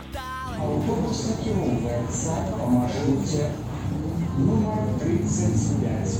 Автобус 0.00 1.18
накіроўваецца 1.28 2.34
па 2.48 2.68
маршруце 2.72 3.48
нумар 4.38 4.86
35. 5.02 6.14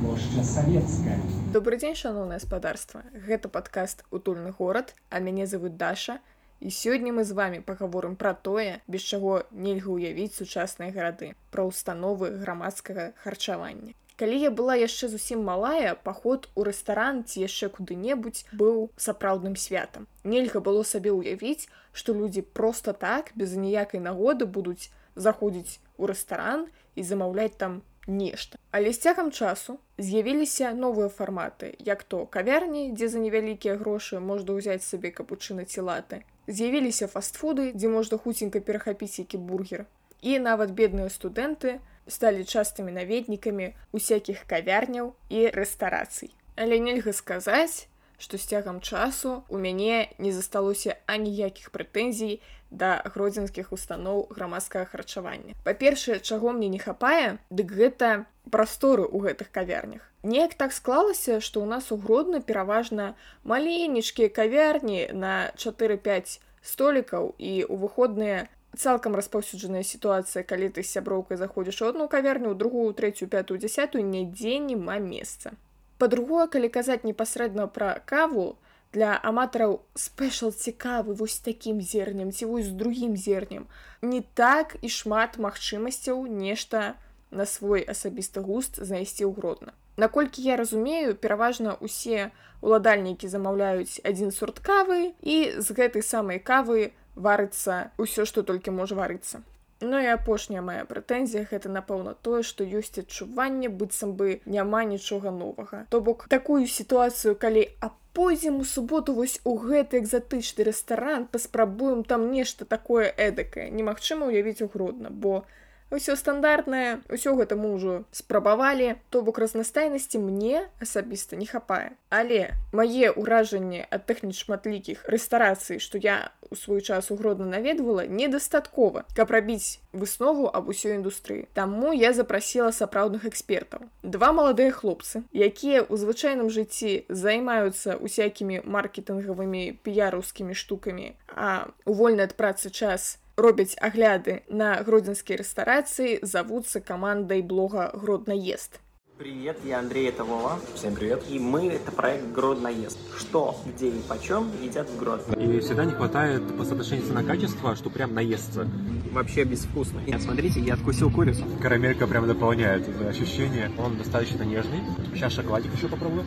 Плошча 0.00 0.44
Савецкая. 0.52 1.18
Добрый 1.52 1.78
дзень 1.82 1.98
шаноўнае 2.00 2.40
спадарства 2.40 3.04
гэта 3.28 3.52
падкаст 3.52 4.04
утульны 4.10 4.54
горад 4.56 4.94
а 5.10 5.20
мяне 5.20 5.44
зовут 5.46 5.76
даша 5.76 6.18
і 6.60 6.72
сёння 6.72 7.12
мы 7.12 7.24
з 7.28 7.36
вами 7.36 7.60
пагаворым 7.60 8.16
пра 8.16 8.32
тое 8.32 8.80
без 8.88 9.04
чаго 9.04 9.44
нельга 9.52 9.92
ўявіць 9.92 10.40
сучасныя 10.40 10.88
гарады 10.96 11.34
пра 11.52 11.68
установы 11.68 12.32
грамадскага 12.40 13.12
харчавання 13.24 13.92
калі 14.18 14.38
я 14.42 14.50
была 14.50 14.74
яшчэ 14.74 15.08
зусім 15.08 15.44
малая 15.48 15.94
паход 15.94 16.48
у 16.54 16.64
рэстаран 16.68 17.24
ці 17.24 17.44
яшчэ 17.46 17.70
куды-небудзь 17.74 18.46
быў 18.52 18.88
сапраўдным 18.96 19.56
святам 19.56 20.08
нельга 20.24 20.60
было 20.60 20.82
сабе 20.82 21.14
ўявіць 21.14 21.68
што 21.92 22.14
людзі 22.14 22.42
просто 22.42 22.92
так 22.92 23.30
без 23.34 23.54
ніякай 23.54 24.00
нагоды 24.00 24.46
будуць 24.58 24.90
заходзіць 25.14 25.78
у 25.96 26.06
рэстаран 26.10 26.66
і 26.94 27.02
замаўляць 27.02 27.56
там 27.58 27.82
нешта. 28.08 28.58
Але 28.70 28.92
з 28.92 28.98
цягам 28.98 29.30
часу 29.30 29.78
з'явіліся 29.98 30.72
новыя 30.72 31.08
фарматы, 31.08 31.74
як 31.78 32.02
то 32.04 32.26
кавярні, 32.26 32.92
дзе 32.92 33.08
за 33.08 33.18
невялікія 33.18 33.76
грошы 33.76 34.20
можна 34.20 34.56
ўзяць 34.56 34.82
сабе 34.82 35.10
капучына 35.10 35.64
ці 35.64 35.84
латы. 35.84 36.24
З'явіліся 36.48 37.06
фастфуды, 37.06 37.72
дзе 37.76 37.88
можна 37.92 38.18
хуценька 38.18 38.60
перахапіць 38.60 39.18
які 39.18 39.36
бургер. 39.36 39.84
І 40.22 40.38
нават 40.38 40.72
бедныя 40.72 41.12
студэнты 41.12 41.78
сталі 42.08 42.44
частымі 42.44 42.92
наведнікамі 42.92 43.74
усякіх 43.92 44.44
кавярняў 44.48 45.14
і 45.28 45.48
рэстарацый. 45.52 46.34
Але 46.56 46.80
нельга 46.82 47.12
сказаць, 47.12 47.86
што 48.18 48.38
з 48.38 48.44
цягам 48.50 48.80
часу 48.80 49.44
у 49.48 49.58
мяне 49.58 50.10
не 50.18 50.32
засталося 50.32 50.98
аніякіх 51.06 51.70
прэтэнзій 51.70 52.40
да 52.70 53.00
гродзенскіх 53.04 53.72
устаноў 53.72 54.26
грамадскага 54.34 54.84
харчавання. 54.84 55.54
Па-першае, 55.64 56.18
чаго 56.20 56.52
мне 56.52 56.68
не 56.68 56.78
хапае, 56.78 57.38
дык 57.48 57.72
гэта 57.72 58.26
прасторы 58.50 59.06
ў 59.06 59.30
гэтых 59.30 59.48
кавярнях. 59.54 60.02
Неяк 60.22 60.58
так 60.58 60.74
склалася, 60.74 61.40
што 61.40 61.62
ў 61.62 61.66
нас 61.70 61.92
у 61.94 61.96
гродна 61.96 62.42
пераважна 62.42 63.14
маленечкія 63.44 64.28
кавярні 64.28 65.08
на 65.14 65.54
4-5 65.56 66.40
столікаў 66.60 67.38
і 67.38 67.64
ў 67.64 67.74
выходныя 67.78 68.50
цалкам 68.76 69.16
распаўсюджаная 69.16 69.82
сітуацыя, 69.82 70.44
калі 70.44 70.68
ты 70.68 70.82
з 70.82 70.92
сяброўкай 70.98 71.36
заходзіш 71.36 71.82
у 71.82 71.90
одну 71.90 72.08
кавярню, 72.08 72.52
у 72.52 72.58
другую, 72.58 72.92
трэцюю, 72.94 73.28
пятую, 73.28 73.58
дзясятую, 73.58 74.04
нідзе 74.04 74.58
няма 74.58 74.98
месца. 74.98 75.56
Па-другое, 75.98 76.46
калі 76.46 76.68
казаць 76.68 77.02
непасрэдна 77.02 77.66
пра 77.66 77.98
каву, 78.06 78.58
для 78.92 79.18
аматараў 79.20 79.82
спешл 79.94 80.52
цікавы 80.54 81.14
вось 81.14 81.40
такім 81.44 81.80
зернем 81.80 82.32
ці 82.32 82.46
вось 82.48 82.70
з 82.70 82.72
другім 82.72 83.16
зернем. 83.16 83.66
Не 84.00 84.22
так 84.22 84.76
і 84.80 84.88
шмат 84.88 85.36
магчымасцяў 85.36 86.24
нешта 86.26 86.94
на 87.30 87.44
свой 87.44 87.84
асабісты 87.84 88.40
густ 88.40 88.80
знайсці 88.80 89.28
ўгродна. 89.28 89.76
Наколькі 89.98 90.40
я 90.42 90.56
разумею, 90.56 91.18
пераважна 91.18 91.74
усе 91.74 92.30
уладальнікі 92.62 93.28
замаўляюць 93.28 94.00
адзін 94.06 94.30
сорт 94.32 94.62
кавы 94.62 95.12
і 95.20 95.36
з 95.58 95.68
гэтай 95.74 96.02
самай 96.02 96.38
кавы 96.38 96.94
варыцца 97.15 97.91
ўсё, 97.97 98.25
што 98.25 98.43
толькі 98.43 98.71
можа 98.71 98.95
варыцца. 98.95 99.43
Ну 99.83 99.99
і 99.99 100.07
апошняя 100.15 100.61
моя 100.63 100.85
прэтэнзія 100.87 101.43
гэта 101.51 101.67
напэўна 101.67 102.13
тое, 102.25 102.39
што 102.47 102.63
ёсць 102.63 102.99
адчуванне 103.01 103.67
быццам 103.67 104.13
бы 104.15 104.39
няма 104.45 104.83
нічога 104.87 105.31
новага. 105.31 105.83
То 105.89 105.99
бок 105.99 106.27
такую 106.31 106.67
сітуацыю, 106.67 107.35
калі 107.35 107.67
апойдзем 107.83 108.61
у 108.61 108.63
суботу 108.63 109.13
вось 109.13 109.41
у 109.43 109.57
гэты 109.57 109.99
экзатычны 109.99 110.63
рэстаран 110.69 111.27
паспрабуем 111.27 112.03
там 112.03 112.31
нешта 112.31 112.63
такое 112.63 113.11
эдакае, 113.11 113.67
немагчыма 113.71 114.31
ўявіць 114.31 114.63
угродна, 114.63 115.11
бо 115.11 115.43
ўсё 115.92 116.16
стандартнае 116.20 117.00
ўсё 117.08 117.32
гэта 117.32 117.56
мы 117.56 117.72
ўжо 117.72 118.04
спрабавалі 118.12 119.00
то 119.08 119.22
бок 119.24 119.40
разнастайнасці 119.40 120.20
мне 120.20 120.68
асабіста 120.84 121.36
не 121.40 121.48
хапае 121.48 121.96
але 122.12 122.52
мае 122.76 123.08
ўражанне 123.16 123.88
ад 123.88 124.04
тэхніч 124.04 124.36
шматлікіх 124.44 125.08
рэстарацый 125.08 125.80
што 125.80 125.96
я 125.96 126.28
у 126.52 126.56
свой 126.56 126.84
час 126.84 127.08
угродна 127.10 127.48
наведвала 127.48 128.04
недастаткова 128.04 129.04
каб 129.16 129.32
рабіць 129.32 129.80
выснову 129.92 130.52
аб 130.52 130.68
усёй 130.68 131.00
індустрыі 131.00 131.48
таму 131.56 131.92
я 131.96 132.12
запрасіла 132.12 132.68
сапраўдных 132.68 133.24
экспертаў 133.24 133.88
два 134.02 134.32
маладыя 134.36 134.68
хлопцы 134.68 135.24
якія 135.32 135.88
ў 135.88 135.94
звычайным 135.96 136.52
жыцці 136.52 137.08
займаюцца 137.08 137.96
усякімі 137.96 138.60
маркетынгавымі 138.68 139.80
піяраўскімі 139.88 140.52
штукамі 140.52 141.16
а 141.32 141.72
у 141.88 141.96
вольны 141.96 142.28
ад 142.28 142.36
працы 142.36 142.68
час 142.68 143.16
робяць 143.35 143.75
агляды 143.81 144.41
на 144.49 144.77
гродзенскія 144.85 145.41
рэстарацыі 145.41 146.21
завуцца 146.21 146.81
камандай 146.81 147.41
блога 147.41 147.89
гроднаезд 147.93 148.79
Привет, 149.15 149.59
я 149.63 149.77
Андрей, 149.79 150.09
это 150.09 150.23
Вова. 150.23 150.59
Всем 150.73 150.95
привет. 150.95 151.23
И 151.29 151.37
мы— 151.37 151.67
это 151.69 151.91
проект 151.91 152.25
«Гродноезд». 152.31 152.97
Что, 153.15 153.55
где 153.63 153.89
и 153.89 154.01
почем 154.09 154.51
едят 154.61 154.89
в 154.89 154.97
Гродно. 154.97 155.35
И 155.35 155.59
всегда 155.59 155.85
не 155.85 155.91
хватает 155.91 156.41
по 156.57 156.65
соотношению 156.65 157.05
цена-качество, 157.05 157.75
что 157.75 157.91
прям 157.91 158.15
наестся. 158.15 158.67
Вообще 159.11 159.43
безвкусно. 159.43 159.99
Нет, 159.99 160.21
смотрите, 160.23 160.59
я 160.61 160.73
откусил 160.73 161.11
курицу. 161.11 161.45
Карамелька 161.61 162.07
прям 162.07 162.27
дополняет 162.27 162.89
это 162.89 163.07
ощущение. 163.07 163.71
Он 163.77 163.97
достаточно 163.97 164.41
нежный. 164.43 164.79
Сейчас 165.13 165.33
шоколадик 165.33 165.73
еще 165.75 165.87
попробую. 165.87 166.25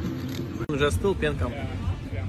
Он 0.68 0.74
уже 0.76 0.86
остыл, 0.86 1.14
пенка 1.16 1.50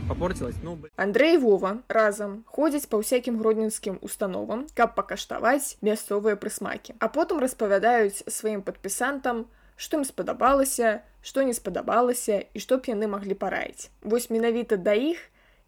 попортилась. 0.09 0.55
Ну, 0.63 0.75
блин. 0.75 0.93
Андрей 0.97 1.35
і 1.35 1.39
Вова 1.39 1.79
разам 1.89 2.45
ходзяць 2.47 2.87
па 2.87 3.01
ўсякім 3.01 3.39
гродненскім 3.39 3.99
установам, 4.03 4.67
каб 4.75 4.95
пакаштаваць 4.95 5.79
мясцовыя 5.83 6.37
прысмакі. 6.37 6.95
А 6.99 7.09
потым 7.09 7.39
распавядаюць 7.43 8.25
сваім 8.27 8.63
падпісантам, 8.63 9.47
што 9.77 9.99
ім 9.99 10.05
спадабалася, 10.05 11.03
што 11.23 11.43
не 11.43 11.55
спадабалася 11.55 12.45
і 12.55 12.59
што 12.59 12.79
б 12.79 12.93
яны 12.93 13.09
маглі 13.09 13.35
параіць. 13.35 13.91
Вось 14.03 14.31
менавіта 14.31 14.77
да 14.77 14.95
іх 14.95 15.19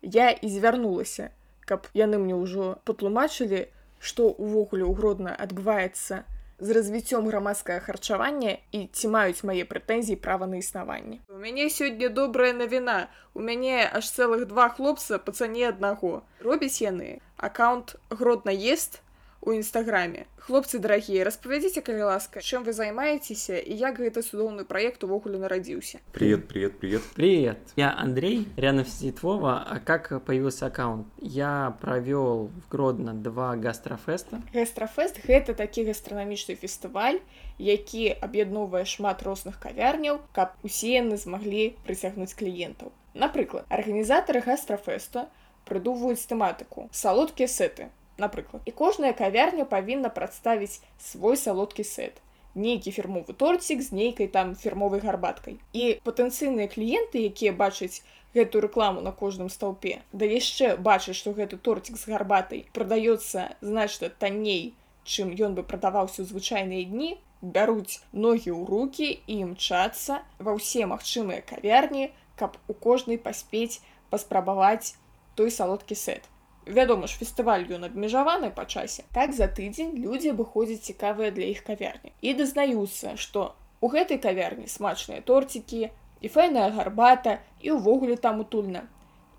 я 0.03 0.31
і 0.31 0.49
звярнулася, 0.49 1.31
каб 1.65 1.89
яны 1.95 2.21
мне 2.21 2.37
ўжо 2.37 2.77
патлумачылі, 2.85 3.67
што 3.99 4.29
ўвогуле 4.37 4.85
ўгродна 4.85 5.33
адбываецца 5.33 6.29
з 6.59 6.71
развіццём 6.71 7.27
грамадскага 7.29 7.81
харчавання 7.81 8.57
і 8.73 8.87
ці 8.93 9.09
маюць 9.09 9.45
мае 9.45 9.65
прэтэнзіі 9.69 10.17
права 10.17 10.47
на 10.47 10.63
існаванне. 10.63 11.19
У 11.29 11.39
мяне 11.39 11.69
сёння 11.69 12.09
добрая 12.09 12.53
навіна. 12.53 13.09
У 13.35 13.41
мяне 13.41 13.85
аж 13.85 14.07
цэлых 14.09 14.47
два 14.47 14.69
хлопца 14.69 15.19
па 15.19 15.33
цане 15.33 15.69
аднаго. 15.69 16.23
Робяць 16.41 16.79
яны 16.83 17.21
аккаунт 17.37 17.97
гроднаезд 18.11 19.03
у 19.42 19.54
нстаграме. 19.54 20.26
Хлопцы 20.36 20.80
дарагія, 20.80 21.24
распавядзіце, 21.24 21.82
калі 21.86 22.10
ласка, 22.10 22.42
чым 22.42 22.66
вы 22.66 22.74
займаецеся 22.74 23.60
і 23.60 23.78
як 23.78 24.00
гэты 24.02 24.24
цудоўны 24.26 24.66
праект 24.66 25.04
увогуле 25.04 25.38
нарадзіўся. 25.40 26.00
Привет, 26.12 26.48
привет, 26.48 26.80
привет. 26.80 27.04
Привет, 27.16 27.60
я 27.76 27.94
Андрей, 27.94 28.48
рядом 28.58 28.86
сидит 28.86 29.24
Вова. 29.24 29.66
А 29.70 29.80
как 29.80 30.24
появился 30.26 30.66
аккаунт? 30.66 31.08
Я 31.22 31.78
провел 31.82 32.48
в 32.48 32.70
Гродно 32.70 33.14
два 33.14 33.56
гастрофеста. 33.56 34.42
Гастрафест 34.54 35.22
гэта 35.26 35.54
такі 35.54 35.86
гастранамічны 35.86 36.56
фестываль, 36.56 37.22
які 37.58 38.10
аб'ядноўвае 38.10 38.86
шмат 38.86 39.24
розных 39.24 39.60
кавярняў, 39.60 40.20
каб 40.34 40.58
усе 40.64 40.98
яны 41.00 41.18
змаглі 41.18 41.76
прыцягнуць 41.86 42.34
кліентаў. 42.34 42.92
Напрыклад, 43.14 43.66
арганізатары 43.70 44.42
гастрафеста 44.42 45.30
прыдумваюць 45.70 46.26
тэматыку 46.26 46.90
салодкія 46.92 47.48
сеты 47.48 47.90
напрыклад. 48.20 48.62
І 48.66 48.72
кожная 48.72 49.14
кавярня 49.14 49.66
павінна 49.66 50.10
прадставіць 50.10 50.82
свой 51.00 51.38
салодкі 51.38 51.84
сет. 51.84 52.22
Нейкі 52.56 52.92
фірмовы 52.92 53.34
торцік 53.34 53.82
з 53.82 53.94
нейкай 53.94 54.28
там 54.28 54.56
фірмовай 54.56 55.00
гарбаткай. 55.00 55.60
І 55.74 56.02
патэнцыйныя 56.04 56.68
кліенты 56.68 57.22
якія 57.30 57.54
бачаць 57.54 58.02
гэтую 58.36 58.62
рэкламу 58.68 59.02
на 59.02 59.12
кожным 59.12 59.50
стаўпе 59.50 60.02
да 60.14 60.30
яшчэ 60.30 60.76
бачыць 60.88 61.18
што 61.20 61.34
гэты 61.38 61.58
торцік 61.68 61.98
з 61.98 62.14
гарбатай 62.14 62.66
прадаецца 62.78 63.48
значна 63.62 64.10
танней 64.24 64.74
чым 65.04 65.34
ён 65.48 65.58
бы 65.58 65.66
прадаваўся 65.72 66.22
ў 66.22 66.30
звычайныя 66.30 66.86
дні 66.92 67.10
бяруць 67.42 68.02
ногі 68.14 68.54
ў 68.54 68.62
руки 68.70 69.10
і 69.26 69.40
імчацца 69.50 70.22
ва 70.46 70.58
ўсе 70.60 70.86
магчымыя 70.94 71.42
кавярні 71.54 72.10
каб 72.42 72.60
у 72.70 72.78
кожнай 72.88 73.18
паспець 73.18 73.82
паспрабаваць 74.14 74.94
той 75.40 75.50
салодкі 75.50 75.98
сет 75.98 76.30
вядома 76.69 77.07
ж 77.07 77.19
фестываль 77.21 77.67
ён 77.77 77.85
абмежаваны 77.89 78.51
па 78.51 78.65
часе 78.65 79.05
так 79.13 79.35
за 79.37 79.49
тыдзень 79.59 79.93
людзі 80.01 80.33
абыходзяць 80.33 80.87
цікавыя 80.93 81.31
для 81.35 81.51
іх 81.53 81.61
кавярні 81.67 82.13
і 82.23 82.35
дазнаюцца 82.41 83.17
што 83.21 83.53
у 83.81 83.93
гэтай 83.93 84.19
кавярні 84.19 84.67
смачныя 84.73 85.21
торцікі 85.21 85.91
і 86.25 86.29
файная 86.29 86.71
гарбата 86.73 87.39
і 87.61 87.77
ўвогуле 87.77 88.17
там 88.17 88.41
утульна 88.41 88.89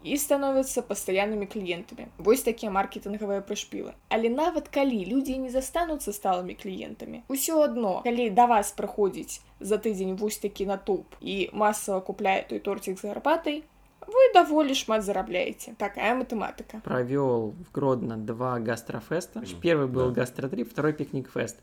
і 0.06 0.18
становяцца 0.22 0.86
пастаяннымі 0.86 1.50
кліентамі 1.50 2.06
вось 2.22 2.46
такія 2.46 2.70
маркетынгавыя 2.70 3.42
прышпілы 3.42 3.96
але 4.14 4.30
нават 4.30 4.70
калі 4.70 5.02
людзі 5.10 5.38
не 5.42 5.50
застануцца 5.50 6.14
сталымі 6.14 6.54
кліентамі 6.62 7.24
усё 7.36 7.62
адно 7.66 8.00
калі 8.06 8.30
да 8.38 8.46
вас 8.52 8.70
прыходзіць 8.78 9.42
за 9.60 9.82
тыдзень 9.82 10.14
вось 10.22 10.38
такі 10.46 10.70
натоўп 10.70 11.18
і 11.22 11.50
масава 11.54 12.06
купляе 12.06 12.44
той 12.52 12.62
торцік 12.70 13.02
з 13.02 13.10
гарбатай 13.10 13.64
вы 14.11 14.33
даволі 14.35 14.75
шмат 14.75 15.05
зарабляеце 15.05 15.75
такая 15.79 16.15
матэматыка 16.15 16.81
Провел 16.85 17.55
в 17.65 17.73
Гродно 17.73 18.17
два 18.17 18.59
гастрофеста. 18.59 19.43
Первый 19.63 19.87
был 19.87 20.11
Да. 20.11 20.21
гастротрип, 20.23 20.71
второй 20.71 20.93
пикник-фест. 20.93 21.57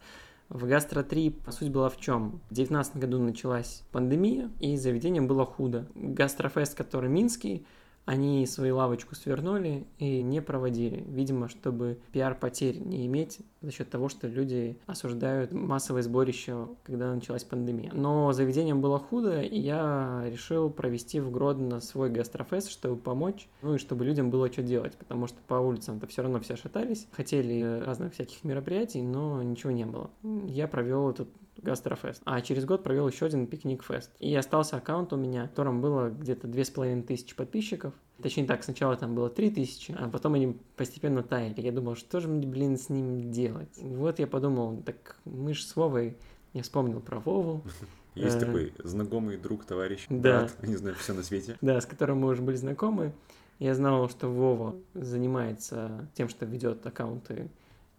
В 0.50 0.66
гастротрип 0.66 1.36
суть 1.52 1.70
была 1.72 1.90
в 1.90 1.98
чем? 2.00 2.40
В 2.50 2.54
2019 2.56 2.96
году 2.98 3.20
началась 3.20 3.84
пандемия, 3.92 4.50
и 4.62 4.78
заведением 4.78 5.28
было 5.28 5.46
худо. 5.46 5.88
Гастрофест, 5.96 6.74
который 6.76 7.10
минский, 7.10 7.66
они 8.08 8.46
свою 8.48 8.78
лавочку 8.78 9.16
свернули 9.16 9.86
и 10.00 10.24
не 10.24 10.42
проводили. 10.42 11.04
Видимо, 11.10 11.50
чтобы 11.50 12.00
пиар-потерь 12.14 12.80
не 12.80 13.06
иметь 13.06 13.40
за 13.62 13.70
счет 13.72 13.90
того, 13.90 14.08
что 14.08 14.28
люди 14.28 14.78
осуждают 14.86 15.52
массовое 15.52 16.04
сборище, 16.04 16.70
когда 16.86 17.14
началась 17.14 17.44
пандемия. 17.44 17.92
Но 17.94 18.32
заведением 18.32 18.80
было 18.80 18.98
худо, 18.98 19.42
и 19.42 19.60
я 19.60 20.24
решил 20.26 20.70
провести 20.70 21.20
в 21.20 21.30
Гродно 21.32 21.82
свой 21.82 22.10
гастрофест, 22.10 22.72
чтобы 22.72 22.96
помочь, 22.96 23.50
ну 23.62 23.76
и 23.76 23.78
чтобы 23.78 24.06
людям 24.06 24.30
было 24.30 24.50
что 24.50 24.64
делать, 24.64 24.96
потому 24.96 25.28
что 25.28 25.38
по 25.46 25.56
улицам-то 25.56 26.08
все 26.08 26.22
равно 26.22 26.40
все 26.40 26.56
шатались, 26.56 27.08
хотели 27.12 27.84
разных 27.84 28.14
всяких 28.14 28.42
мероприятий, 28.46 29.02
но 29.02 29.44
ничего 29.44 29.72
не 29.72 29.86
было. 29.86 30.10
Я 30.46 30.70
провел 30.70 31.10
этот 31.10 31.28
гастрофест. 31.62 32.22
А 32.26 32.42
через 32.42 32.66
год 32.66 32.84
провел 32.84 33.08
еще 33.08 33.26
один 33.26 33.48
пикник-фест. 33.48 34.12
И 34.20 34.34
остался 34.36 34.78
аккаунт 34.78 35.14
у 35.14 35.18
меня, 35.18 35.46
в 35.46 35.50
котором 35.50 35.82
было 35.82 36.10
где-то 36.10 36.48
две 36.48 36.64
с 36.66 36.70
половиной 36.70 37.04
тысячи 37.04 37.36
подписчиков. 37.36 37.94
Точнее 38.22 38.46
так, 38.46 38.64
сначала 38.64 38.96
там 38.96 39.14
было 39.16 39.30
три 39.30 39.50
тысячи, 39.52 39.96
а 39.98 40.10
потом 40.10 40.34
они 40.34 40.58
постепенно 40.76 41.22
таяли. 41.24 41.62
Я 41.62 41.72
думал, 41.72 41.96
что 41.96 42.20
же 42.20 42.28
мне, 42.28 42.48
блин, 42.48 42.78
с 42.78 42.90
ним 42.90 43.32
делать? 43.32 43.70
Вот 43.82 44.20
я 44.20 44.28
подумал, 44.28 44.82
так 44.84 45.18
мы 45.26 45.54
же 45.54 45.64
с 45.64 45.76
Вовой, 45.76 46.18
я 46.54 46.64
вспомнил 46.64 47.00
про 47.00 47.20
Вову, 47.20 47.62
Есть 48.16 48.38
Э, 48.38 48.40
такой 48.48 48.74
знакомый 48.84 49.38
друг, 49.38 49.64
товарищ, 49.66 50.08
Да. 50.10 50.40
брат, 50.40 50.64
не 50.64 50.76
знаю, 50.76 50.96
все 50.96 51.14
на 51.14 51.22
свете. 51.22 51.56
да, 51.62 51.80
с 51.80 51.86
которым 51.86 52.20
мы 52.22 52.30
уже 52.30 52.42
были 52.42 52.56
знакомы. 52.56 53.14
Я 53.60 53.76
знал, 53.76 54.10
что 54.10 54.28
Вова 54.28 54.76
занимается 54.96 56.08
тем, 56.16 56.30
что 56.30 56.46
ведет 56.46 56.86
аккаунты 56.86 57.50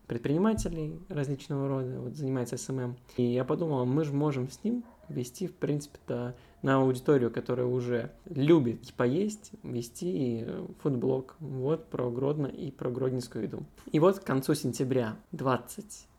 предпринимателей 0.08 0.98
различного 1.08 1.68
рода, 1.68 2.00
вот 2.00 2.16
занимается 2.16 2.56
SMM. 2.56 2.96
И 3.16 3.22
я 3.22 3.44
подумал, 3.44 3.84
мы 3.86 4.04
же 4.04 4.12
можем 4.12 4.50
с 4.50 4.64
ним 4.64 4.82
вести, 5.08 5.46
в 5.46 5.54
принципе-то, 5.54 6.34
на 6.62 6.76
аудиторию, 6.76 7.30
которая 7.30 7.66
уже 7.66 8.10
любит 8.24 8.92
поесть, 8.94 9.52
вести 9.62 10.44
э, 10.44 10.66
фудблог. 10.82 11.36
Вот 11.38 11.88
про 11.88 12.10
Гродно 12.10 12.46
и 12.46 12.70
про 12.70 12.90
гродненскую 12.90 13.44
еду. 13.44 13.64
И 13.92 14.00
вот 14.00 14.18
к 14.18 14.24
концу 14.24 14.54
сентября 14.54 15.16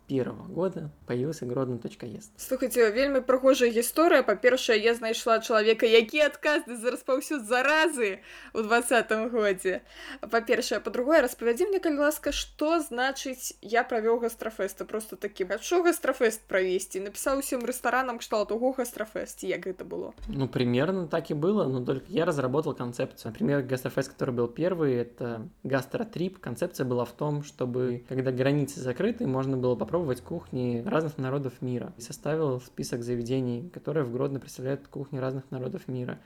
2021 0.09 0.55
года 0.55 0.91
появился 1.07 1.47
гродно.ест. 1.47 2.33
слухайте 2.37 2.91
вельмі 2.91 3.21
прыгожая 3.21 3.71
гісторыя 3.73 4.23
па-першае 4.23 4.77
я 4.79 4.95
знайшла 4.95 5.41
чалавека 5.41 5.87
які 5.87 6.21
адказны 6.29 6.77
за 6.77 6.91
распаўсюд 6.93 7.49
заразы 7.49 8.21
у 8.53 8.61
двадцатым 8.61 9.29
годзе 9.33 9.81
па-першае 10.21 10.81
па-другое 10.81 11.23
распавядзі 11.25 11.73
мне 11.73 11.81
калі 11.81 12.05
ласка 12.05 12.33
што 12.33 12.81
значыць 12.85 13.57
я 13.63 13.81
правёў 13.83 14.21
гастрафеста 14.21 14.85
просто 14.85 15.17
такі 15.17 15.49
хачу 15.49 15.83
гастрафест 15.83 16.45
правесці 16.49 17.01
напісаў 17.01 17.41
усім 17.41 17.65
рэстаранам 17.65 18.21
кшталту 18.21 18.59
го 18.59 18.73
гастрафест 18.77 19.43
як 19.43 19.65
гэта 19.65 19.85
было 19.85 20.13
Ну, 20.29 20.49
примерно 20.49 21.07
так 21.09 21.31
и 21.31 21.35
было, 21.35 21.67
но 21.69 21.85
только 21.85 22.05
я 22.09 22.25
разработал 22.25 22.75
концепцию. 22.75 23.33
Например, 23.33 23.63
гастрофест, 23.63 24.11
который 24.13 24.35
был 24.35 24.49
первый, 24.49 24.95
это 24.95 25.49
гастротрип. 25.63 26.39
Концепция 26.41 26.85
была 26.85 27.05
в 27.05 27.13
том, 27.13 27.43
чтобы, 27.43 28.05
когда 28.09 28.31
границы 28.33 28.81
закрыты, 28.81 29.27
можно 29.27 29.57
было 29.57 29.75
попробовать 29.77 29.95
кухни 30.22 30.84
разных 30.86 31.18
народов 31.18 31.62
мира. 31.62 31.94
И 31.98 32.02
составил 32.02 32.60
список 32.62 33.04
заведений, 33.04 33.70
которые 33.70 34.04
в 34.04 34.12
Гродно 34.12 34.40
представляют 34.40 34.88
кухни 34.88 35.18
разных 35.18 35.50
народов 35.52 35.88
мира. 35.88 36.20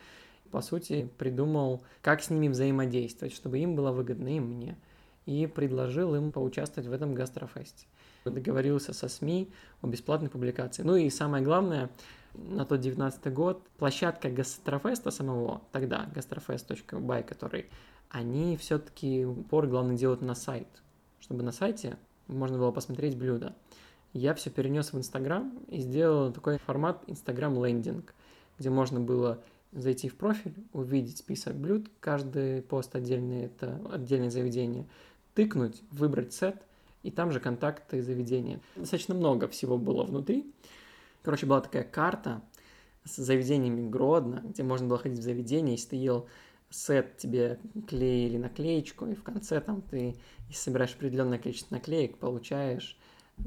По 0.51 0.61
сути, 0.61 1.09
придумал, 1.17 1.83
как 2.01 2.21
с 2.21 2.29
ними 2.29 2.47
взаимодействовать, 2.47 3.33
чтобы 3.33 3.59
им 3.59 3.75
было 3.75 3.91
выгодно, 3.91 4.35
и 4.35 4.39
мне. 4.39 4.77
И 5.25 5.47
предложил 5.47 6.15
им 6.15 6.31
поучаствовать 6.31 6.89
в 6.89 6.93
этом 6.93 7.13
гастрофесте. 7.13 7.87
Договорился 8.25 8.93
со 8.93 9.07
СМИ 9.07 9.51
о 9.81 9.87
бесплатной 9.87 10.29
публикации. 10.29 10.83
Ну 10.83 10.95
и 10.95 11.09
самое 11.09 11.43
главное, 11.43 11.89
на 12.33 12.65
тот 12.65 12.79
19 12.79 13.33
год 13.33 13.61
площадка 13.77 14.29
Гастрофеста 14.29 15.11
самого, 15.11 15.61
тогда 15.71 16.09
gastrofest.by, 16.13 17.24
который, 17.23 17.67
они 18.09 18.57
все-таки 18.57 19.25
упор 19.25 19.67
главное 19.67 19.97
делают 19.97 20.21
на 20.21 20.35
сайт, 20.35 20.67
чтобы 21.19 21.43
на 21.43 21.51
сайте 21.51 21.97
можно 22.27 22.57
было 22.57 22.71
посмотреть 22.71 23.17
блюда. 23.17 23.55
Я 24.13 24.36
все 24.36 24.51
перенес 24.51 24.94
в 24.94 24.98
Инстаграм 24.98 25.57
и 25.68 25.80
сделал 25.80 26.31
такой 26.31 26.60
формат 26.60 27.04
Инстаграм 27.07 27.54
лендинг, 27.65 28.13
где 28.60 28.69
можно 28.69 29.00
было 29.00 29.44
зайти 29.71 30.07
в 30.07 30.15
профиль, 30.15 30.54
увидеть 30.71 31.18
список 31.18 31.56
блюд, 31.56 31.89
каждый 32.00 32.62
пост 32.62 32.95
отдельный, 32.95 33.45
это 33.45 33.81
отдельное 33.92 34.30
заведение, 34.30 34.86
тыкнуть, 35.33 35.81
выбрать 35.92 36.31
сет, 36.31 36.62
и 37.01 37.10
там 37.10 37.31
же 37.31 37.39
контакты 37.39 38.04
заведения. 38.04 38.60
Достаточно 38.75 39.15
много 39.15 39.48
всего 39.48 39.80
было 39.80 40.04
внутри. 40.04 40.54
Короче, 41.24 41.48
была 41.48 41.62
такая 41.62 41.83
карта 41.83 42.42
с 43.04 43.16
заведениями 43.16 43.89
Гродно, 43.89 44.42
где 44.45 44.62
можно 44.62 44.88
было 44.88 45.00
ходить 45.00 45.19
в 45.19 45.24
заведение, 45.24 45.74
если 45.74 45.89
ты 45.89 45.95
ел 45.95 46.27
сет, 46.69 47.18
тебе 47.18 47.59
клеили 47.88 48.38
наклеечку, 48.38 49.06
и 49.07 49.16
в 49.16 49.24
конце 49.24 49.59
там 49.59 49.81
ты, 49.81 50.16
если 50.48 50.62
собираешь 50.62 50.94
определенное 50.94 51.39
количество 51.39 51.75
наклеек, 51.75 52.18
получаешь 52.18 52.98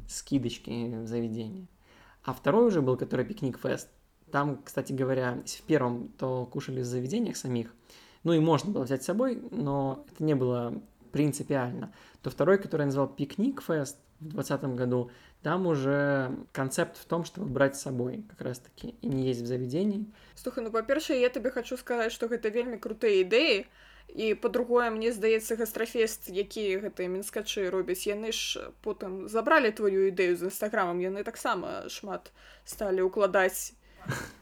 скидочки 0.08 0.70
в 1.04 1.08
заведении. 1.08 1.68
А 2.24 2.34
второй 2.34 2.68
уже 2.68 2.82
был, 2.82 2.98
который 2.98 3.26
пикник 3.26 3.60
фест. 3.60 3.90
Там, 4.32 4.62
кстати 4.64 4.94
говоря, 4.94 5.40
если 5.42 5.62
в 5.62 5.66
первом, 5.66 6.10
то 6.18 6.46
кушали 6.46 6.82
в 6.82 6.86
заведениях 6.86 7.36
самих, 7.36 7.74
ну 8.24 8.34
и 8.34 8.40
можно 8.40 8.72
было 8.72 8.84
взять 8.84 9.04
с 9.04 9.08
собой, 9.08 9.42
но 9.52 10.06
это 10.12 10.24
не 10.24 10.36
было 10.36 10.82
принципиально. 11.12 11.94
То 12.22 12.30
второй, 12.30 12.58
который 12.58 12.82
я 12.82 12.86
назвал 12.86 13.08
пикник 13.08 13.62
фест 13.62 13.98
в 14.20 14.30
2020 14.30 14.64
году, 14.78 15.12
там 15.42 15.66
уже 15.66 16.32
концепт 16.52 16.98
в 16.98 17.06
том, 17.06 17.26
чтобы 17.26 17.48
брать 17.48 17.76
с 17.76 17.82
собой 17.82 18.24
как 18.30 18.42
раз-таки 18.42 18.96
и 19.02 19.08
не 19.08 19.28
есть 19.28 19.42
в 19.42 19.48
заведении. 19.48 20.06
слухай 20.36 20.64
ну 20.64 20.72
па-першае 20.72 21.22
я 21.22 21.30
табе 21.30 21.50
хочу 21.50 21.78
сказаць 21.78 22.14
што 22.14 22.28
гэта 22.28 22.50
вельмі 22.50 22.78
крутыя 22.78 23.26
ідэі 23.26 23.66
І 24.09 24.35
па-другое 24.35 24.91
мне 24.91 25.13
здаецца 25.13 25.57
гастрафест 25.57 26.29
які 26.29 26.65
гэтыя 26.85 27.09
мінскачы 27.09 27.71
робяць 27.71 28.07
яны 28.07 28.33
ж 28.33 28.71
потым 28.83 29.29
забралі 29.29 29.73
твою 29.73 30.09
ідэю 30.11 30.37
з 30.37 30.51
нстаграмам 30.51 31.01
яны 31.01 31.25
таксама 31.25 31.89
шмат 31.89 32.33
сталі 32.65 33.07
ўкладаць 33.09 33.75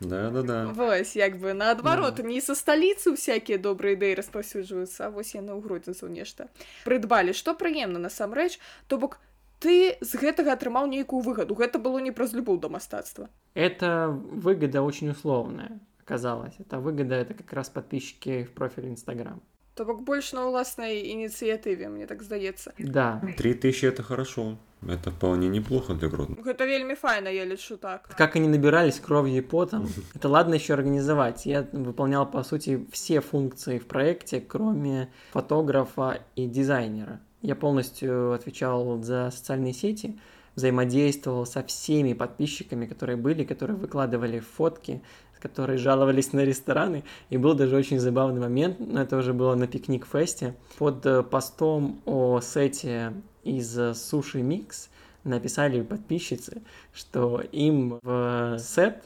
Да-да-да. 0.00 0.68
вось 0.76 1.16
як 1.16 1.40
бы 1.40 1.56
наадварот 1.56 2.20
не 2.20 2.40
са 2.44 2.52
сталіцы 2.52 3.16
всякія 3.16 3.56
добрыя 3.58 3.96
ідэі 3.96 4.20
распаўсюджваюцца 4.20 5.08
а 5.08 5.12
вось 5.14 5.32
яны 5.34 5.56
ў 5.56 5.60
гродзенцаў 5.64 6.12
нешта 6.12 6.52
прыдбалі 6.84 7.32
што 7.32 7.56
прыемна 7.56 7.98
насамрэч 7.98 8.60
то 8.88 9.00
бок 9.00 9.16
ты 9.64 9.96
з 10.04 10.12
гэтага 10.20 10.52
атрымаў 10.60 10.92
нейкую 10.92 11.24
выгаду 11.24 11.56
гэта 11.56 11.80
было 11.80 11.98
не 12.04 12.12
праз 12.12 12.36
любоў 12.36 12.60
да 12.60 12.68
мастацтва 12.68 13.32
Это 13.54 14.08
выгода 14.08 14.82
очень 14.82 15.10
условная 15.10 15.80
оказалась. 16.04 16.54
Это 16.58 16.80
выгода, 16.80 17.14
это 17.14 17.34
как 17.34 17.52
раз 17.52 17.70
подписчики 17.70 18.44
в 18.44 18.52
профиле 18.52 18.90
Инстаграм. 18.90 19.40
то 19.73 19.85
бок 19.85 20.01
больш 20.03 20.33
на 20.33 20.43
ўласнай 20.49 20.99
ініцыятыве 20.99 21.87
мне 21.89 22.05
так 22.05 22.21
здаецца 22.23 22.73
Да. 22.79 23.21
Три 23.37 23.53
тысячи 23.53 23.85
это 23.85 24.03
хорошо. 24.03 24.57
Это 24.87 25.11
вполне 25.11 25.49
неплохо 25.49 25.93
для 25.93 26.07
Гродно. 26.07 26.35
гэта 26.43 26.65
вельмі 26.65 26.95
файна 26.95 27.29
я 27.29 27.45
лічу 27.45 27.77
так 27.77 28.07
Как 28.17 28.35
они 28.35 28.47
набирались 28.47 28.99
кровью 28.99 29.37
и 29.37 29.41
потом. 29.41 29.87
Это 30.15 30.29
ладно 30.29 30.55
еще 30.55 30.73
организовать. 30.73 31.45
Я 31.45 31.67
выполнял, 31.73 32.25
по 32.31 32.43
сути, 32.43 32.85
все 32.91 33.19
функции 33.21 33.77
в 33.77 33.85
проекте, 33.87 34.39
кроме 34.41 35.09
фотографа 35.31 36.19
и 36.35 36.47
дизайнера. 36.47 37.19
Я 37.41 37.55
полностью 37.55 38.33
отвечал 38.33 39.01
за 39.03 39.31
социальные 39.31 39.73
сети, 39.73 40.19
взаимодействовал 40.55 41.45
со 41.45 41.63
всеми 41.63 42.13
подписчиками, 42.13 42.85
которые 42.85 43.15
были, 43.17 43.43
которые 43.43 43.77
выкладывали 43.77 44.39
фотки, 44.39 45.01
которые 45.40 45.78
жаловались 45.78 46.32
на 46.32 46.40
рестораны. 46.44 47.04
И 47.30 47.36
был 47.36 47.54
даже 47.54 47.76
очень 47.76 47.98
забавный 47.98 48.40
момент, 48.40 48.76
но 48.80 49.02
это 49.02 49.16
уже 49.16 49.32
было 49.32 49.54
на 49.54 49.66
пикник-фесте. 49.66 50.54
Под 50.78 51.04
э, 51.06 51.22
постом 51.22 52.00
о 52.06 52.40
сете 52.40 53.12
из 53.42 53.78
э, 53.78 53.94
Суши 53.94 54.42
Микс 54.42 54.88
написали 55.24 55.82
подписчицы, 55.82 56.62
что 56.92 57.42
им 57.52 57.98
в 58.02 58.58
сет 58.58 59.04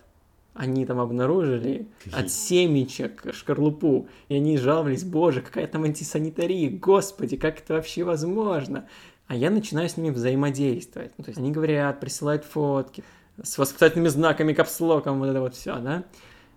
они 0.58 0.84
там 0.86 0.98
обнаружили 0.98 1.86
от 2.12 2.32
семечек 2.32 3.32
шкарлупу, 3.32 4.08
и 4.28 4.34
они 4.34 4.58
жаловались, 4.58 5.04
боже, 5.04 5.40
какая 5.40 5.68
там 5.68 5.84
антисанитария, 5.84 6.68
господи, 6.68 7.36
как 7.36 7.60
это 7.60 7.74
вообще 7.74 8.02
возможно? 8.02 8.88
А 9.28 9.36
я 9.36 9.50
начинаю 9.50 9.88
с 9.88 9.96
ними 9.96 10.10
взаимодействовать. 10.10 11.12
Ну, 11.16 11.22
то 11.22 11.28
есть 11.28 11.38
они 11.38 11.52
говорят, 11.52 12.00
присылают 12.00 12.44
фотки 12.44 13.04
с 13.42 13.58
восклицательными 13.58 14.08
знаками, 14.08 14.52
капслоком, 14.52 15.18
вот 15.18 15.26
это 15.26 15.40
вот 15.40 15.54
все, 15.54 15.76
да? 15.78 16.04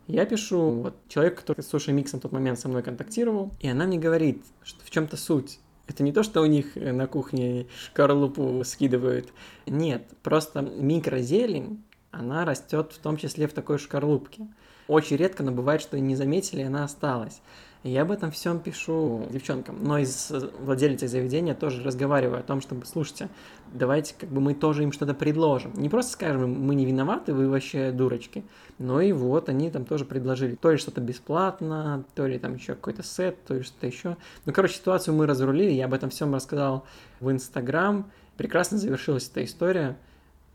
Я 0.07 0.25
пишу, 0.25 0.71
вот, 0.71 0.95
человек, 1.07 1.39
который 1.39 1.61
с 1.61 1.67
Суши 1.67 1.91
Миксом 1.91 2.19
в 2.19 2.23
тот 2.23 2.31
момент 2.31 2.59
со 2.59 2.67
мной 2.67 2.83
контактировал, 2.83 3.51
и 3.59 3.67
она 3.67 3.85
мне 3.85 3.97
говорит, 3.97 4.43
что 4.63 4.83
в 4.83 4.89
чем-то 4.89 5.15
суть. 5.15 5.59
Это 5.87 6.03
не 6.03 6.11
то, 6.11 6.23
что 6.23 6.41
у 6.41 6.45
них 6.45 6.77
э, 6.77 6.91
на 6.91 7.07
кухне 7.07 7.67
шкарлупу 7.85 8.63
скидывают. 8.65 9.29
Нет, 9.65 10.07
просто 10.23 10.61
микрозелень, 10.61 11.83
она 12.11 12.45
растет 12.45 12.93
в 12.93 12.99
том 12.99 13.17
числе 13.17 13.47
в 13.47 13.53
такой 13.53 13.77
шкарлупке. 13.77 14.47
Очень 14.87 15.17
редко, 15.17 15.43
но 15.43 15.51
бывает, 15.51 15.81
что 15.81 15.97
и 15.97 16.01
не 16.01 16.15
заметили, 16.15 16.61
она 16.61 16.83
осталась. 16.83 17.41
И 17.83 17.89
я 17.89 18.03
об 18.03 18.11
этом 18.11 18.29
всем 18.29 18.59
пишу 18.59 19.25
девчонкам. 19.31 19.83
Но 19.83 19.97
и 19.97 20.05
с 20.05 20.31
владельцей 20.59 21.07
заведения 21.07 21.55
тоже 21.55 21.81
разговариваю 21.81 22.39
о 22.39 22.43
том, 22.43 22.61
чтобы, 22.61 22.85
слушайте, 22.85 23.27
давайте 23.73 24.13
как 24.17 24.29
бы 24.29 24.39
мы 24.39 24.53
тоже 24.53 24.83
им 24.83 24.91
что-то 24.91 25.15
предложим. 25.15 25.73
Не 25.73 25.89
просто 25.89 26.11
скажем, 26.11 26.51
мы 26.51 26.75
не 26.75 26.85
виноваты, 26.85 27.33
вы 27.33 27.49
вообще 27.49 27.91
дурочки. 27.91 28.43
Но 28.77 29.01
и 29.01 29.11
вот 29.11 29.49
они 29.49 29.71
там 29.71 29.85
тоже 29.85 30.05
предложили. 30.05 30.55
То 30.55 30.71
ли 30.71 30.77
что-то 30.77 31.01
бесплатно, 31.01 32.03
то 32.13 32.27
ли 32.27 32.37
там 32.37 32.53
еще 32.53 32.75
какой-то 32.75 33.01
сет, 33.01 33.43
то 33.45 33.55
ли 33.55 33.63
что-то 33.63 33.87
еще. 33.87 34.15
Ну, 34.45 34.53
короче, 34.53 34.75
ситуацию 34.75 35.15
мы 35.15 35.25
разрулили, 35.25 35.71
я 35.71 35.85
об 35.85 35.95
этом 35.95 36.11
всем 36.11 36.35
рассказал 36.35 36.85
в 37.19 37.31
Инстаграм. 37.31 38.11
Прекрасно 38.37 38.77
завершилась 38.77 39.27
эта 39.27 39.43
история 39.43 39.97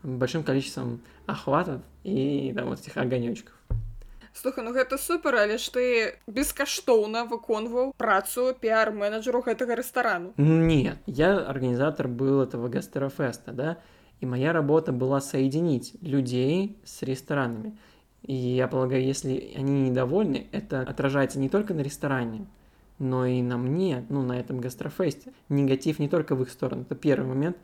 большим 0.01 0.43
количеством 0.43 1.01
охватов 1.25 1.81
и 2.03 2.53
там 2.55 2.69
вот 2.69 2.79
этих 2.79 2.95
огонечков 2.95 3.56
Слухай, 4.36 4.64
ну 4.64 4.72
гэта 4.72 4.96
супер, 4.96 5.36
але 5.36 5.58
ж 5.58 5.68
ты 5.70 5.84
бескаштоўна 6.26 7.24
выконваў 7.28 7.92
працу 8.00 8.56
піар-менеджеру 8.58 9.42
гэтага 9.44 9.76
рэстарану. 9.76 10.32
Нет, 10.36 10.98
я 11.06 11.36
организатор 11.36 12.08
был 12.08 12.40
этого 12.40 12.68
гастерофеста, 12.68 13.52
да, 13.52 13.78
и 14.20 14.26
моя 14.26 14.52
работа 14.52 14.92
была 14.92 15.20
соединить 15.20 15.94
людей 16.00 16.78
с 16.84 17.02
ресторанами. 17.02 17.76
И 18.22 18.34
я 18.34 18.68
полагаю, 18.68 19.04
если 19.04 19.52
они 19.56 19.90
недовольны, 19.90 20.46
это 20.52 20.80
отражается 20.80 21.38
не 21.38 21.48
только 21.48 21.74
на 21.74 21.80
ресторане, 21.80 22.46
но 22.98 23.26
и 23.26 23.42
на 23.42 23.58
мне, 23.58 24.06
ну, 24.08 24.22
на 24.22 24.38
этом 24.38 24.60
гастрофесте. 24.60 25.32
Негатив 25.48 25.98
не 25.98 26.08
только 26.08 26.36
в 26.36 26.42
их 26.42 26.50
сторону, 26.50 26.82
это 26.82 26.94
первый 26.94 27.26
момент. 27.26 27.56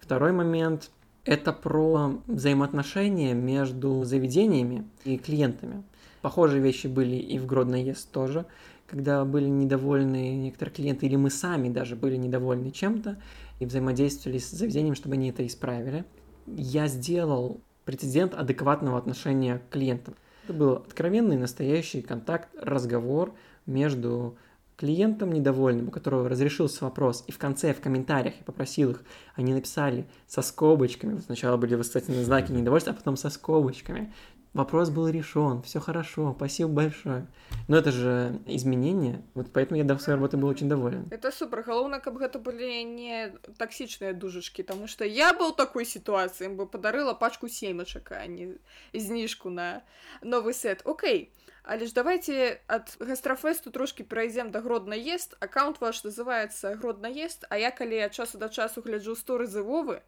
Второй 0.00 0.32
момент – 0.32 1.24
это 1.24 1.52
про 1.52 2.20
взаимоотношения 2.26 3.34
между 3.34 4.04
заведениями 4.04 4.84
и 5.04 5.18
клиентами. 5.18 5.84
Похожие 6.21 6.61
вещи 6.61 6.87
были 6.87 7.15
и 7.15 7.39
в 7.39 7.45
Гродно 7.45 7.75
Ест 7.75 8.11
тоже, 8.11 8.45
когда 8.87 9.25
были 9.25 9.47
недовольны 9.47 10.35
некоторые 10.35 10.75
клиенты, 10.75 11.05
или 11.05 11.15
мы 11.15 11.29
сами 11.29 11.69
даже 11.69 11.95
были 11.95 12.17
недовольны 12.17 12.71
чем-то, 12.71 13.17
и 13.59 13.65
взаимодействовали 13.65 14.37
с 14.37 14.51
заведением, 14.51 14.95
чтобы 14.95 15.15
они 15.15 15.29
это 15.29 15.45
исправили. 15.47 16.03
Я 16.47 16.87
сделал 16.87 17.61
прецедент 17.85 18.33
адекватного 18.33 18.97
отношения 18.97 19.59
к 19.59 19.69
клиентам. 19.73 20.15
Это 20.43 20.53
был 20.53 20.73
откровенный, 20.73 21.37
настоящий 21.37 22.01
контакт, 22.01 22.49
разговор 22.59 23.33
между 23.65 24.37
клиентом 24.81 25.31
недовольным, 25.31 25.89
у 25.89 25.91
которого 25.91 26.27
разрешился 26.27 26.83
вопрос, 26.83 27.23
и 27.27 27.31
в 27.31 27.37
конце, 27.37 27.71
в 27.71 27.81
комментариях 27.81 28.33
я 28.39 28.43
попросил 28.43 28.91
их, 28.91 29.03
они 29.35 29.53
написали 29.53 30.07
со 30.25 30.41
скобочками, 30.41 31.19
сначала 31.19 31.55
были 31.57 31.75
восклицательные 31.75 32.25
знаки 32.25 32.51
недовольства, 32.51 32.91
а 32.91 32.95
потом 32.95 33.15
со 33.15 33.29
скобочками, 33.29 34.11
вопрос 34.56 34.90
был 34.90 35.08
решен, 35.08 35.62
все 35.62 35.80
хорошо, 35.80 36.34
спасибо 36.36 36.70
большое. 36.70 37.26
Но 37.68 37.76
это 37.76 37.92
же 37.92 38.40
изменения, 38.46 39.22
вот 39.34 39.52
поэтому 39.52 39.78
я 39.78 39.84
до 39.84 39.98
своей 39.98 40.16
работы 40.16 40.36
был 40.36 40.48
очень 40.48 40.68
доволен. 40.68 41.06
Это 41.10 41.30
супер 41.30 41.62
галоўна 41.62 42.00
каб 42.00 42.16
гэта 42.16 42.38
былі 42.38 42.84
не 42.84 43.32
таксічныя 43.58 44.12
дужачкі 44.12 44.62
тому 44.62 44.88
что 44.88 45.04
я 45.04 45.32
был 45.32 45.54
такой 45.54 45.84
сітуацыі 45.84 46.48
бы 46.56 46.66
падарыла 46.66 47.14
пачку 47.14 47.48
семечак 47.48 48.12
а 48.12 48.26
не 48.26 48.56
зніжку 48.94 49.50
на 49.50 49.82
новы 50.22 50.52
сет 50.52 50.82
Окей 50.84 51.32
але 51.62 51.86
ж 51.86 51.92
давайте 51.92 52.60
ад 52.66 52.96
гастрафесту 53.00 53.70
трошки 53.70 54.02
перайдзем 54.02 54.50
да 54.50 54.60
гродна 54.60 54.94
ест 54.94 55.36
аккаунт 55.40 55.80
ваш 55.80 56.04
называется 56.04 56.74
гродна 56.76 57.08
ест 57.08 57.44
а 57.50 57.58
я 57.58 57.70
калі 57.70 57.98
ад 57.98 58.12
часу 58.14 58.38
да 58.38 58.48
часу 58.48 58.80
гляджу 58.80 59.16
сторы 59.16 59.46
зывовы 59.46 60.02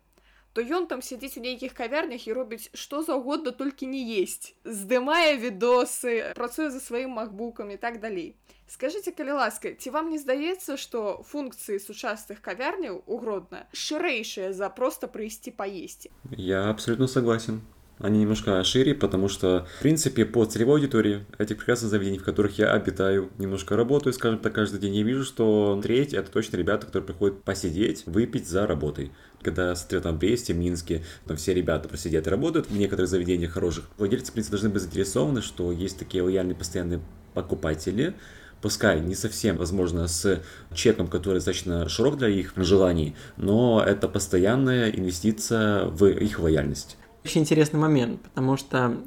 то 0.52 0.62
ён 0.62 0.86
там 0.90 1.02
сядзіць 1.02 1.38
у 1.38 1.42
нейкіх 1.44 1.74
кавярнях 1.76 2.26
і 2.26 2.34
робіць 2.34 2.70
што 2.74 3.02
заўгодна 3.06 3.52
толькі 3.52 3.86
не 3.86 4.02
есть 4.02 4.54
здымае 4.64 5.38
відосы 5.38 6.34
працуе 6.34 6.70
за 6.74 6.80
сваім 6.80 7.14
макбукам 7.20 7.70
і 7.70 7.76
так 7.76 8.00
далей 8.00 8.34
скажите 8.66 9.12
калі 9.12 9.38
ласка 9.38 9.72
ці 9.78 9.94
вам 9.94 10.10
не 10.10 10.18
здаецца 10.18 10.76
што 10.76 11.22
функцыі 11.30 11.78
сучасных 11.78 12.42
кавярняў 12.42 13.02
угродна 13.06 13.64
шырэйшыя 13.72 14.52
за 14.52 14.68
просто 14.68 15.06
прыйсці 15.06 15.54
паесці 15.54 16.10
Я 16.30 16.70
абсолютно 16.70 17.06
согласен. 17.06 17.62
Они 18.00 18.20
немножко 18.20 18.62
шире, 18.62 18.94
потому 18.94 19.28
что, 19.28 19.66
в 19.78 19.82
принципе, 19.82 20.24
по 20.24 20.44
целевой 20.44 20.76
аудитории 20.76 21.26
этих 21.36 21.56
прекрасных 21.56 21.90
заведений, 21.90 22.18
в 22.18 22.24
которых 22.24 22.56
я 22.58 22.72
обитаю, 22.72 23.30
немножко 23.38 23.76
работаю, 23.76 24.12
скажем 24.12 24.38
так, 24.38 24.52
каждый 24.52 24.78
день, 24.78 24.94
я 24.94 25.02
вижу, 25.02 25.24
что 25.24 25.78
треть 25.82 26.14
это 26.14 26.30
точно 26.30 26.56
ребята, 26.58 26.86
которые 26.86 27.06
приходят 27.06 27.42
посидеть, 27.42 28.06
выпить 28.06 28.46
за 28.46 28.66
работой. 28.68 29.10
Когда 29.43 29.75
там 29.75 30.15
в 30.15 30.19
Бресте, 30.19 30.53
в 30.53 30.57
Минске, 30.57 31.03
там 31.25 31.37
все 31.37 31.53
ребята 31.53 31.89
просидят 31.89 32.27
и 32.27 32.29
работают, 32.29 32.69
в 32.69 32.77
некоторых 32.77 33.09
заведениях 33.09 33.51
хороших, 33.51 33.85
владельцы, 33.97 34.31
в 34.31 34.33
принципе, 34.33 34.51
должны 34.51 34.69
быть 34.69 34.81
заинтересованы, 34.81 35.41
что 35.41 35.71
есть 35.71 35.99
такие 35.99 36.23
лояльные 36.23 36.55
постоянные 36.55 37.01
покупатели, 37.33 38.13
пускай 38.61 39.01
не 39.01 39.15
совсем, 39.15 39.57
возможно, 39.57 40.07
с 40.07 40.41
чеком, 40.73 41.07
который 41.07 41.35
достаточно 41.35 41.89
широк 41.89 42.17
для 42.17 42.29
их 42.29 42.53
желаний, 42.55 43.15
но 43.35 43.83
это 43.85 44.07
постоянная 44.07 44.89
инвестиция 44.89 45.85
в 45.85 46.05
их 46.05 46.39
лояльность. 46.39 46.97
Очень 47.25 47.41
интересный 47.41 47.79
момент, 47.79 48.21
потому 48.21 48.57
что 48.57 48.97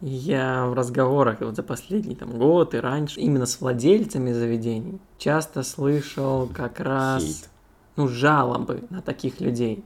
я 0.00 0.66
в 0.66 0.74
разговорах 0.74 1.40
вот 1.40 1.54
за 1.54 1.62
последний 1.62 2.16
там, 2.16 2.30
год 2.30 2.74
и 2.74 2.78
раньше 2.78 3.20
именно 3.20 3.46
с 3.46 3.60
владельцами 3.60 4.32
заведений 4.32 5.00
часто 5.18 5.62
слышал 5.62 6.48
как 6.52 6.80
раз 6.80 7.22
Хейт. 7.22 7.50
Ну, 7.96 8.08
жалобы 8.08 8.84
на 8.90 9.02
таких 9.02 9.40
людей. 9.40 9.84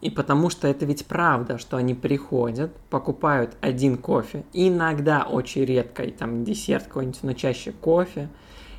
И 0.00 0.08
потому 0.08 0.48
что 0.48 0.66
это 0.66 0.86
ведь 0.86 1.04
правда, 1.06 1.58
что 1.58 1.76
они 1.76 1.94
приходят, 1.94 2.74
покупают 2.88 3.56
один 3.60 3.98
кофе, 3.98 4.44
иногда 4.52 5.24
очень 5.24 5.64
редко, 5.64 6.04
и 6.04 6.10
там 6.10 6.42
десерт 6.44 6.84
какой-нибудь, 6.86 7.22
но 7.22 7.32
чаще 7.34 7.72
кофе, 7.72 8.30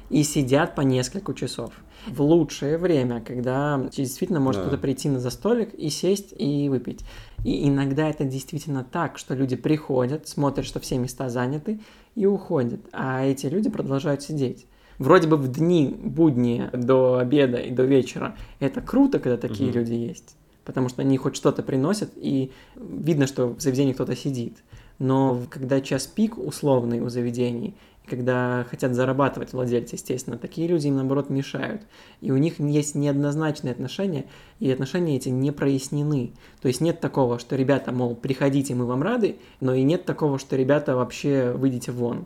и 0.09 0.23
сидят 0.23 0.73
по 0.75 0.81
несколько 0.81 1.33
часов. 1.33 1.73
В 2.07 2.21
лучшее 2.21 2.79
время, 2.79 3.21
когда 3.21 3.79
действительно 3.95 4.39
может 4.39 4.61
Да. 4.61 4.67
кто-то 4.67 4.81
прийти 4.81 5.09
на 5.09 5.19
за 5.19 5.29
столик 5.29 5.75
и 5.75 5.91
сесть 5.91 6.33
и 6.35 6.67
выпить. 6.67 7.05
И 7.45 7.67
иногда 7.69 8.09
это 8.09 8.23
действительно 8.23 8.83
так, 8.83 9.19
что 9.19 9.35
люди 9.35 9.55
приходят, 9.55 10.27
смотрят, 10.27 10.65
что 10.65 10.79
все 10.79 10.97
места 10.97 11.29
заняты, 11.29 11.79
и 12.15 12.25
уходят, 12.25 12.81
а 12.91 13.23
эти 13.23 13.45
люди 13.45 13.69
продолжают 13.69 14.23
сидеть. 14.23 14.65
Вроде 15.01 15.27
бы 15.27 15.35
в 15.35 15.47
дни 15.47 15.97
будни 15.99 16.69
до 16.73 17.17
обеда 17.17 17.57
и 17.57 17.71
до 17.71 17.81
вечера 17.85 18.35
это 18.59 18.81
круто, 18.81 19.17
когда 19.17 19.35
такие 19.35 19.71
Мгм. 19.71 19.79
люди 19.79 19.93
есть, 19.93 20.35
потому 20.63 20.89
что 20.89 21.01
они 21.01 21.17
хоть 21.17 21.35
что-то 21.35 21.63
приносят, 21.63 22.11
и 22.15 22.51
видно, 22.75 23.25
что 23.25 23.47
в 23.47 23.59
заведении 23.59 23.93
кто-то 23.93 24.15
сидит. 24.15 24.57
Но 24.99 25.41
когда 25.49 25.81
час 25.81 26.05
пик 26.05 26.37
условный 26.37 26.99
у 26.99 27.09
заведений, 27.09 27.73
когда 28.05 28.63
хотят 28.69 28.93
зарабатывать 28.93 29.53
владельцы, 29.53 29.95
естественно, 29.95 30.37
такие 30.37 30.67
люди 30.67 30.85
им, 30.85 30.97
наоборот, 30.97 31.31
мешают. 31.31 31.81
И 32.19 32.29
у 32.29 32.37
них 32.37 32.59
есть 32.59 32.93
неоднозначные 32.93 33.71
отношения, 33.71 34.25
и 34.59 34.69
отношения 34.69 35.15
эти 35.15 35.29
не 35.29 35.49
прояснены. 35.49 36.33
То 36.61 36.67
есть 36.67 36.79
нет 36.79 36.99
такого, 36.99 37.39
что 37.39 37.55
ребята, 37.55 37.91
мол, 37.91 38.13
приходите, 38.13 38.75
мы 38.75 38.85
вам 38.85 39.01
рады, 39.01 39.37
но 39.61 39.73
и 39.73 39.81
нет 39.81 40.05
такого, 40.05 40.37
что 40.37 40.55
ребята 40.55 40.95
вообще 40.95 41.53
выйдите 41.53 41.91
вон. 41.91 42.25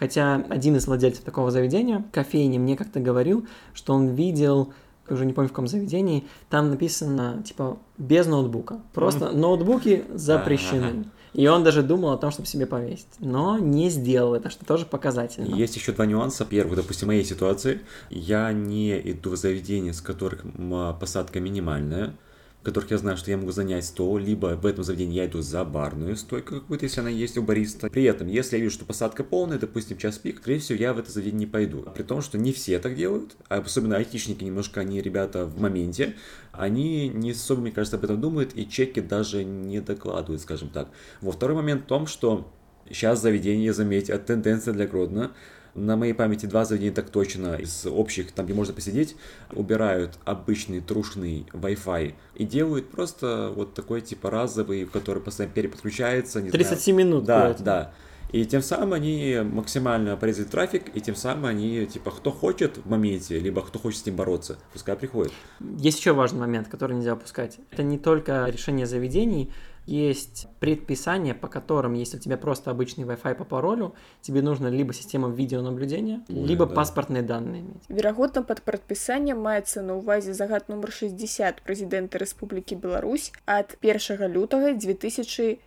Хотя 0.00 0.46
один 0.48 0.76
из 0.76 0.86
владельцев 0.86 1.22
такого 1.22 1.50
заведения, 1.50 2.04
кофейни, 2.10 2.56
мне 2.56 2.74
как-то 2.74 3.00
говорил, 3.00 3.46
что 3.74 3.92
он 3.92 4.08
видел, 4.08 4.72
уже 5.10 5.26
не 5.26 5.34
помню 5.34 5.48
в 5.48 5.52
каком 5.52 5.68
заведении, 5.68 6.24
там 6.48 6.70
написано, 6.70 7.42
типа, 7.46 7.78
без 7.98 8.26
ноутбука. 8.26 8.80
Просто 8.94 9.30
ноутбуки 9.30 10.04
запрещены. 10.14 11.04
И 11.34 11.46
он 11.46 11.62
даже 11.62 11.82
думал 11.82 12.12
о 12.12 12.16
том, 12.16 12.30
чтобы 12.30 12.48
себе 12.48 12.64
повесить. 12.66 13.06
Но 13.18 13.58
не 13.58 13.90
сделал 13.90 14.34
это, 14.34 14.48
что 14.48 14.64
тоже 14.64 14.86
показательно. 14.86 15.54
Есть 15.54 15.76
еще 15.76 15.92
два 15.92 16.06
нюанса. 16.06 16.46
Первый, 16.46 16.76
допустим, 16.76 17.06
в 17.06 17.08
моей 17.08 17.24
ситуации, 17.24 17.82
я 18.08 18.52
не 18.52 18.98
иду 19.12 19.30
в 19.32 19.36
заведение, 19.36 19.92
с 19.92 20.00
которых 20.00 20.44
м, 20.44 20.96
посадка 20.98 21.40
минимальная, 21.40 22.14
которых 22.62 22.90
я 22.90 22.98
знаю, 22.98 23.16
что 23.16 23.30
я 23.30 23.38
могу 23.38 23.52
занять 23.52 23.84
стол, 23.84 24.18
либо 24.18 24.58
в 24.60 24.66
этом 24.66 24.84
заведении 24.84 25.16
я 25.16 25.26
иду 25.26 25.40
за 25.40 25.64
барную 25.64 26.16
стойку 26.16 26.56
какую-то, 26.56 26.84
если 26.84 27.00
она 27.00 27.08
есть 27.08 27.38
у 27.38 27.42
бариста. 27.42 27.88
При 27.88 28.04
этом, 28.04 28.28
если 28.28 28.56
я 28.56 28.62
вижу, 28.62 28.74
что 28.74 28.84
посадка 28.84 29.24
полная, 29.24 29.58
допустим, 29.58 29.96
час 29.96 30.18
пик, 30.18 30.38
скорее 30.38 30.58
всего, 30.58 30.78
я 30.78 30.92
в 30.92 30.98
это 30.98 31.10
заведение 31.10 31.40
не 31.40 31.46
пойду. 31.46 31.86
При 31.94 32.02
том, 32.02 32.20
что 32.20 32.36
не 32.36 32.52
все 32.52 32.78
так 32.78 32.94
делают, 32.96 33.36
а 33.48 33.58
особенно 33.58 33.96
айтишники, 33.96 34.44
немножко 34.44 34.80
они 34.80 35.00
ребята 35.00 35.46
в 35.46 35.60
моменте, 35.60 36.16
они 36.52 37.08
не 37.08 37.30
особо, 37.30 37.62
мне 37.62 37.70
кажется, 37.72 37.96
об 37.96 38.04
этом 38.04 38.20
думают, 38.20 38.52
и 38.54 38.68
чеки 38.68 39.00
даже 39.00 39.44
не 39.44 39.80
докладывают, 39.80 40.42
скажем 40.42 40.68
так. 40.68 40.88
Во 41.20 41.32
второй 41.32 41.56
момент 41.56 41.84
в 41.84 41.86
том, 41.86 42.06
что 42.06 42.52
сейчас 42.88 43.22
заведение, 43.22 43.72
заметьте, 43.72 44.12
это 44.12 44.26
тенденция 44.26 44.74
для 44.74 44.86
Гродно, 44.86 45.32
на 45.74 45.96
моей 45.96 46.12
памяти 46.12 46.46
два 46.46 46.64
заведения 46.64 46.92
так 46.94 47.10
точно 47.10 47.54
из 47.54 47.86
общих, 47.86 48.32
там 48.32 48.46
где 48.46 48.54
можно 48.54 48.74
посидеть, 48.74 49.16
убирают 49.52 50.18
обычный 50.24 50.80
трушный 50.80 51.46
Wi-Fi 51.52 52.14
и 52.34 52.44
делают 52.44 52.90
просто 52.90 53.52
вот 53.54 53.74
такой 53.74 54.00
типа 54.00 54.30
разовый, 54.30 54.84
который 54.86 55.22
постоянно 55.22 55.54
переподключается. 55.54 56.40
Не 56.40 56.50
37 56.50 56.96
минут. 56.96 57.24
Знаю. 57.24 57.40
Да, 57.40 57.52
куда-то. 57.52 57.64
да. 57.64 57.92
И 58.32 58.44
тем 58.44 58.62
самым 58.62 58.92
они 58.92 59.38
максимально 59.42 60.16
порезают 60.16 60.50
трафик, 60.50 60.94
и 60.94 61.00
тем 61.00 61.16
самым 61.16 61.46
они, 61.46 61.84
типа, 61.86 62.12
кто 62.12 62.30
хочет 62.30 62.78
в 62.78 62.88
моменте, 62.88 63.38
либо 63.40 63.60
кто 63.62 63.78
хочет 63.78 64.00
с 64.00 64.06
ним 64.06 64.16
бороться, 64.16 64.58
пускай 64.72 64.94
приходит. 64.94 65.32
Есть 65.78 65.98
еще 65.98 66.12
важный 66.12 66.38
момент, 66.38 66.68
который 66.68 66.96
нельзя 66.96 67.14
упускать. 67.14 67.58
Это 67.72 67.82
не 67.82 67.98
только 67.98 68.46
решение 68.46 68.86
заведений 68.86 69.50
есть 69.89 70.47
предписания, 70.59 71.33
по 71.33 71.47
которым, 71.47 71.93
если 71.93 72.17
у 72.17 72.19
тебя 72.19 72.37
просто 72.37 72.71
обычный 72.71 73.03
Wi-Fi 73.03 73.35
по 73.35 73.43
паролю, 73.43 73.93
тебе 74.21 74.41
нужно 74.41 74.67
либо 74.67 74.93
система 74.93 75.29
видеонаблюдения, 75.29 76.21
Ой, 76.27 76.35
либо 76.35 76.65
да. 76.65 76.75
паспортные 76.75 77.21
данные 77.21 77.61
иметь. 77.61 77.83
Верагодна 77.87 78.43
пад 78.43 78.63
прадпісаннем 78.63 79.39
маецца 79.41 79.81
на 79.81 79.99
ўвазе 80.01 80.33
загад 80.33 80.69
нумар 80.69 80.91
60 80.91 81.61
прэзідэнта 81.61 82.17
Рэспублікі 82.17 82.75
Беларусь 82.81 83.31
ад 83.45 83.77
1 83.81 84.25
лютага 84.33 84.73
2010 84.73 85.59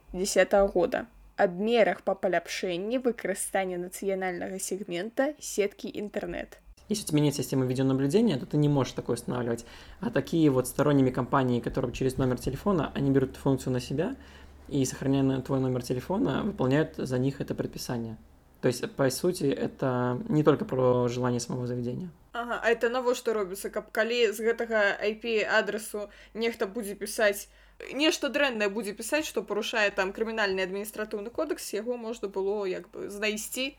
года 0.75 1.07
аб 1.38 1.55
мерах 1.62 2.03
па 2.03 2.19
паляпшэнні 2.19 2.99
выкарыстання 2.99 3.79
нацыянальнага 3.79 4.59
сегмента 4.59 5.35
сеткі 5.38 5.87
інтэрнэт. 5.87 6.59
Если 6.88 7.05
у 7.05 7.09
тебя 7.09 7.21
нет 7.21 7.35
системы 7.35 7.67
видеонаблюдения, 7.67 8.38
то 8.38 8.47
ты 8.47 8.57
не 8.57 8.69
можешь 8.69 8.95
такое 8.95 9.17
устанавливать. 9.17 9.67
А 10.00 10.11
такие 10.11 10.49
вот 10.50 10.67
сторонними 10.67 11.11
компании, 11.11 11.61
которые 11.61 11.93
через 11.93 12.17
номер 12.17 12.38
телефона, 12.38 12.93
они 12.95 13.11
берут 13.11 13.33
эту 13.33 13.41
функцию 13.41 13.73
на 13.73 13.81
себя 13.81 14.17
и, 14.69 14.85
сохраняя 14.85 15.23
на 15.23 15.43
твой 15.43 15.61
номер 15.61 15.83
телефона, 15.83 16.43
выполняют 16.43 16.95
за 16.97 17.19
них 17.19 17.41
это 17.41 17.55
предписание. 17.55 18.17
То 18.61 18.69
есть, 18.69 18.91
по 18.93 19.09
сути, 19.11 19.45
это 19.45 20.21
не 20.29 20.43
только 20.43 20.65
про 20.65 21.09
желание 21.09 21.41
самого 21.41 21.67
заведения. 21.67 22.11
Ага, 22.33 22.61
а 22.62 22.71
это 22.71 22.88
навошта 22.88 23.33
робіцца, 23.33 23.71
каб 23.71 23.91
калі 23.91 24.33
з 24.33 24.41
гэтага 24.41 24.95
IP 25.03 25.43
адресу 25.43 26.09
нехта 26.35 26.67
будзе 26.67 26.95
пісаць 26.95 27.49
нешта 27.95 28.29
дрэннае 28.29 28.69
будзе 28.69 28.93
пісаць, 28.93 29.27
што 29.27 29.43
парушае 29.43 29.91
там 29.95 30.12
крымінальны 30.12 30.65
адміністратыўны 30.67 31.31
кодекс, 31.31 31.73
яго 31.75 31.97
можна 31.97 32.29
было 32.29 32.67
як 32.67 32.91
бы 32.91 33.09
знайсці 33.11 33.75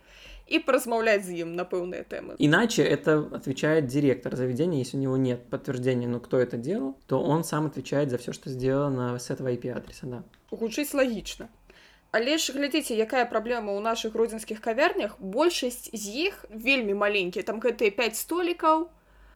і 0.48 0.60
паразмаўляць 0.66 1.28
з 1.28 1.44
ім 1.44 1.54
на 1.56 1.64
пэўныя 1.68 2.04
тэмы. 2.08 2.36
Иначе 2.40 2.84
это 2.84 3.28
отвечает 3.32 3.88
директор 3.88 4.36
заведения, 4.36 4.80
если 4.80 4.98
у 4.98 5.02
него 5.02 5.18
нет 5.18 5.46
подтверждения, 5.50 6.08
ну, 6.08 6.20
кто 6.20 6.40
это 6.40 6.58
делал, 6.58 6.98
то 7.08 7.22
он 7.22 7.44
сам 7.44 7.68
отвечает 7.68 8.10
за 8.10 8.18
все, 8.18 8.34
что 8.34 8.50
сделано 8.50 9.20
с 9.20 9.30
этого 9.30 9.52
IP-адреса, 9.52 10.08
да. 10.08 10.24
Гучыць 10.50 10.94
лагічна. 10.94 11.50
Але 12.12 12.38
ж 12.42 12.54
глядзіце, 12.54 12.98
якая 12.98 13.30
праблема 13.30 13.78
ў 13.78 13.86
нашых 13.86 14.18
гродзенскіх 14.18 14.58
кавярнях, 14.66 15.22
большасць 15.22 15.94
з 15.94 16.04
іх 16.10 16.46
вельмі 16.50 16.98
маленькія, 16.98 17.46
там 17.46 17.62
гэтыя 17.62 17.94
5 17.94 18.18
столікаў, 18.18 18.90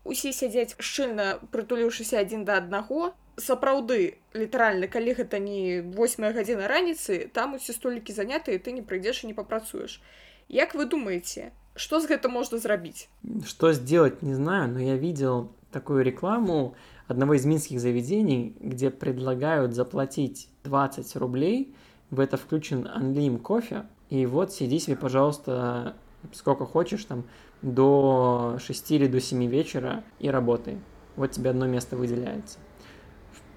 усе 0.04 0.34
сядзяць 0.34 0.74
шчыльна 0.82 1.38
прытуліўшыся 1.54 2.18
адзін 2.18 2.50
да 2.50 2.58
аднаго. 2.58 3.14
Сапраўды, 3.38 4.22
літаральна, 4.38 4.86
калі 4.88 5.14
гэта 5.18 5.40
не 5.42 5.82
8 5.82 6.34
гадзіна 6.34 6.68
раніцы, 6.70 7.30
там 7.34 7.56
усе 7.58 7.74
столікі 7.74 8.14
занятыя, 8.14 8.62
ты 8.62 8.72
не 8.72 8.86
прыйдзеш 8.86 9.24
і 9.24 9.34
не 9.34 9.34
папрацуеш. 9.34 10.02
Як 10.50 10.76
вы 10.76 10.86
думаеце, 10.86 11.50
што 11.74 12.00
з 12.00 12.06
гэта 12.06 12.30
можна 12.30 12.62
зрабіць? 12.62 13.10
Что 13.46 13.74
сделать, 13.74 14.22
не 14.22 14.36
знаю, 14.36 14.70
но 14.70 14.80
я 14.80 14.96
видел 14.98 15.50
такую 15.72 16.04
рекламу 16.04 16.76
одного 17.08 17.34
из 17.34 17.46
минских 17.46 17.80
заведений, 17.80 18.56
где 18.60 18.92
предлагают 18.92 19.74
заплатить 19.74 20.48
20 20.64 21.16
рублей, 21.16 21.74
в 22.12 22.20
это 22.20 22.38
включен 22.38 22.86
Unlim 22.86 23.40
кофе, 23.40 23.86
и 24.10 24.28
вот 24.28 24.54
сиди 24.54 24.78
себе, 24.78 24.96
пожалуйста, 24.96 25.96
сколько 26.32 26.66
хочешь, 26.66 27.06
там, 27.06 27.24
до 27.64 28.58
6 28.60 28.92
или 28.92 29.08
до 29.08 29.20
7 29.20 29.48
вечера 29.48 30.04
и 30.20 30.30
работай. 30.30 30.78
Вот 31.16 31.32
тебе 31.32 31.50
одно 31.50 31.66
место 31.66 31.98
выделяется. 31.98 32.60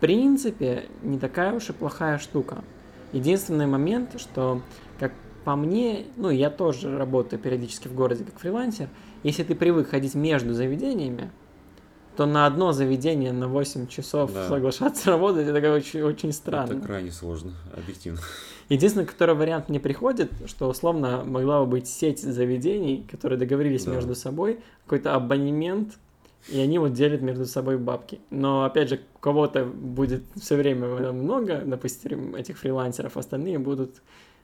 В 0.02 0.04
принципе, 0.04 0.86
не 1.04 1.20
такая 1.20 1.54
уж 1.54 1.70
и 1.70 1.74
плохая 1.74 2.18
штука. 2.18 2.64
Единственный 3.14 3.68
момент, 3.68 4.20
что, 4.20 4.64
как 5.00 5.12
по 5.46 5.56
мне, 5.56 6.08
ну, 6.18 6.32
я 6.32 6.50
тоже 6.50 6.98
работаю 6.98 7.40
периодически 7.40 7.88
в 7.88 7.94
городе 7.94 8.24
как 8.24 8.40
фрилансер, 8.40 8.90
если 9.22 9.44
ты 9.44 9.54
привык 9.54 9.90
ходить 9.92 10.16
между 10.16 10.56
заведениями, 10.56 11.30
то 12.18 12.26
на 12.26 12.48
одно 12.48 12.72
заведение 12.72 13.32
на 13.32 13.48
8 13.48 13.86
часов 13.86 14.34
Да. 14.34 14.48
соглашаться 14.48 15.12
работать, 15.12 15.48
это 15.48 15.72
очень, 15.72 16.02
очень 16.02 16.34
странно. 16.34 16.72
Это 16.74 16.82
крайне 16.82 17.12
сложно, 17.12 17.52
объективно. 17.72 18.22
Единственный, 18.70 19.06
который 19.06 19.36
вариант 19.36 19.70
мне 19.70 19.80
приходит, 19.80 20.32
что 20.48 20.68
условно 20.68 21.24
могла 21.24 21.60
бы 21.64 21.68
быть 21.74 21.88
сеть 21.88 22.22
заведений, 22.24 23.06
которые 23.12 23.38
договорились 23.38 23.84
Да. 23.86 23.92
между 23.92 24.16
собой, 24.16 24.62
какой-то 24.86 25.14
абонемент, 25.14 25.94
и 26.48 26.60
они 26.60 26.80
вот 26.80 26.94
делят 26.94 27.22
между 27.22 27.46
собой 27.46 27.78
бабки. 27.78 28.20
Но 28.30 28.64
опять 28.64 28.90
же, 28.90 29.00
у 29.16 29.20
кого-то 29.20 29.66
будет 29.66 30.24
все 30.36 30.56
время 30.56 31.12
много, 31.12 31.62
допустим, 31.66 32.36
этих 32.36 32.58
фрилансеров, 32.58 33.18
остальные 33.18 33.60
будут 33.60 34.02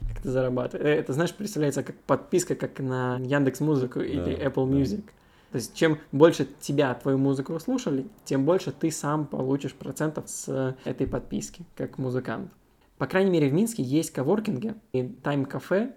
как-то 0.07 0.31
зарабатывать. 0.31 0.85
Э, 0.85 0.89
Это, 0.89 1.13
знаешь, 1.13 1.33
представляется 1.33 1.83
как 1.83 1.95
подписка, 2.05 2.55
как 2.55 2.79
на 2.79 3.17
Яндекс 3.19 3.59
Музыку 3.61 3.99
или 3.99 4.35
Да, 4.35 4.43
Apple 4.45 4.69
да. 4.69 4.77
Music. 4.77 5.03
То 5.51 5.55
есть, 5.55 5.73
чем 5.75 5.97
больше 6.11 6.45
тебя, 6.59 6.93
твою 6.93 7.17
музыку 7.17 7.57
слушали, 7.59 8.05
тем 8.25 8.43
больше 8.45 8.71
ты 8.71 8.91
сам 8.91 9.25
получишь 9.25 9.73
процентов 9.73 10.29
с 10.29 10.75
этой 10.83 11.07
подписки, 11.07 11.63
как 11.75 11.97
музыкант. 11.97 12.51
По 12.97 13.07
крайней 13.07 13.31
мере, 13.31 13.47
в 13.49 13.53
Минске 13.53 13.81
есть 13.81 14.11
коворкинги 14.11 14.75
и 14.91 15.03
тайм-кафе. 15.23 15.93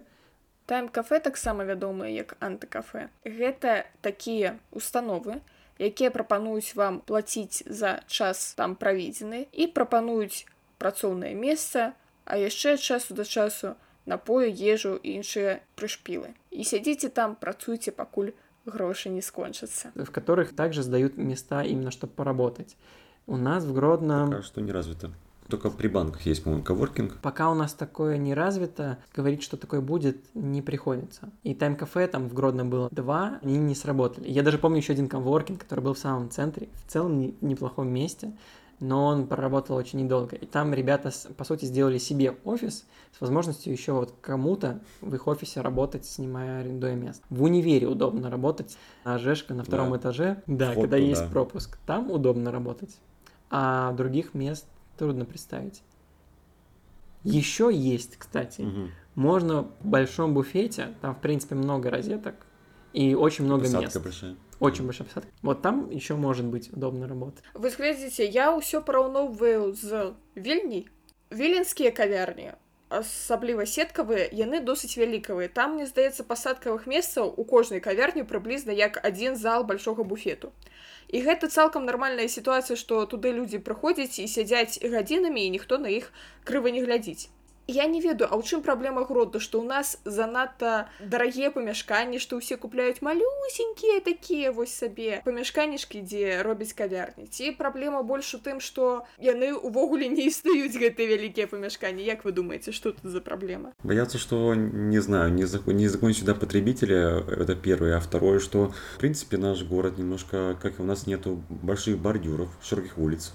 Тайм-кафе 0.67 1.19
таксама 1.19 1.65
вядомыя 1.65 2.09
як 2.13 2.37
антыкафе. 2.39 3.09
Гэта 3.25 3.87
такія 4.01 4.57
установы, 4.71 5.41
якія 5.78 6.10
прапануюць 6.10 6.74
вам 6.74 7.00
плаціць 7.00 7.62
за 7.66 8.00
час 8.06 8.54
там 8.56 8.76
праведзены 8.76 9.46
і 9.52 9.66
прапануюць 9.66 10.46
працоўнае 10.78 11.34
месца, 11.34 11.92
а 12.24 12.36
яшчэ 12.36 12.76
ад 12.76 12.80
часу 12.80 13.14
да 13.14 13.24
часу 13.24 13.76
напою, 14.06 14.48
ежу 14.48 14.96
і 15.02 15.20
іншыя 15.20 15.60
прышпілы. 15.76 16.32
І 16.50 16.64
сядзіце 16.64 17.10
там, 17.10 17.36
працуйце, 17.36 17.90
пакуль 17.92 18.32
грошы 18.64 19.10
не 19.10 19.22
скончацца. 19.22 19.92
в 19.94 20.10
которых 20.10 20.54
также 20.54 20.82
сдают 20.82 21.16
места 21.16 21.62
именно, 21.62 21.90
чтобы 21.90 22.12
поработать. 22.14 22.76
У 23.26 23.36
нас 23.36 23.64
в 23.64 23.72
Гродно... 23.74 24.26
Пока 24.30 24.42
что 24.42 24.60
не 24.60 24.72
развито. 24.72 25.10
Только 25.51 25.69
при 25.69 25.89
банках 25.89 26.21
есть, 26.25 26.43
по-моему, 26.43 26.63
коворкинг. 26.63 27.17
Пока 27.21 27.51
у 27.51 27.53
нас 27.53 27.73
такое 27.73 28.15
не 28.17 28.33
развито, 28.33 28.99
говорить, 29.13 29.43
что 29.43 29.57
такое 29.57 29.81
будет, 29.81 30.17
не 30.33 30.61
приходится. 30.61 31.29
И 31.43 31.53
тайм-кафе 31.53 32.07
там 32.07 32.29
в 32.29 32.33
Гродно 32.33 32.63
было 32.63 32.87
два, 32.89 33.39
они 33.43 33.57
не 33.57 33.75
сработали. 33.75 34.29
Я 34.29 34.43
даже 34.43 34.57
помню 34.57 34.77
еще 34.77 34.93
один 34.93 35.09
коворкинг, 35.09 35.59
который 35.59 35.81
был 35.81 35.93
в 35.93 35.99
самом 35.99 36.29
центре, 36.29 36.69
в 36.87 36.89
целом 36.91 37.19
не- 37.19 37.35
неплохом 37.41 37.89
месте, 37.89 38.31
но 38.79 39.05
он 39.07 39.27
проработал 39.27 39.75
очень 39.75 39.99
недолго. 40.01 40.37
И 40.37 40.45
там 40.45 40.73
ребята, 40.73 41.11
по 41.35 41.43
сути, 41.43 41.65
сделали 41.65 41.97
себе 41.97 42.37
офис 42.45 42.85
с 43.17 43.19
возможностью 43.19 43.73
еще 43.73 43.91
вот 43.91 44.13
кому-то 44.21 44.79
в 45.01 45.13
их 45.13 45.27
офисе 45.27 45.59
работать, 45.59 46.05
снимая, 46.05 46.61
арендуя 46.61 46.95
место. 46.95 47.21
В 47.29 47.43
универе 47.43 47.87
удобно 47.87 48.29
работать. 48.29 48.77
А 49.03 49.17
Жешка 49.17 49.53
на 49.53 49.65
втором 49.65 49.91
Да. 49.91 49.97
этаже, 49.97 50.43
да, 50.47 50.71
Вход 50.71 50.83
когда 50.85 50.95
туда. 50.95 51.07
есть 51.09 51.27
пропуск, 51.29 51.77
там 51.85 52.09
удобно 52.09 52.51
работать. 52.51 52.95
А 53.49 53.91
других 53.91 54.33
мест 54.33 54.65
трудно 55.00 55.24
представить. 55.24 55.82
Еще 57.24 57.70
есть, 57.72 58.16
кстати, 58.16 58.62
Мгм. 58.62 58.90
можно 59.14 59.62
в 59.80 59.86
большом 59.86 60.34
буфете, 60.34 60.94
там, 61.00 61.14
в 61.14 61.20
принципе, 61.20 61.54
много 61.54 61.90
розеток 61.90 62.34
и 62.92 63.14
очень 63.14 63.44
много 63.44 63.62
Посадка 63.62 63.84
мест. 63.84 64.02
большая. 64.02 64.36
Очень 64.60 64.84
большая 64.84 65.06
посадка. 65.08 65.30
Вот 65.42 65.60
там 65.62 65.90
еще 65.90 66.14
может 66.14 66.46
быть 66.46 66.70
удобно 66.72 67.06
работать. 67.08 67.42
Вы 67.54 67.70
глядзіце, 67.76 68.24
я 68.24 68.56
ўсё 68.56 68.80
параўноўваю 68.82 69.74
з 69.74 70.12
вільняй. 70.36 70.86
Віленскія 71.32 71.90
кавярні, 71.90 72.52
Асабліва 72.97 73.65
сеткавыя, 73.65 74.27
яны 74.35 74.59
досыць 74.67 74.97
вялікавыя. 74.99 75.47
Там, 75.47 75.75
мне 75.75 75.87
здаецца, 75.87 76.27
пасадкавых 76.27 76.87
месцаў 76.91 77.33
у 77.37 77.43
кожнай 77.47 77.79
кавярні 77.79 78.23
прыблізна 78.27 78.75
як 78.75 78.99
адзін 79.09 79.35
зал 79.39 79.63
большога 79.63 80.03
буфету. 80.03 80.51
І 81.07 81.23
гэта 81.27 81.47
цалкам 81.47 81.87
нармальная 81.87 82.27
сітуацыя, 82.27 82.77
што 82.77 83.05
туды 83.05 83.31
людзі 83.35 83.59
прыходзяць 83.59 84.19
і 84.19 84.27
сядзяць 84.27 84.79
гадзінамі, 84.83 85.47
і 85.47 85.53
ніхто 85.57 85.77
на 85.77 85.91
іх 85.91 86.11
крыва 86.43 86.71
не 86.71 86.83
глядзіць. 86.83 87.31
Я 87.68 87.86
не 87.86 88.00
ведаю, 88.00 88.30
а 88.30 88.38
ў 88.38 88.46
чым 88.46 88.62
праблема 88.62 89.02
грода, 89.02 89.42
што 89.42 89.58
ў 89.58 89.66
нас 89.66 89.98
занадта 90.06 90.86
дарагія 91.02 91.50
памяшканні, 91.50 92.22
што 92.22 92.38
ўсе 92.38 92.54
купляюць 92.54 93.02
малюсенькія 93.02 93.98
такія 94.06 94.54
вось 94.54 94.70
сабе 94.70 95.18
памяшканішкі, 95.26 95.98
дзе 96.06 96.46
робяць 96.46 96.70
кавярні. 96.78 97.26
Ці 97.26 97.58
праблема 97.58 98.06
больш 98.06 98.30
у 98.34 98.38
тым, 98.38 98.62
што 98.62 99.02
яны 99.18 99.50
ўвогуле 99.50 100.06
не 100.06 100.30
існуюць 100.30 100.78
гэтыя 100.78 101.10
вялікія 101.10 101.50
памяшканні. 101.50 102.06
Як 102.06 102.22
вы 102.22 102.30
думаеце, 102.30 102.70
што 102.70 102.94
тут 102.94 103.10
за 103.10 103.18
праблема? 103.18 103.74
Боятся, 103.82 104.22
что, 104.22 104.54
не 104.54 105.02
знаю, 105.02 105.34
не, 105.34 105.50
зак... 105.50 105.66
не 105.66 105.90
закончить 105.90 106.22
сюда 106.22 106.38
потребителя, 106.38 107.18
это 107.26 107.56
первое. 107.58 107.96
А 107.96 108.00
второе, 108.00 108.38
что, 108.38 108.70
в 108.94 108.98
принципе, 108.98 109.42
наш 109.42 109.66
город 109.66 109.98
немножко, 109.98 110.54
как 110.62 110.78
и 110.78 110.82
у 110.82 110.86
нас 110.86 111.08
нету 111.08 111.42
больших 111.50 111.98
бордюров, 111.98 112.48
широких 112.62 112.96
улиц. 112.96 113.34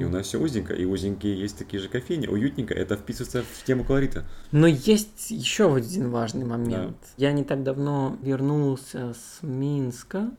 И 0.00 0.04
у 0.04 0.08
нас 0.08 0.26
все 0.26 0.40
узенько, 0.40 0.72
и 0.72 0.86
узенькие 0.86 1.38
есть 1.38 1.58
такие 1.58 1.82
же 1.82 1.90
кофейни, 1.90 2.26
уютненько, 2.26 2.72
это 2.72 2.96
вписывается 2.96 3.42
в 3.42 3.51
тему 3.63 3.83
колорита. 3.83 4.25
Но 4.51 4.67
есть 4.67 5.31
еще 5.31 5.73
один 5.73 6.09
важный 6.09 6.45
момент. 6.45 6.97
Я 7.17 7.31
не 7.31 7.43
так 7.43 7.63
давно 7.63 8.17
вернулся 8.21 9.13
с 9.13 9.43
Минска, 9.43 10.31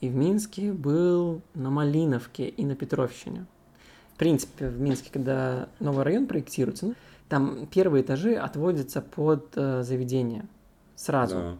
и 0.00 0.08
в 0.08 0.14
Минске 0.14 0.72
был 0.72 1.42
на 1.54 1.70
Малиновке 1.70 2.48
и 2.48 2.64
на 2.64 2.76
Петровщине. 2.76 3.46
В 4.14 4.18
принципе, 4.18 4.68
в 4.68 4.80
Минске, 4.80 5.10
когда 5.12 5.68
новый 5.80 6.04
район 6.04 6.26
проектируется, 6.26 6.86
ну, 6.86 6.94
там 7.28 7.66
первые 7.66 8.02
этажи 8.02 8.34
отводятся 8.34 9.02
под 9.02 9.52
э, 9.56 9.82
заведение 9.82 10.46
сразу. 10.94 11.58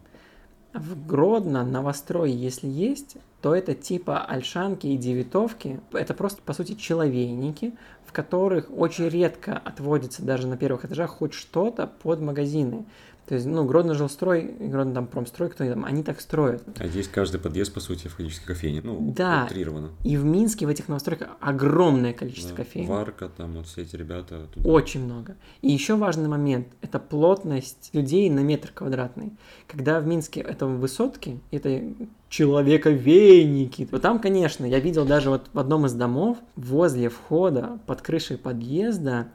Да. 0.73 0.79
В 0.79 1.07
Гродно 1.07 1.63
новострой, 1.63 2.31
если 2.31 2.67
есть, 2.67 3.17
то 3.41 3.55
это 3.55 3.73
типа 3.73 4.23
альшанки 4.23 4.87
и 4.87 4.97
девятовки. 4.97 5.79
Это 5.91 6.13
просто, 6.13 6.41
по 6.41 6.53
сути, 6.53 6.73
человейники, 6.73 7.73
в 7.96 7.96
которых 8.17 8.75
очень 8.75 9.09
редко 9.09 9.61
отводится 9.63 10.23
даже 10.23 10.47
на 10.47 10.57
первых 10.57 10.85
этажах 10.85 11.11
хоть 11.11 11.35
что-то 11.35 11.85
под 11.85 12.19
магазины. 12.19 12.87
То 13.27 13.35
есть, 13.35 13.45
ну, 13.45 13.65
Гродно 13.65 13.93
жилстрой, 13.93 14.43
Гродно 14.57 14.93
там 14.93 15.07
промстрой, 15.07 15.49
кто 15.49 15.65
там, 15.65 15.83
они 15.83 16.01
так 16.01 16.21
строят. 16.21 16.63
А 16.79 16.87
здесь 16.87 17.09
каждый 17.09 17.41
подъезд, 17.41 17.73
по 17.73 17.81
сути, 17.81 18.07
фактически 18.07 18.45
кофейня. 18.45 18.81
Ну, 18.83 19.13
Да. 19.15 19.45
утрированно. 19.49 19.89
И 20.05 20.15
в 20.15 20.23
Минске 20.23 20.65
в 20.65 20.69
этих 20.69 20.87
новостройках 20.87 21.29
огромное 21.41 22.13
количество 22.13 22.55
Да. 22.55 22.63
кофеин. 22.63 22.87
Варка, 22.87 23.27
там 23.27 23.53
вот 23.55 23.67
все 23.67 23.81
эти 23.81 23.95
ребята. 23.97 24.43
оттуда. 24.45 24.67
Очень 24.69 25.03
много. 25.03 25.35
И 25.61 25.69
еще 25.69 25.95
важный 25.95 26.29
момент– 26.29 26.67
это 26.81 26.99
плотность 26.99 27.89
людей 27.91 28.29
на 28.29 28.39
метр 28.39 28.71
квадратный. 28.73 29.33
Когда 29.67 29.99
в 29.99 30.07
Минске 30.07 30.39
это 30.39 30.65
высотки, 30.65 31.39
это 31.51 31.81
человековейники, 32.29 33.85
то 33.85 33.99
там, 33.99 34.19
конечно, 34.19 34.65
я 34.65 34.79
видел 34.79 35.05
даже 35.05 35.29
вот 35.29 35.49
в 35.53 35.59
одном 35.59 35.85
из 35.85 35.93
домов, 35.93 36.37
возле 36.55 37.09
входа, 37.09 37.79
под 37.85 38.01
крышей 38.01 38.37
подъезда, 38.37 39.27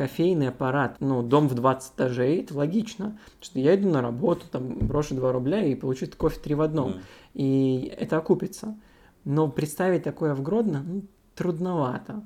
кофейный 0.00 0.48
аппарат, 0.48 0.96
ну, 1.00 1.22
дом 1.22 1.46
в 1.46 1.54
20 1.54 1.92
этажей, 1.94 2.40
это 2.40 2.56
логично, 2.56 3.18
что 3.42 3.58
я 3.58 3.74
иду 3.74 3.90
на 3.90 4.00
работу, 4.00 4.46
там, 4.50 4.78
брошу 4.78 5.14
2 5.14 5.30
рубля 5.30 5.62
и 5.62 5.74
получу 5.74 6.06
кофе 6.16 6.40
3 6.40 6.54
в 6.54 6.62
одном, 6.62 6.92
Да. 6.92 6.98
и 7.34 7.94
это 7.98 8.16
окупится. 8.16 8.78
Но 9.26 9.48
представить 9.50 10.02
такое 10.02 10.34
в 10.34 10.40
Гродно 10.40 10.82
ну, 10.82 11.02
трудновато. 11.34 12.22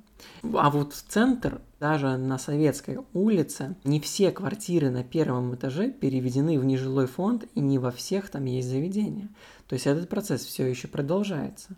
А 0.53 0.71
вот 0.71 0.93
в 0.93 1.03
центр, 1.03 1.61
даже 1.81 2.17
на 2.17 2.39
Советской 2.39 3.01
улице, 3.13 3.75
не 3.83 3.99
все 3.99 4.31
квартиры 4.31 4.91
на 4.91 5.03
первом 5.03 5.53
этаже 5.57 5.91
переведены 5.91 6.61
в 6.61 6.65
нежилой 6.65 7.09
фонд, 7.09 7.45
и 7.57 7.61
не 7.61 7.81
во 7.81 7.91
всех 7.91 8.31
там 8.31 8.45
есть 8.45 8.69
заведения. 8.69 9.31
То 9.67 9.73
есть 9.73 9.89
этот 9.89 10.09
процесс 10.09 10.45
все 10.45 10.65
еще 10.65 10.87
продолжается. 10.87 11.71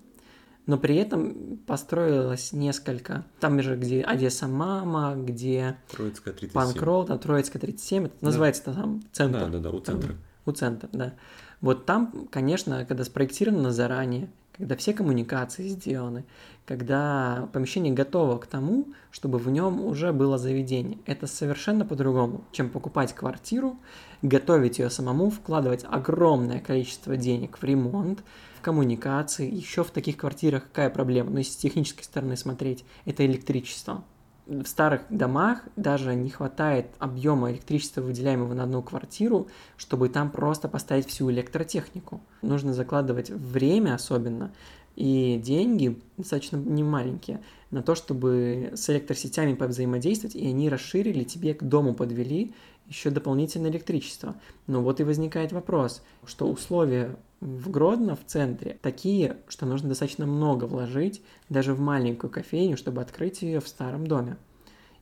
Но 0.66 0.78
при 0.78 0.96
этом 0.96 1.58
построилось 1.66 2.52
несколько. 2.52 3.24
Там 3.38 3.62
же, 3.62 3.76
где 3.76 4.02
Одесса 4.02 4.48
Мама, 4.48 5.14
где 5.16 5.76
Троицкая 5.90 6.34
37. 6.34 6.52
Панкролл, 6.52 7.04
там 7.06 7.18
Троицкая 7.18 7.60
37, 7.60 8.06
это 8.06 8.24
называется 8.24 8.64
там 8.74 9.02
центр. 9.12 9.40
Да, 9.40 9.46
да, 9.46 9.58
да, 9.60 9.70
у 9.70 9.80
центра. 9.80 10.14
У 10.44 10.52
центра, 10.52 10.88
да. 10.92 11.14
Вот 11.60 11.86
там, 11.86 12.28
конечно, 12.30 12.84
когда 12.84 13.04
спроектировано 13.04 13.70
заранее, 13.70 14.28
когда 14.56 14.76
все 14.76 14.92
коммуникации 14.92 15.68
сделаны, 15.68 16.24
когда 16.64 17.48
помещение 17.52 17.92
готово 17.92 18.38
к 18.38 18.46
тому, 18.46 18.88
чтобы 19.10 19.38
в 19.38 19.48
нем 19.50 19.84
уже 19.84 20.12
было 20.12 20.38
заведение. 20.38 20.98
Это 21.06 21.26
совершенно 21.26 21.84
по-другому, 21.84 22.44
чем 22.52 22.70
покупать 22.70 23.14
квартиру, 23.14 23.76
готовить 24.22 24.78
ее 24.78 24.90
самому, 24.90 25.30
вкладывать 25.30 25.84
огромное 25.88 26.60
количество 26.60 27.16
денег 27.16 27.58
в 27.58 27.64
ремонт, 27.64 28.22
коммуникации. 28.66 29.48
Еще 29.48 29.84
в 29.84 29.92
таких 29.92 30.16
квартирах 30.16 30.64
какая 30.64 30.90
проблема? 30.90 31.30
Ну, 31.30 31.38
если 31.38 31.52
с 31.52 31.56
технической 31.56 32.02
стороны 32.02 32.36
смотреть, 32.36 32.84
это 33.04 33.24
электричество 33.24 34.02
в 34.46 34.64
старых 34.64 35.02
домах 35.08 35.60
даже 35.76 36.14
не 36.14 36.30
хватает 36.30 36.86
объема 36.98 37.52
электричества, 37.52 38.00
выделяемого 38.00 38.54
на 38.54 38.64
одну 38.64 38.82
квартиру, 38.82 39.48
чтобы 39.76 40.08
там 40.08 40.30
просто 40.30 40.68
поставить 40.68 41.06
всю 41.06 41.30
электротехнику. 41.30 42.20
Нужно 42.42 42.72
закладывать 42.72 43.30
время 43.30 43.94
особенно 43.94 44.52
и 44.96 45.40
деньги 45.44 46.00
достаточно 46.16 46.56
немаленькие 46.56 47.40
на 47.70 47.82
то, 47.82 47.94
чтобы 47.94 48.72
с 48.74 48.88
электросетями 48.90 49.54
повзаимодействовать, 49.54 50.34
и 50.34 50.46
они 50.46 50.68
расширили, 50.68 51.22
тебе 51.22 51.54
к 51.54 51.62
дому 51.62 51.94
подвели 51.94 52.52
еще 52.88 53.10
дополнительное 53.10 53.70
электричество. 53.70 54.36
Но 54.66 54.82
вот 54.82 55.00
и 55.00 55.04
возникает 55.04 55.52
вопрос, 55.52 56.02
что 56.24 56.48
условия 56.48 57.16
в 57.40 57.70
Гродно, 57.70 58.16
в 58.16 58.24
центре, 58.24 58.78
такие, 58.80 59.36
что 59.48 59.66
нужно 59.66 59.90
достаточно 59.90 60.26
много 60.26 60.64
вложить 60.64 61.22
даже 61.48 61.74
в 61.74 61.80
маленькую 61.80 62.30
кофейню, 62.30 62.76
чтобы 62.76 63.02
открыть 63.02 63.42
ее 63.42 63.60
в 63.60 63.68
старом 63.68 64.06
доме. 64.06 64.36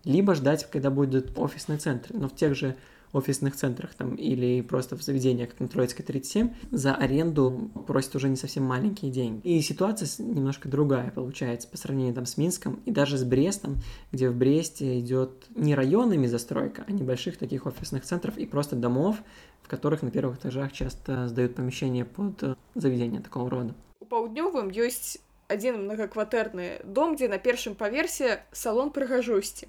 Либо 0.05 0.35
ждать, 0.35 0.69
когда 0.71 0.91
будет 0.91 1.39
офисный 1.39 1.79
центр. 1.79 2.11
Но 2.13 2.29
в 2.29 2.35
тех 2.35 2.55
же 2.55 2.77
офисных 3.14 3.56
центрах 3.56 3.96
там 3.96 4.14
или 4.16 4.62
просто 4.62 4.96
в 4.96 5.02
заведениях, 5.02 5.50
как 5.50 5.60
на 5.62 5.68
Троицкой 5.68 6.06
37, 6.06 6.54
за 6.70 6.94
аренду 6.94 7.72
просят 7.88 8.16
уже 8.16 8.30
не 8.30 8.36
совсем 8.36 8.64
маленькие 8.66 9.10
деньги. 9.10 9.42
И 9.48 9.60
ситуация 9.62 10.06
с- 10.06 10.20
немножко 10.20 10.70
другая 10.70 11.10
получается 11.10 11.68
по 11.68 11.76
сравнению 11.78 12.14
там 12.14 12.28
с 12.28 12.38
Минском 12.38 12.80
и 12.86 12.92
даже 12.92 13.18
с 13.18 13.24
Брестом, 13.24 13.78
где 14.12 14.30
в 14.30 14.36
Бресте 14.36 15.00
идет 15.00 15.48
не 15.56 15.74
районами 15.74 16.28
застройка, 16.28 16.86
а 16.88 16.92
небольших 16.92 17.38
таких 17.38 17.66
офисных 17.66 18.04
центров 18.04 18.38
и 18.38 18.46
просто 18.46 18.76
домов, 18.76 19.18
в 19.64 19.68
которых 19.68 20.04
на 20.04 20.12
первых 20.12 20.38
этажах 20.38 20.72
часто 20.72 21.28
сдают 21.28 21.56
помещения 21.56 22.06
под 22.06 22.44
э, 22.44 22.56
заведения 22.76 23.22
такого 23.22 23.50
рода. 23.50 23.74
У 24.02 24.06
паўднёвым 24.06 24.70
ёсць 24.70 25.18
адзін 25.50 25.90
многакватэрны 25.90 26.86
дом, 26.86 27.16
дзе 27.16 27.28
на 27.28 27.40
першым 27.40 27.74
паверсе 27.74 28.44
салон 28.52 28.92
прыгажосці. 28.92 29.68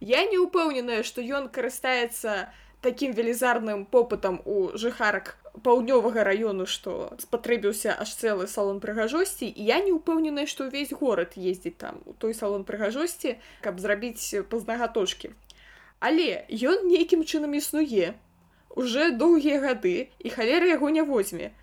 Я 0.00 0.24
не 0.28 0.38
ўпэўненая, 0.38 1.02
што 1.02 1.24
ён 1.24 1.48
карыстаецца 1.48 2.52
такім 2.84 3.12
велізарным 3.12 3.86
попытам 3.86 4.42
у 4.44 4.76
жыхарак 4.76 5.36
паўднёвага 5.64 6.24
раёну, 6.24 6.66
што 6.68 7.16
спатрэбіўся 7.18 7.96
аж 7.96 8.12
цэлы 8.12 8.46
салон 8.46 8.80
прыгажосці, 8.80 9.48
і 9.48 9.62
я 9.64 9.80
не 9.80 9.92
ўпэўненая, 9.96 10.46
што 10.46 10.68
ўвесь 10.68 10.92
горад 10.92 11.34
ездзіць 11.34 11.80
там 11.80 12.04
у 12.04 12.12
той 12.12 12.36
салон 12.36 12.64
прыгажосці, 12.68 13.40
каб 13.64 13.80
зрабіць 13.80 14.36
пазнагаточкі. 14.52 15.32
Але 15.98 16.44
ён 16.52 16.86
нейкім 16.92 17.24
чынам 17.24 17.56
існуе 17.56 18.14
уже 18.76 19.10
доўгія 19.16 19.60
гады 19.64 20.12
і 20.20 20.28
халера 20.28 20.68
яго 20.68 20.92
не 20.92 21.02
возьме. 21.02 21.56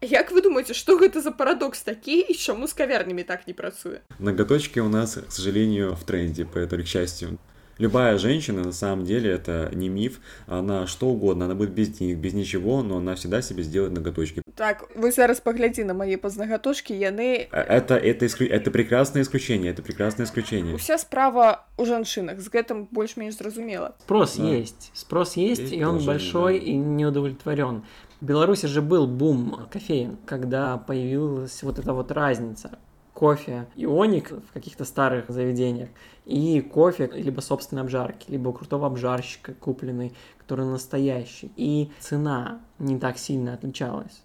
Як 0.00 0.30
вы 0.32 0.40
думаеце, 0.40 0.72
што 0.72 0.96
гэта 0.96 1.20
за 1.20 1.34
парадокс 1.34 1.82
такі 1.82 2.22
і 2.22 2.32
чаму 2.32 2.70
з 2.70 2.72
кавярнямі 2.72 3.26
так 3.26 3.44
не 3.50 3.52
працуе? 3.52 4.00
Ноготочки 4.18 4.78
у 4.80 4.88
нас, 4.88 5.18
к 5.18 5.32
сожалению, 5.32 5.92
в 5.94 6.04
тренде, 6.04 6.46
поэтому, 6.46 6.84
к 6.84 6.86
счастью. 6.86 7.36
Любая 7.80 8.18
женщина, 8.18 8.62
на 8.62 8.72
самом 8.72 9.04
деле, 9.06 9.30
это 9.30 9.70
не 9.72 9.88
миф, 9.88 10.20
она 10.46 10.86
что 10.86 11.06
угодно, 11.08 11.46
она 11.46 11.54
будет 11.54 11.70
без 11.70 11.88
денег, 11.88 12.18
без 12.18 12.34
ничего, 12.34 12.82
но 12.82 12.98
она 12.98 13.14
всегда 13.14 13.40
себе 13.42 13.62
сделает 13.62 13.92
ноготочки. 13.92 14.42
Так, 14.54 14.90
вы 14.94 15.10
зараз 15.12 15.40
паглядзі 15.40 15.84
на 15.84 15.94
мае 15.94 16.16
пазнагаточкі, 16.18 16.92
яны 16.94 17.48
А 17.50 17.60
Это, 17.80 17.96
это, 17.96 18.26
исклю- 18.26 18.52
это 18.52 18.70
прекрасное 18.70 19.22
исключение, 19.22 19.72
это 19.72 19.80
прекрасное 19.82 20.26
исключение. 20.26 20.74
уся 20.74 20.98
справа 20.98 21.64
у 21.78 21.84
жанчынах 21.86 22.40
з 22.40 22.48
гэтым 22.50 22.86
больш-менш 22.92 23.34
зразумела. 23.38 23.94
Спрос 24.04 24.36
Да. 24.36 24.44
есть. 24.50 24.90
Спрос 24.94 25.36
есть, 25.38 25.60
Есть 25.62 25.72
и 25.72 25.82
он 25.82 25.94
тоже, 25.94 26.06
большой 26.06 26.60
да. 26.60 26.66
и 26.66 26.72
не 26.76 27.06
удовлетворен. 27.06 27.82
В 28.20 28.26
Беларуси 28.26 28.66
же 28.66 28.82
был 28.82 29.06
бум 29.06 29.66
кофеин, 29.72 30.18
когда 30.26 30.76
появилась 30.76 31.62
вот 31.62 31.78
эта 31.78 31.94
вот 31.94 32.12
разница 32.12 32.78
Кофе 33.13 33.67
ионик 33.75 34.31
в 34.31 34.51
каких-то 34.51 34.83
старых 34.83 35.29
заведениях 35.29 35.87
и 36.25 36.59
кофе 36.59 37.09
либо 37.13 37.39
собственной 37.39 37.83
обжарки, 37.83 38.29
либо 38.29 38.49
у 38.49 38.53
крутого 38.53 38.87
обжарщика 38.87 39.53
купленный, 39.53 40.13
который 40.37 40.65
настоящий. 40.65 41.51
И 41.55 41.91
цена 41.99 42.59
не 42.77 42.99
так 42.99 43.17
сильно 43.17 43.53
отличалась. 43.53 44.21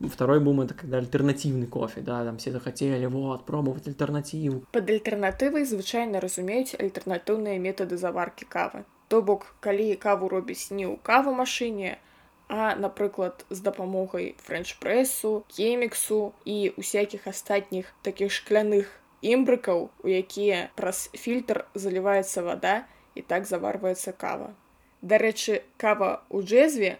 Второй 0.00 0.40
бум 0.40 0.62
это 0.62 0.72
когда 0.72 0.96
альтернативный 0.96 1.66
кофе, 1.66 2.00
да, 2.00 2.24
там 2.24 2.38
все 2.38 2.52
захотели, 2.52 3.04
вот, 3.04 3.44
пробовать 3.44 3.86
альтернативу. 3.86 4.64
Пад 4.72 4.88
альтэрнатывай 4.88 5.66
звычайна 5.68 6.20
разумеюць 6.20 6.72
альтэрнатыўныя 6.78 7.58
метады 7.60 7.98
заваркі 7.98 8.48
кавы. 8.48 8.84
То 9.08 9.20
бок, 9.20 9.56
калі 9.60 9.92
каву 10.00 10.30
робіць 10.32 10.70
не 10.70 10.88
ў 10.88 10.96
кавамашыне, 11.04 11.98
А, 12.47 12.75
напрыклад, 12.75 13.45
з 13.49 13.61
дапамогай 13.61 14.35
фрэнч-прэсу, 14.41 15.45
кеміксу 15.49 16.33
і 16.45 16.73
усякіх 16.77 17.27
астатніх 17.27 17.93
такіх 18.01 18.31
шкляных 18.31 18.91
імбрыкаў, 19.21 19.89
у 20.03 20.07
якія 20.07 20.69
праз 20.75 21.09
фільтр 21.13 21.65
заліваецца 21.73 22.45
вада 22.45 22.75
і 23.15 23.21
так 23.21 23.49
заварваецца 23.49 24.13
кава. 24.13 24.53
Дарэчы, 25.01 25.63
кава 25.77 26.21
ў 26.29 26.45
джэзве 26.45 26.97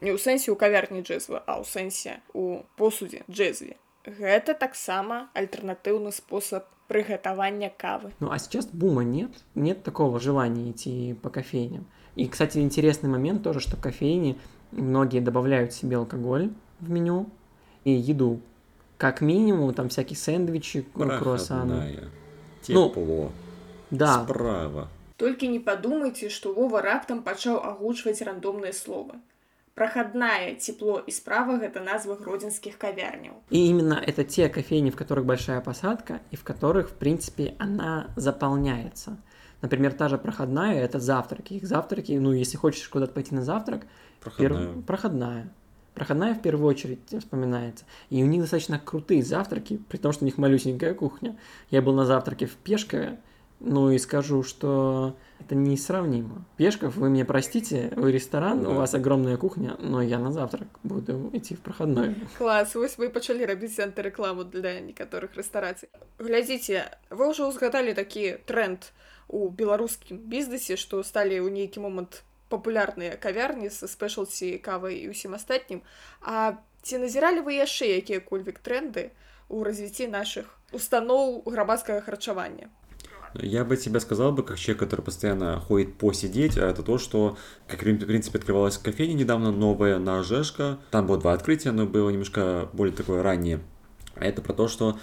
не 0.00 0.14
ў 0.14 0.18
сэнсе 0.18 0.50
ў 0.54 0.56
кавярні 0.58 1.02
джэзва, 1.02 1.42
а 1.46 1.58
ў 1.58 1.64
сэнсе 1.66 2.22
у 2.34 2.62
посудзе 2.78 3.22
джэзве. 3.26 3.78
Гэта 4.06 4.54
таксама 4.54 5.28
альтэрнатыўны 5.34 6.14
спосаб 6.14 6.66
прыгатавання 6.88 7.68
кавы. 7.68 8.14
Ну 8.20 8.30
а 8.32 8.38
сейчас 8.38 8.66
бума 8.66 9.04
нет, 9.04 9.30
нет 9.54 9.82
такого 9.82 10.18
желания 10.18 10.70
идти 10.70 11.14
по 11.22 11.30
кофейням. 11.30 11.86
И, 12.17 12.27
кстати, 12.27 12.59
интересный 12.59 13.09
момент 13.09 13.43
тоже, 13.43 13.59
что 13.59 13.75
кофейни 13.77 14.37
многие 14.71 15.19
добавляют 15.19 15.73
себе 15.73 15.97
алкоголь 15.97 16.51
в 16.79 16.89
меню 16.89 17.27
и 17.83 17.91
еду. 17.91 18.39
Как 18.97 19.21
минимум, 19.21 19.73
там 19.73 19.89
всякие 19.89 20.17
сэндвичи, 20.17 20.85
круассаны. 20.93 21.19
Проходная. 21.19 22.09
Ну, 22.67 22.89
Тепло. 22.89 23.31
Да, 23.91 24.23
Справа. 24.23 24.87
Толькі 25.17 25.47
не 25.47 25.59
падумайце, 25.59 26.29
што 26.33 26.53
Вова 26.53 26.81
раптам 26.81 27.21
пачаў 27.23 27.59
агучваць 27.61 28.21
рандомныя 28.25 28.73
словы. 28.73 29.21
Прахадная 29.73 30.55
цепло 30.61 30.99
і 31.01 31.11
справа 31.13 31.57
гэта 31.61 31.81
назвы 31.81 32.17
гродзенскіх 32.17 32.77
кавярняў. 32.77 33.37
И 33.49 33.69
именно 33.69 33.93
это 33.93 34.23
те 34.23 34.49
кофейни, 34.49 34.89
в 34.89 34.95
которых 34.95 35.25
большая 35.25 35.61
посадка, 35.61 36.21
и 36.31 36.35
в 36.35 36.43
которых, 36.43 36.89
в 36.89 36.93
принципе, 36.93 37.55
она 37.59 38.11
заполняется. 38.15 39.17
Например, 39.61 39.93
та 39.93 40.09
же 40.09 40.17
проходная – 40.17 40.87
это 40.87 40.99
завтраки. 40.99 41.53
Их 41.53 41.65
завтраки, 41.65 42.11
ну, 42.19 42.33
если 42.33 42.57
хочешь 42.57 42.87
куда-то 42.89 43.13
пойти 43.13 43.33
на 43.35 43.41
завтрак, 43.43 43.85
Проходная. 44.19 44.67
перв- 44.67 44.83
проходная. 44.83 45.49
Проходная 45.93 46.33
в 46.33 46.41
первую 46.41 46.67
очередь 46.67 46.99
вспоминается. 47.19 47.85
И 48.09 48.23
у 48.23 48.25
них 48.25 48.41
достаточно 48.41 48.79
крутые 48.79 49.23
завтраки, 49.23 49.79
при 49.89 49.97
том, 49.97 50.11
что 50.11 50.23
у 50.23 50.27
них 50.27 50.37
малюсенькая 50.37 50.93
кухня. 50.93 51.37
Я 51.69 51.81
был 51.81 51.93
на 51.93 52.05
завтраке 52.05 52.45
в 52.47 52.55
Пешкове, 52.55 53.19
ну 53.59 53.91
и 53.91 53.99
скажу, 53.99 54.43
что 54.43 55.15
это 55.39 55.55
несравнимо. 55.55 56.43
Пешков, 56.57 56.95
вы 56.97 57.09
мне 57.09 57.23
простите, 57.25 57.93
вы 57.95 58.11
ресторан, 58.11 58.63
Да. 58.63 58.69
у 58.69 58.73
вас 58.73 58.93
огромная 58.95 59.37
кухня, 59.37 59.75
но 59.79 60.01
я 60.01 60.19
на 60.19 60.31
завтрак 60.31 60.67
буду 60.83 61.29
идти 61.33 61.55
в 61.55 61.59
проходной. 61.61 62.15
Клас, 62.37 62.75
вось 62.75 62.97
вы 62.97 63.09
пачалі 63.09 63.45
рабіць 63.45 63.79
антырэкламу 63.79 64.43
для 64.45 64.81
некаторых 64.81 65.35
рэстарацый. 65.37 65.87
Глядзіце, 66.19 66.89
вы 67.11 67.29
ўжо 67.31 67.47
ўзгадалі 67.51 67.93
такі 67.93 68.37
тренд 68.45 68.79
у 69.27 69.49
беларускім 69.49 70.17
бізнесе, 70.29 70.77
што 70.77 71.03
сталі 71.03 71.41
ў 71.41 71.49
нейкі 71.49 71.83
момант 71.83 72.23
папулярныя 72.49 73.17
кавярні 73.17 73.69
са 73.73 73.89
спешалці 73.89 74.57
кавай 74.61 75.01
і 75.01 75.09
ўсім 75.13 75.33
астатнім. 75.33 75.81
А 76.21 76.61
ці 76.85 77.01
назіралі 77.01 77.41
вы 77.41 77.57
яшчэ 77.57 77.97
якія-кольвек 78.03 78.61
тренды 78.61 79.09
ў 79.49 79.65
развіцці 79.65 80.11
нашых 80.13 80.53
устаноў 80.73 81.43
грамадскага 81.49 82.01
харчавання? 82.05 82.69
Я 83.35 83.65
бы 83.65 83.77
тебе 83.77 83.99
сказал 83.99 84.31
бы, 84.31 84.43
как 84.43 84.59
человек, 84.59 84.79
который 84.79 85.01
постоянно 85.01 85.59
ходит 85.59 85.97
посидеть, 85.97 86.57
а 86.57 86.69
это 86.69 86.83
то, 86.83 86.99
что, 86.99 87.35
как 87.67 87.81
в 87.81 88.05
принципе, 88.05 88.37
открывалась 88.37 88.77
кофейня 88.77 89.13
недавно, 89.13 89.51
новая 89.51 89.97
на 89.97 90.19
Ожешко. 90.19 90.77
Там 90.91 91.07
было 91.07 91.17
два 91.17 91.33
открытия, 91.33 91.71
но 91.71 91.87
было 91.87 92.11
немножко 92.11 92.69
более 92.73 92.95
такое 92.95 93.23
раннее. 93.23 93.59
А 94.15 94.25
Это 94.25 94.43
про 94.43 94.53
то, 94.53 94.67
что 94.67 94.99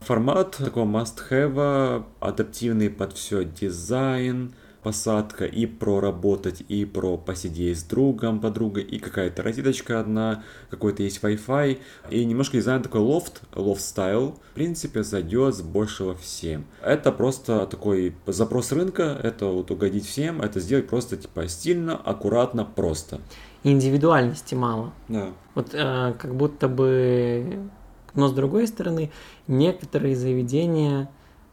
формат 0.00 0.56
такого 0.56 0.84
must-have, 0.84 2.04
адаптивный 2.20 2.90
под 2.90 3.12
все 3.12 3.44
дизайн, 3.44 4.54
посадка 4.82 5.44
и 5.44 5.66
про 5.66 6.00
работать, 6.00 6.62
и 6.68 6.84
про 6.84 7.16
посидеть 7.16 7.78
с 7.78 7.82
другом, 7.82 8.40
подругой, 8.40 8.82
и 8.82 8.98
какая-то 8.98 9.42
розеточка 9.42 10.00
одна, 10.00 10.42
какой-то 10.70 11.02
есть 11.02 11.22
Wi-Fi, 11.22 11.78
и 12.10 12.24
немножко 12.24 12.56
дизайн 12.56 12.82
такой 12.82 13.00
лофт, 13.00 13.42
loft 13.54 13.82
style, 13.82 14.38
в 14.50 14.54
принципе, 14.54 15.02
зайдет 15.02 15.54
с 15.54 15.62
большего 15.62 16.14
всем. 16.14 16.64
Это 16.82 17.12
просто 17.12 17.66
такой 17.66 18.14
запрос 18.26 18.72
рынка, 18.72 19.18
это 19.22 19.46
вот 19.46 19.70
угодить 19.70 20.06
всем, 20.06 20.40
это 20.40 20.60
сделать 20.60 20.88
просто 20.88 21.16
типа 21.16 21.46
стильно, 21.48 21.96
аккуратно, 21.96 22.64
просто. 22.64 23.20
Индивидуальности 23.62 24.54
мало. 24.54 24.92
Да. 25.08 25.28
Вот 25.54 25.74
э, 25.74 26.14
как 26.18 26.34
будто 26.34 26.68
бы... 26.68 27.70
Но 28.14 28.28
с 28.28 28.32
другой 28.32 28.66
стороны, 28.66 29.10
некоторые 29.46 30.16
заведения 30.16 31.10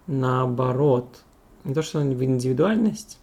наоборот. 0.08 1.24
Не 1.63 1.74
то, 1.74 1.82
что 1.82 2.00
в 2.00 2.24
индивидуальность. 2.24 3.20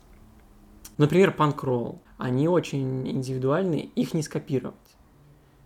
Например, 0.98 1.32
панк-ролл. 1.32 2.00
Они 2.18 2.48
очень 2.48 3.08
индивидуальны, 3.08 3.90
их 3.94 4.14
не 4.14 4.22
скопировать. 4.22 4.74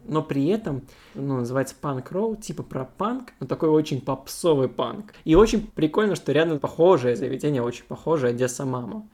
Но 0.04 0.22
при 0.22 0.46
этом, 0.46 0.82
ну, 1.14 1.36
называется 1.36 1.74
панк-ролл, 1.78 2.36
типа 2.36 2.62
про 2.62 2.84
панк, 2.84 3.32
но 3.40 3.46
такой 3.46 3.68
очень 3.68 4.00
попсовый 4.00 4.68
панк. 4.68 5.12
И 5.24 5.34
очень 5.34 5.66
прикольно, 5.66 6.14
что 6.14 6.32
рядом 6.32 6.58
похожее 6.58 7.14
заведение, 7.14 7.62
очень 7.62 7.84
похожее 7.84 8.30
Одесса 8.30 8.64
Мама. 8.64 9.06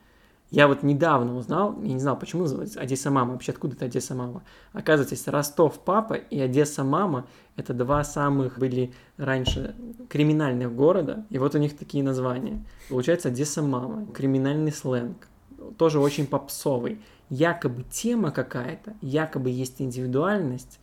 Я 0.54 0.68
вот 0.68 0.84
недавно 0.84 1.36
узнал, 1.36 1.74
я 1.82 1.94
не 1.94 1.98
знал, 1.98 2.16
почему 2.16 2.42
называется 2.42 2.78
Одесса 2.78 3.10
Мама, 3.10 3.32
вообще 3.32 3.50
откуда 3.50 3.74
это 3.74 3.86
Одесса 3.86 4.14
Мама. 4.14 4.44
Оказывается, 4.72 5.16
есть 5.16 5.26
Ростов 5.26 5.80
Папа 5.80 6.14
и 6.14 6.38
Одесса 6.38 6.84
Мама, 6.84 7.26
это 7.56 7.74
два 7.74 8.04
самых 8.04 8.56
были 8.56 8.92
раньше 9.16 9.74
криминальных 10.08 10.72
города, 10.72 11.26
и 11.28 11.38
вот 11.38 11.56
у 11.56 11.58
них 11.58 11.76
такие 11.76 12.04
названия. 12.04 12.64
Получается 12.88 13.30
Одесса 13.30 13.62
Мама, 13.62 14.06
криминальный 14.14 14.70
сленг, 14.70 15.26
тоже 15.76 15.98
очень 15.98 16.28
попсовый. 16.28 17.00
Якобы 17.30 17.82
тема 17.90 18.30
какая-то, 18.30 18.94
якобы 19.00 19.50
есть 19.50 19.82
индивидуальность, 19.82 20.78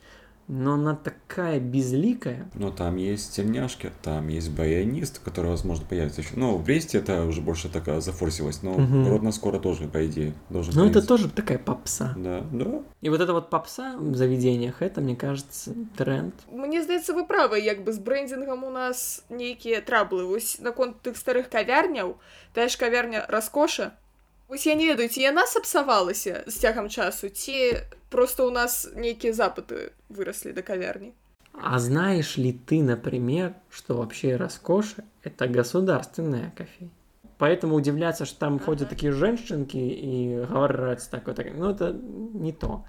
но 0.50 0.74
она 0.74 0.94
такая 0.94 1.58
безликая. 1.58 2.48
Но 2.54 2.70
там 2.70 2.94
есть 2.98 3.34
тельняшки, 3.34 3.90
там 4.04 4.28
есть 4.28 4.50
баянист, 4.52 5.18
который, 5.18 5.50
возможно, 5.50 5.84
появится 5.88 6.20
еще. 6.20 6.34
Ну, 6.36 6.56
в 6.56 6.62
Бресте 6.62 6.98
это 6.98 7.24
уже 7.24 7.40
больше 7.40 7.68
такая 7.68 8.00
зафорсилось, 8.00 8.62
но 8.62 8.74
Мгм. 8.74 9.04
Гродно 9.06 9.32
скоро 9.32 9.58
тоже, 9.58 9.88
по 9.88 10.06
идее, 10.06 10.34
должен 10.48 10.72
Но 10.76 10.82
это 10.84 11.00
появиться. 11.00 11.08
тоже 11.08 11.30
такая 11.30 11.58
попса. 11.58 12.14
Да, 12.16 12.46
да. 12.52 12.82
И 13.00 13.08
вот 13.08 13.20
эта 13.20 13.32
вот 13.32 13.50
попса 13.50 13.96
в 13.98 14.14
заведениях, 14.14 14.82
это, 14.82 15.00
мне 15.00 15.16
кажется, 15.16 15.74
тренд. 15.96 16.34
Мне 16.52 16.80
здаецца 16.80 17.12
вы 17.12 17.26
правы 17.26 17.58
як 17.58 17.82
бы 17.82 17.92
з 17.92 17.98
брэндзінгам 17.98 18.62
у 18.62 18.70
нас 18.70 19.24
нейкія 19.28 19.80
траблы 19.80 20.24
вось 20.26 20.58
наконт 20.60 21.02
тых 21.02 21.16
старых 21.16 21.48
кавярняў 21.50 22.18
тая 22.54 22.68
ж 22.68 22.78
кавярня 22.78 23.26
раскоша 23.28 23.94
Вось 24.50 24.66
я 24.66 24.74
не 24.74 24.86
ведаю 24.86 25.08
ці 25.08 25.20
яна 25.20 25.46
сапсавалася 25.46 26.44
з 26.46 26.54
цягам 26.54 26.88
часу 26.88 27.28
ці 27.28 27.82
просто 28.08 28.46
у 28.46 28.50
нас 28.50 28.88
нейкія 28.94 29.32
запыты 29.32 29.90
выраслі 30.08 30.52
да 30.52 30.62
кавярні 30.62 31.12
А 31.58 31.78
знаешь 31.78 32.36
ли 32.36 32.52
ты, 32.52 32.82
например, 32.82 33.54
что 33.70 33.96
вообще 33.96 34.36
роскошь – 34.36 35.22
это 35.22 35.48
государственная 35.48 36.52
кофейня? 36.54 36.92
Поэтому 37.38 37.74
удивляться, 37.74 38.24
что 38.24 38.38
там 38.38 38.58
ходят 38.58 38.88
такие 38.88 39.12
женщинки 39.12 39.76
и 39.76 40.44
говорят 40.44 41.06
такое, 41.10 41.34
так, 41.34 41.46
ну 41.54 41.70
это 41.70 41.92
не 41.92 42.52
то. 42.52 42.84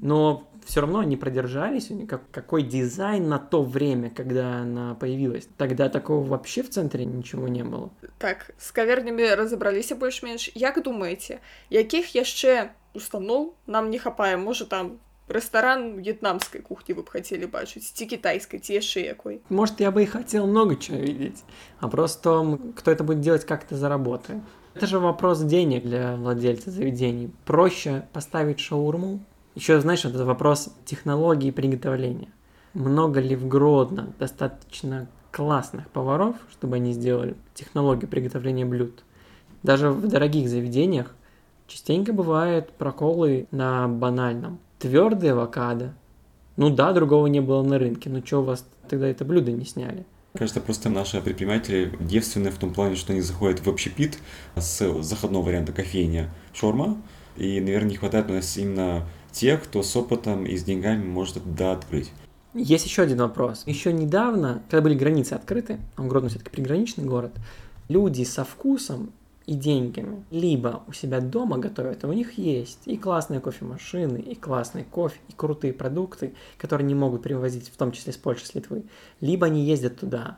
Но 0.00 0.44
все 0.64 0.80
равно 0.80 1.00
они 1.00 1.16
продержались, 1.16 1.90
у 1.90 1.94
них 1.94 2.08
как- 2.08 2.30
какой 2.30 2.62
дизайн 2.62 3.28
на 3.28 3.38
то 3.38 3.62
время, 3.62 4.10
когда 4.10 4.60
она 4.62 4.94
появилась. 4.94 5.48
Тогда 5.56 5.88
такого 5.88 6.24
вообще 6.24 6.62
в 6.62 6.70
центре 6.70 7.04
ничего 7.04 7.48
не 7.48 7.64
было. 7.64 7.90
так 8.18 8.50
з 8.58 8.70
кавярнямі 8.70 9.34
разабраліся 9.34 9.94
больш-менш 9.94 10.52
як 10.54 10.82
думаеце 10.82 11.38
якіх 11.70 12.14
яшчэ 12.16 12.68
устаноў 12.94 13.52
нам 13.66 13.90
не 13.90 13.98
хапае 13.98 14.36
можа 14.36 14.64
там 14.64 14.98
рэстаран 15.28 15.96
в'етнамскай 16.00 16.60
кухні 16.62 16.94
вы 16.94 17.02
б 17.02 17.10
хацелі 17.10 17.46
бачыць 17.46 17.92
ці 17.92 18.06
кітайскай 18.06 18.60
ці 18.60 18.72
яшчэ 18.78 19.00
якой 19.06 19.40
Может, 19.50 19.80
я 19.80 19.90
бы 19.90 20.02
и 20.02 20.06
хотел 20.06 20.46
много 20.46 20.76
чего 20.76 20.98
видеть. 20.98 21.42
Вопрос 21.80 22.16
в 22.16 22.20
том, 22.20 22.72
кто 22.76 22.90
это 22.90 23.02
будет 23.04 23.20
делать, 23.20 23.44
как 23.44 23.64
это 23.64 23.74
заработает. 23.76 24.40
Это 24.74 24.86
же 24.86 24.98
вопрос 25.00 25.40
денег 25.42 25.82
для 25.84 26.14
владельца 26.16 26.70
заведений. 26.70 27.30
Проще 27.44 28.02
поставить 28.12 28.60
шаурму. 28.60 29.20
еще, 29.55 29.79
знаешь, 29.81 30.03
вот 30.03 30.15
это 30.15 30.25
вопрос 30.25 30.73
технологии 30.85 31.51
приготовления. 31.51 32.29
Много 32.73 33.19
ли 33.19 33.35
в 33.35 33.47
Гродно 33.47 34.13
достаточно 34.17 35.07
классных 35.31 35.89
поваров, 35.89 36.35
чтобы 36.51 36.77
они 36.77 36.93
сделали 36.93 37.35
технологию 37.53 38.09
приготовления 38.09 38.65
блюд? 38.65 39.03
Даже 39.61 39.91
в 39.91 40.07
дорогих 40.07 40.49
заведениях 40.49 41.13
частенько 41.67 42.13
бывают 42.13 42.71
проколы 42.73 43.47
на 43.51 43.87
банальном. 43.87 44.59
Твердый 44.79 45.31
авокадо. 45.31 45.93
Ну 46.57 46.69
да, 46.69 46.91
другого 46.93 47.27
не 47.27 47.39
было 47.39 47.63
на 47.63 47.77
рынке. 47.77 48.09
Ну 48.09 48.25
что 48.25 48.41
у 48.41 48.43
вас 48.43 48.65
тогда 48.89 49.07
это 49.07 49.23
блюдо 49.23 49.51
не 49.51 49.65
сняли? 49.65 50.05
Кажется, 50.33 50.61
просто 50.61 50.89
наши 50.89 51.21
предприниматели 51.21 51.95
девственны 51.99 52.49
в 52.49 52.57
том 52.57 52.73
плане, 52.73 52.95
что 52.95 53.13
они 53.13 53.21
заходят 53.21 53.59
в 53.59 53.69
общепит 53.69 54.17
с 54.55 55.01
заходного 55.03 55.43
варианта 55.43 55.73
кофейня 55.73 56.33
шаурма, 56.53 56.97
и, 57.37 57.59
наверное, 57.61 57.91
не 57.91 57.97
хватает 57.97 58.29
у 58.31 58.33
нас 58.33 58.57
именно 58.57 59.05
тех, 59.33 59.63
кто 59.63 59.83
с 59.83 59.95
опытом 59.95 60.45
и 60.45 60.55
с 60.55 60.63
деньгами 60.63 61.03
может 61.03 61.37
это 61.37 61.47
да, 61.49 61.71
открыть. 61.73 62.11
Есть 62.53 62.85
еще 62.85 63.01
один 63.01 63.17
вопрос. 63.17 63.63
Еще 63.65 63.91
недавно, 63.91 64.61
когда 64.69 64.83
были 64.83 64.95
границы 64.95 65.33
открыты, 65.33 65.79
а 65.95 66.03
Гродно 66.03 66.29
все-таки 66.29 66.51
приграничный 66.51 67.03
город, 67.03 67.33
люди 67.89 68.23
со 68.23 68.45
вкусом 68.45 69.11
и 69.45 69.55
деньгами 69.55 70.23
либо 70.31 70.83
у 70.87 70.93
себя 70.93 71.19
дома 71.19 71.57
готовят, 71.57 72.03
и 72.03 72.07
у 72.07 72.13
них 72.13 72.37
есть 72.37 72.79
и 72.85 72.95
классные 72.95 73.41
кофемашины, 73.41 74.17
и 74.17 74.35
классный 74.35 74.83
кофе, 74.83 75.19
и 75.27 75.33
крутые 75.33 75.73
продукты, 75.73 76.33
которые 76.57 76.85
не 76.85 76.95
могут 76.95 77.23
привозить, 77.23 77.69
в 77.69 77.75
том 77.75 77.91
числе 77.91 78.13
с 78.13 78.17
Польши, 78.17 78.45
с 78.45 78.55
Литвы, 78.55 78.83
либо 79.19 79.47
они 79.47 79.65
ездят 79.65 79.99
туда. 79.99 80.37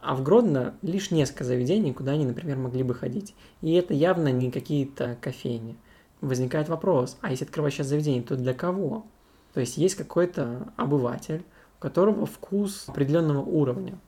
А 0.00 0.14
в 0.14 0.22
Гродно 0.22 0.74
лишь 0.80 1.10
несколько 1.10 1.44
заведений, 1.44 1.92
куда 1.92 2.12
они, 2.12 2.24
например, 2.24 2.56
могли 2.56 2.82
бы 2.82 2.94
ходить. 2.94 3.34
И 3.60 3.72
это 3.72 3.92
явно 3.92 4.28
не 4.28 4.50
какие-то 4.50 5.18
кофейни. 5.20 5.76
Возникает 6.20 6.68
вопрос, 6.68 7.16
а 7.20 7.30
если 7.30 7.44
открывать 7.44 7.72
сейчас 7.72 7.86
заведение, 7.86 8.22
то 8.22 8.36
для 8.36 8.54
кого? 8.54 9.06
То 9.54 9.60
есть 9.60 9.76
есть 9.76 9.94
какой-то 9.96 10.72
обыватель, 10.76 11.42
у 11.78 11.82
которого 11.82 12.26
вкус 12.26 12.84
определенного 12.88 13.40
уровня. 13.40 13.98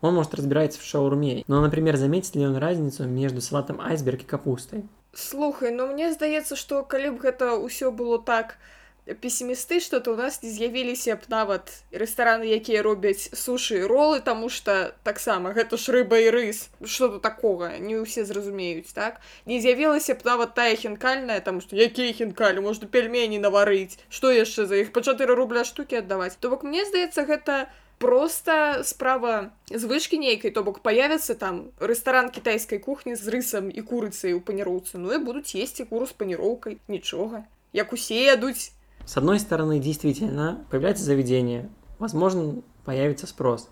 Он 0.00 0.14
может 0.14 0.34
разбираться 0.34 0.80
в 0.80 0.84
шаурме. 0.84 1.44
Но, 1.46 1.60
например, 1.60 1.96
заметит 1.96 2.34
ли 2.34 2.46
он 2.46 2.56
разницу 2.56 3.04
между 3.06 3.40
салатом 3.40 3.80
айсберг 3.80 4.22
и 4.22 4.24
капустой? 4.24 4.84
Слухай, 5.12 5.72
ну 5.72 5.86
мне 5.92 6.12
здаецца, 6.12 6.54
што 6.54 6.84
калі 6.84 7.16
б 7.16 7.18
гэта 7.18 7.56
ўсё 7.58 7.90
было 7.90 8.20
так 8.20 8.60
песімістычна, 9.07 9.99
то 9.99 10.15
ў 10.15 10.17
нас 10.17 10.39
не 10.43 10.49
з'явіліся 10.49 11.19
б 11.19 11.27
нават 11.27 11.83
рэстараны, 11.91 12.47
якія 12.47 12.79
робяць 12.79 13.27
сушы 13.35 13.83
і 13.83 13.87
ролы, 13.91 14.23
таму 14.23 14.47
што 14.47 14.95
таксама 15.03 15.51
гэта 15.51 15.75
ж 15.75 15.91
рыба 15.91 16.23
і 16.23 16.31
рыс. 16.31 16.71
Што 16.79 17.19
тут 17.19 17.21
такога, 17.21 17.75
не 17.83 17.99
ўсе 17.99 18.23
зразумеюць, 18.23 18.95
так? 18.95 19.19
Не 19.43 19.59
з'явілася 19.59 20.15
б 20.15 20.23
нават 20.23 20.55
тая 20.55 20.79
хінкальная, 20.79 21.43
таму 21.43 21.59
што 21.59 21.75
якія 21.75 22.15
хінкалі, 22.15 22.63
можна 22.63 22.87
пельмені 22.87 23.43
наварыць. 23.43 23.99
Што 24.07 24.31
яшчэ 24.31 24.71
за 24.71 24.79
іх 24.79 24.95
па 24.95 25.03
4 25.03 25.27
рубля 25.35 25.67
штукі 25.67 25.99
аддаваць. 25.99 26.39
То 26.39 26.47
бок 26.47 26.63
мне 26.63 26.87
здаецца, 26.87 27.27
гэта 27.27 27.67
просто 27.99 28.83
справа 28.83 29.51
звычкі 29.67 30.17
нейкай 30.17 30.51
то 30.51 30.63
бок 30.63 30.79
появится 30.79 31.35
там 31.35 31.71
рэстаран 31.79 32.31
кітайскай 32.31 32.79
кухні 32.79 33.15
з 33.15 33.27
рысам 33.31 33.71
і 33.71 33.79
курыцай 33.79 34.33
у 34.35 34.41
паніроўцы 34.43 34.99
ну 34.99 35.13
і 35.13 35.23
будуць 35.23 35.55
есці 35.55 35.87
куру 35.87 36.03
з 36.09 36.11
паніроўкай 36.11 36.81
нічога 36.91 37.47
як 37.71 37.93
усе 37.93 38.27
ядуць 38.27 38.75
с 39.08 39.16
одной 39.16 39.40
стороны, 39.40 39.78
действительно, 39.78 40.66
появляется 40.70 41.02
заведение, 41.02 41.70
возможно, 41.98 42.56
появится 42.84 43.26
спрос. 43.26 43.70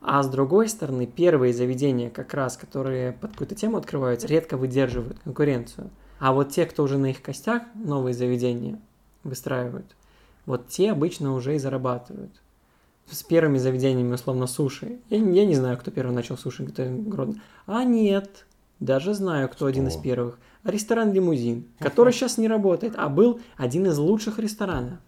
А 0.00 0.22
с 0.22 0.28
другой 0.30 0.70
стороны, 0.70 1.06
первые 1.06 1.52
заведения, 1.52 2.08
как 2.08 2.32
раз, 2.32 2.56
которые 2.56 3.12
под 3.12 3.32
какую-то 3.32 3.54
тему 3.54 3.76
открываются, 3.76 4.26
редко 4.28 4.56
выдерживают 4.56 5.18
конкуренцию. 5.18 5.90
А 6.18 6.32
вот 6.32 6.52
те, 6.52 6.64
кто 6.64 6.84
уже 6.84 6.96
на 6.96 7.10
их 7.10 7.20
костях 7.20 7.64
новые 7.74 8.14
заведения 8.14 8.80
выстраивают, 9.24 9.94
вот 10.46 10.68
те 10.68 10.92
обычно 10.92 11.34
уже 11.34 11.56
и 11.56 11.58
зарабатывают. 11.58 12.32
С 13.10 13.22
первыми 13.22 13.58
заведениями, 13.58 14.14
условно, 14.14 14.46
суши. 14.46 15.00
Я, 15.10 15.18
не- 15.18 15.36
я 15.38 15.44
не 15.44 15.54
знаю, 15.54 15.76
кто 15.76 15.90
первый 15.90 16.14
начал 16.14 16.38
суши 16.38 16.62
готовить 16.62 17.06
Гродно. 17.06 17.34
А 17.66 17.84
нет, 17.84 18.46
даже 18.80 19.12
знаю, 19.12 19.50
кто 19.50 19.66
один 19.66 19.86
из 19.88 19.92
Что? 19.92 20.02
первых 20.02 20.38
Ресторан 20.63 21.13
«Лимузин», 21.13 21.67
который 21.79 22.13
сейчас 22.13 22.37
не 22.37 22.47
работает, 22.47 22.93
а 22.97 23.09
был 23.09 23.39
один 23.57 23.87
из 23.87 23.97
лучших 23.97 24.39
ресторанов. 24.39 24.99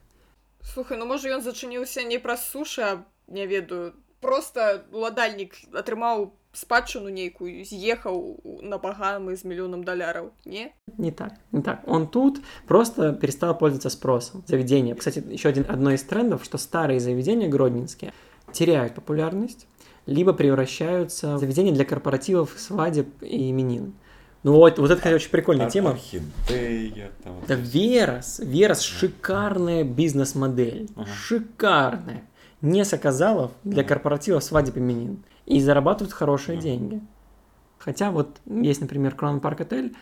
Слухай, 0.62 0.98
ну 0.98 1.06
можа 1.06 1.30
ён 1.30 1.42
зачыніўся 1.42 2.04
не 2.04 2.18
праз 2.18 2.50
сушы, 2.50 2.82
а 2.82 3.06
не 3.28 3.46
ведаю. 3.46 3.94
Просто 4.20 4.82
уладальнік 4.92 5.54
атрымаў 5.78 6.34
спадчыну 6.56 7.10
нейкую, 7.14 7.62
з'ехаў 7.68 8.42
на 8.66 8.80
багамы 8.82 9.36
з 9.36 9.46
мільёнам 9.46 9.84
даляраў, 9.84 10.32
не? 10.46 10.74
Не 10.98 11.12
так, 11.12 11.34
не 11.52 11.62
так. 11.62 11.84
Он 11.86 12.08
тут 12.08 12.42
просто 12.66 13.14
перестал 13.14 13.58
пользоваться 13.58 13.90
спросом. 13.90 14.44
Заведение. 14.48 14.96
Кстати, 14.96 15.24
еще 15.30 15.50
один, 15.50 15.66
одно 15.70 15.92
из 15.92 16.02
трендов, 16.04 16.44
что 16.44 16.58
старые 16.58 17.00
заведения 17.00 17.50
гродненские 17.50 18.14
теряют 18.52 18.96
популярность, 18.96 19.68
либо 20.06 20.34
превращаются 20.34 21.36
в 21.36 21.40
заведения 21.40 21.74
для 21.74 21.86
корпоративов, 21.86 22.56
свадеб 22.58 23.08
и 23.22 23.52
именин. 23.52 23.94
Ну 24.43 24.55
вот, 24.55 24.79
вот 24.79 24.87
это, 24.91 24.97
кстати, 24.97 25.15
очень 25.15 25.31
прикольная 25.31 25.67
Ор- 25.67 25.73
тема. 25.73 25.91
Орхидея. 25.91 27.11
там 27.23 27.35
вот 27.35 27.47
Да 27.47 27.55
Верос, 27.57 28.39
Верос 28.39 28.81
шикарная 28.81 29.85
бизнес-модель. 29.85 30.89
Ага. 30.97 31.07
Шикарная. 31.13 32.23
Не 32.63 32.85
заказалов 32.85 33.53
для 33.65 33.85
корпоративов, 33.85 34.43
свадеб, 34.45 34.79
именин. 34.79 35.23
И 35.47 35.61
зарабатывают 35.61 36.13
хорошие 36.15 36.55
Ага. 36.57 36.63
деньги. 36.63 37.01
Хотя 37.79 38.11
вот 38.11 38.39
есть, 38.47 38.81
например, 38.81 39.15
Крон 39.15 39.41
Парк 39.41 39.63
Отель, 39.63 39.95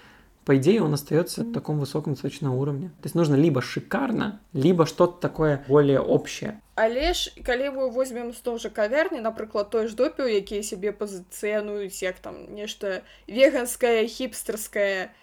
по 0.48 0.58
идее, 0.58 0.82
он 0.82 0.94
остается 0.94 1.44
на 1.44 1.54
таком 1.54 1.80
высоком 1.80 2.14
достаточно 2.14 2.54
уровне. 2.54 2.90
То 3.02 3.06
есть 3.06 3.16
нужно 3.16 3.36
либо 3.36 3.62
шикарно, 3.62 4.42
либо 4.52 4.86
что-то 4.86 5.20
такое 5.22 5.64
более 5.68 6.00
общее. 6.00 6.60
Але 6.76 7.14
ж 7.14 7.32
калі 7.46 7.70
мы 7.70 7.92
возьмем 7.92 8.34
з 8.34 8.42
той 8.42 8.58
жа 8.60 8.70
кавярні 8.70 9.22
напрыклад 9.22 9.70
той 9.70 9.88
ж 9.88 9.96
допіў 9.96 10.26
якія 10.26 10.64
сябе 10.66 10.90
пазіцыянуюць 10.90 12.02
як 12.02 12.18
там 12.18 12.50
нешта 12.50 13.06
веганскае 13.30 14.10
хіпстарскае 14.10 15.14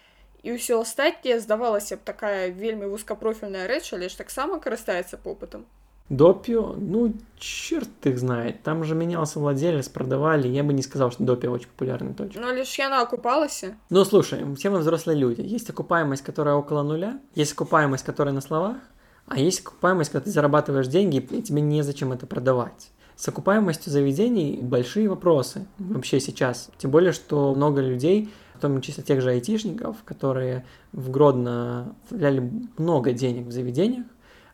і 0.46 0.54
ўсё 0.54 0.78
астатняе 0.86 1.42
здавалася 1.42 1.98
б 1.98 2.06
такая 2.06 2.54
вельмі 2.54 2.86
вузкапрофільная 2.86 3.66
рэч 3.66 3.98
але 3.98 4.06
ж 4.06 4.14
таксама 4.14 4.62
карыстаецца 4.62 5.18
попытам 5.18 5.66
Допио, 6.09 6.75
ну, 6.77 7.13
черт 7.37 7.89
их 8.03 8.19
знает. 8.19 8.61
Там 8.61 8.83
же 8.83 8.93
менялся 8.93 9.39
владелец, 9.39 9.89
продавали. 9.89 10.47
Я 10.47 10.63
бы 10.63 10.71
не 10.71 10.83
сказал, 10.83 11.11
что 11.11 11.23
допио 11.23 11.51
очень 11.51 11.67
популярная 11.67 12.13
точка. 12.13 12.39
ну 12.39 12.47
але 12.47 12.63
ж 12.63 12.81
яна 12.81 13.01
акупалася 13.01 13.75
Ну, 13.89 14.05
слушай, 14.05 14.39
все 14.55 14.69
мы 14.69 14.79
взрослые 14.79 15.17
люди. 15.17 15.41
Есть 15.41 15.69
окупаемость, 15.69 16.23
которая 16.23 16.55
около 16.55 16.83
нуля, 16.83 17.19
есть 17.35 17.53
окупаемость, 17.53 18.05
которая 18.05 18.35
на 18.35 18.41
словах, 18.41 18.77
а 19.25 19.39
есть 19.39 19.61
окупаемость, 19.61 20.11
когда 20.11 20.25
ты 20.25 20.31
зарабатываешь 20.31 20.87
деньги, 20.87 21.17
и 21.17 21.41
тебе 21.41 21.61
незачем 21.61 22.11
это 22.11 22.27
продавать. 22.27 22.91
С 23.15 23.27
окупаемостью 23.27 23.91
заведений 23.91 24.59
большие 24.61 25.09
вопросы 25.09 25.65
вообще 25.79 26.19
сейчас. 26.19 26.69
Тем 26.77 26.91
более, 26.91 27.13
что 27.13 27.55
много 27.55 27.81
людей, 27.81 28.29
в 28.53 28.59
том 28.59 28.81
числе 28.81 29.03
тех 29.03 29.21
же 29.21 29.29
айтишников, 29.31 29.97
которые 30.05 30.65
в 30.91 31.09
Гродно 31.09 31.95
вставляли 32.03 32.51
много 32.77 33.13
денег 33.13 33.47
в 33.47 33.51
заведениях, 33.51 34.05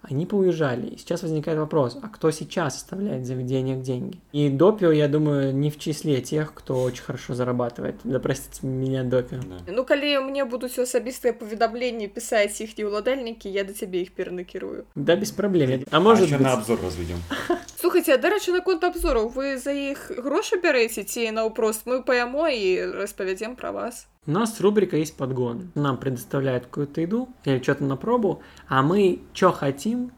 они 0.08 0.24
поуезжали. 0.24 0.86
И 0.86 0.98
сейчас 0.98 1.22
возникает 1.22 1.58
вопрос, 1.58 1.98
а 2.00 2.06
кто 2.08 2.30
сейчас 2.30 2.76
оставляет 2.76 3.22
в 3.22 3.24
заведениях 3.24 3.80
деньги? 3.82 4.20
И 4.30 4.48
Допио, 4.50 4.92
я 4.92 5.08
думаю, 5.08 5.52
не 5.52 5.68
в 5.68 5.78
числе 5.78 6.20
тех, 6.20 6.54
кто 6.54 6.80
очень 6.82 7.02
хорошо 7.02 7.34
зарабатывает. 7.34 7.96
Да 8.04 8.20
простите 8.20 8.64
меня, 8.66 9.02
Допио. 9.02 9.40
Да. 9.40 9.72
ну 9.72 9.84
калі 9.84 10.18
мне 10.30 10.44
будуць 10.44 10.78
асабістыя 10.78 11.32
паведамленні 11.32 12.06
пісаць 12.08 12.60
іхнія 12.60 12.86
ўладальнікі 12.86 13.50
я 13.50 13.64
да 13.64 13.72
цябе 13.72 14.02
іх 14.06 14.12
перанакірую 14.14 14.84
Да, 14.94 15.16
без 15.16 15.32
проблем. 15.32 15.82
А 15.90 15.96
А 15.96 16.00
может 16.00 16.26
еще 16.26 16.36
быть... 16.38 16.46
на 16.46 16.52
обзор 16.52 16.78
разведем. 16.82 17.18
слухайте 17.80 18.14
а 18.14 18.18
дарэчы 18.18 18.52
наконт 18.52 18.84
абзораў 18.84 19.28
вы 19.34 19.58
за 19.58 19.72
іх 19.72 20.12
грошы 20.22 20.60
бярэце 20.62 21.02
ці 21.02 21.30
наўпрост 21.32 21.86
мы 21.86 22.02
паямо 22.02 22.46
і 22.48 22.94
распавядзем 22.94 23.56
пра 23.56 23.72
вас 23.72 24.06
У 24.27 24.31
нас 24.31 24.61
рубрика 24.61 24.97
есть 24.97 25.17
подгон. 25.17 25.71
Нам 25.73 25.97
предоставляют 25.97 26.65
какую-то 26.65 27.01
еду 27.01 27.29
или 27.43 27.59
что-то 27.59 27.83
на 27.85 27.95
пробу, 27.95 28.43
а 28.67 28.83
мы 28.83 29.23
что 29.33 29.51
хотим, 29.51 30.11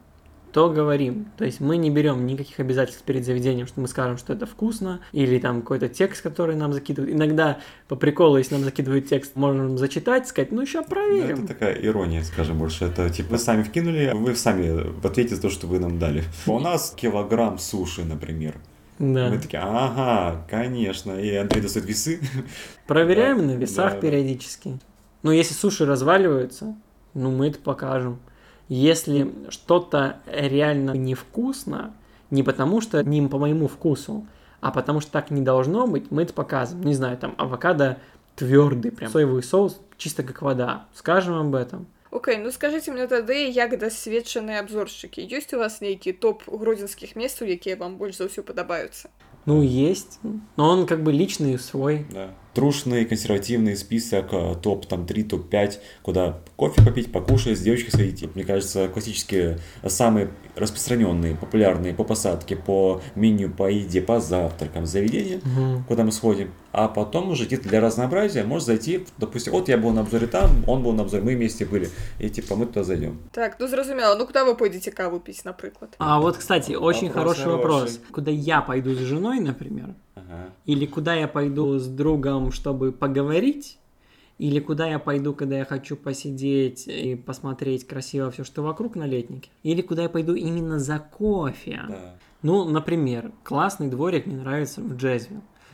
то 0.52 0.68
говорим. 0.68 1.28
То 1.38 1.46
есть 1.46 1.58
мы 1.58 1.78
не 1.78 1.88
берем 1.88 2.26
никаких 2.26 2.60
обязательств 2.60 3.02
перед 3.04 3.24
заведением, 3.24 3.66
что 3.66 3.80
мы 3.80 3.88
скажем, 3.88 4.18
что 4.18 4.34
это 4.34 4.44
вкусно, 4.44 5.00
или 5.12 5.38
там 5.38 5.62
какой-то 5.62 5.88
текст, 5.88 6.20
который 6.20 6.54
нам 6.54 6.74
закидывают. 6.74 7.16
Иногда 7.16 7.60
по 7.88 7.96
приколу, 7.96 8.36
если 8.36 8.56
нам 8.56 8.64
закидывают 8.64 9.08
текст, 9.08 9.36
можем 9.36 9.78
зачитать, 9.78 10.28
сказать, 10.28 10.52
ну 10.52 10.60
еще 10.60 10.82
Ну, 10.82 10.84
проверим. 10.84 11.44
Это 11.44 11.54
такая 11.54 11.72
ирония, 11.72 12.22
скажем 12.24 12.58
больше. 12.58 12.84
Это 12.84 13.08
типа 13.08 13.38
сами 13.38 13.62
вкинули, 13.62 14.04
а 14.04 14.14
вы 14.14 14.36
сами 14.36 15.00
ответите 15.02 15.36
за 15.36 15.40
то, 15.40 15.48
что 15.48 15.66
вы 15.66 15.78
нам 15.78 15.98
дали. 15.98 16.24
У 16.46 16.58
нас 16.60 16.92
килограмм 16.94 17.58
суши, 17.58 18.04
например. 18.04 18.56
Да. 18.98 19.28
Мы 19.28 19.38
такие, 19.38 19.60
ага, 19.62 20.46
конечно. 20.48 21.12
И 21.12 21.34
Андрей 21.34 21.62
достает 21.62 21.88
весы. 21.88 22.20
Проверяем 22.86 23.38
Да, 23.38 23.44
на 23.44 23.50
весах 23.52 23.90
да, 23.90 23.94
да. 23.96 24.00
периодически. 24.00 24.78
Но 25.22 25.32
если 25.32 25.54
суши 25.54 25.84
разваливаются, 25.84 26.74
ну 27.14 27.30
мы 27.30 27.48
это 27.48 27.58
покажем. 27.58 28.18
Если 28.68 29.32
что-то 29.48 30.18
реально 30.26 30.92
невкусно, 30.92 31.92
не 32.30 32.42
потому 32.42 32.80
что 32.80 33.02
не 33.02 33.26
по 33.26 33.38
моему 33.38 33.68
вкусу, 33.68 34.26
а 34.60 34.70
потому 34.70 35.00
что 35.00 35.10
так 35.12 35.30
не 35.30 35.42
должно 35.42 35.86
быть, 35.86 36.10
мы 36.10 36.22
это 36.22 36.32
показываем. 36.32 36.86
Не 36.86 36.94
знаю, 36.94 37.18
там 37.18 37.34
авокадо 37.36 37.98
твердый, 38.36 38.92
прям 38.92 39.10
соевый 39.10 39.42
соус, 39.42 39.80
чисто 39.96 40.22
как 40.22 40.42
вода. 40.42 40.86
Скажем 40.94 41.34
об 41.34 41.54
этом. 41.54 41.86
Окей, 42.13 42.37
ну 42.37 42.51
скажите 42.51 42.91
мне 42.91 43.05
тады 43.05 43.49
як 43.53 43.77
дасведчаныя 43.77 44.65
абзоршчыкі 44.65 45.21
ёсць 45.29 45.53
у 45.53 45.61
вас 45.61 45.81
нейкі 45.81 46.13
топ 46.17 46.41
гродзенскіх 46.49 47.15
месцаў 47.15 47.53
якія 47.53 47.77
вам 47.77 47.97
больш 48.01 48.17
за 48.17 48.25
ўсё 48.25 48.41
падабаюцца 48.41 49.13
Ну, 49.45 49.63
есть. 49.63 50.19
Но 50.57 50.69
он 50.69 50.85
как 50.85 51.01
бы 51.01 51.11
личный 51.11 51.57
свой. 51.57 52.05
Да. 52.11 52.29
Трушный 52.54 53.04
консервативный 53.04 53.76
список, 53.76 54.26
э, 54.32 54.54
топ 54.62 54.86
там 54.86 55.06
3, 55.06 55.24
топ 55.24 55.48
5, 55.50 55.80
куда 56.02 56.38
кофе 56.56 56.82
попить, 56.84 57.10
покушать, 57.12 57.58
с 57.58 57.60
девочкой 57.60 57.90
сходить. 57.90 58.34
Мне 58.36 58.44
кажется, 58.44 58.86
классические, 58.88 59.58
э, 59.82 59.88
самые 59.88 60.28
распространенные, 60.54 61.34
популярные 61.34 61.92
по 61.94 62.04
посадке, 62.04 62.54
по 62.54 63.00
меню, 63.16 63.50
по 63.50 63.68
еде, 63.68 64.00
по 64.00 64.20
завтракам 64.20 64.86
заведения, 64.86 65.40
Мгм. 65.44 65.84
куда 65.88 66.04
мы 66.04 66.12
сходим. 66.12 66.52
А 66.72 66.86
потом 66.88 67.30
уже 67.30 67.44
где-то 67.46 67.68
для 67.68 67.80
разнообразия 67.80 68.44
может 68.44 68.66
зайти, 68.66 69.04
допустим, 69.18 69.52
вот 69.52 69.68
я 69.68 69.76
был 69.76 69.90
на 69.90 70.02
обзоре 70.02 70.26
там, 70.28 70.50
он 70.68 70.82
был 70.84 70.92
на 70.92 71.02
обзоре, 71.02 71.24
мы 71.24 71.34
вместе 71.34 71.64
были, 71.64 71.88
и 72.20 72.28
типа 72.30 72.54
мы 72.56 72.66
туда 72.66 72.84
зайдем. 72.84 73.18
так 73.32 73.56
ну 73.58 73.66
зразумела 73.66 74.14
ну 74.14 74.26
куда 74.26 74.44
вы 74.44 74.54
пойдзеце 74.54 74.90
каву 74.92 75.18
піць 75.20 75.44
напрыклад 75.44 75.94
А 75.98 76.20
вот, 76.20 76.36
кстати, 76.36 76.72
очень 76.76 77.08
Вопрос 77.08 77.14
хороший 77.14 77.44
хороший. 77.44 77.56
вопрос. 77.56 78.00
Куда 78.12 78.30
я 78.30 78.60
пойду 78.60 78.94
с 78.94 78.98
женой, 78.98 79.40
например, 79.40 79.94
Ага. 80.14 80.50
Или 80.66 80.86
куда 80.86 81.14
я 81.14 81.28
пойду 81.28 81.78
с 81.78 81.86
другом, 81.86 82.52
чтобы 82.52 82.92
поговорить? 82.92 83.78
Или 84.38 84.58
куда 84.58 84.88
я 84.88 84.98
пойду, 84.98 85.32
когда 85.32 85.58
я 85.58 85.64
хочу 85.64 85.96
посидеть 85.96 86.88
и 86.88 87.14
посмотреть 87.14 87.86
красиво 87.86 88.30
все, 88.30 88.42
что 88.42 88.62
вокруг 88.62 88.96
на 88.96 89.06
летнике? 89.06 89.48
Или 89.62 89.80
куда 89.80 90.02
я 90.02 90.08
пойду 90.08 90.34
именно 90.34 90.78
за 90.78 90.98
кофе? 90.98 91.82
Да. 91.88 92.16
Ну, 92.42 92.64
например, 92.64 93.32
классный 93.44 93.88
дворик 93.88 94.26
мне 94.26 94.36
нравится 94.36 94.80
в. 94.80 94.96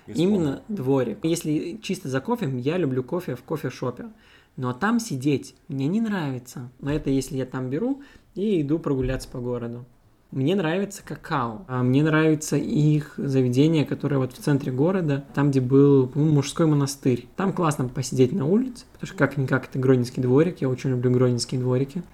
Бесспорно. 0.07 0.23
Именно 0.23 0.63
дворик. 0.69 1.19
Если 1.23 1.79
чисто 1.83 2.09
за 2.09 2.21
кофе, 2.21 2.51
я 2.59 2.77
люблю 2.77 3.03
кофе 3.03 3.35
в 3.35 3.43
кофе-шопе. 3.43 4.11
Но 4.57 4.73
там 4.73 5.01
сидеть 5.01 5.55
мне 5.69 5.87
не 5.87 6.01
нравится. 6.01 6.71
Но 6.81 6.93
это 6.93 7.11
если 7.11 7.37
я 7.37 7.47
там 7.47 7.71
беру 7.71 8.03
и 8.35 8.61
иду 8.61 8.79
прогуляться 8.79 9.29
по 9.29 9.39
городу. 9.39 9.87
Мне 10.31 10.55
нравится 10.55 11.03
какао. 11.05 11.65
А 11.67 11.83
мне 11.83 12.05
нравится 12.05 12.57
их 12.57 13.15
заведение, 13.17 13.85
которое 13.85 14.19
вот 14.19 14.33
в 14.33 14.39
центре 14.39 14.71
города, 14.71 15.25
там, 15.35 15.51
где 15.51 15.61
был 15.61 16.07
по-моему, 16.07 16.35
мужской 16.35 16.67
монастырь. 16.67 17.27
Там 17.37 17.53
классно 17.53 17.89
посидеть 17.89 18.33
на 18.33 18.47
улице, 18.47 18.85
потому 18.93 19.09
что 19.09 19.17
как-никак 19.17 19.69
это 19.69 19.79
Гродненский 19.79 20.23
дворик, 20.23 20.61
я 20.61 20.69
очень 20.69 20.91
люблю 20.91 21.11
Гродненские 21.11 21.61
дворики. 21.61 22.05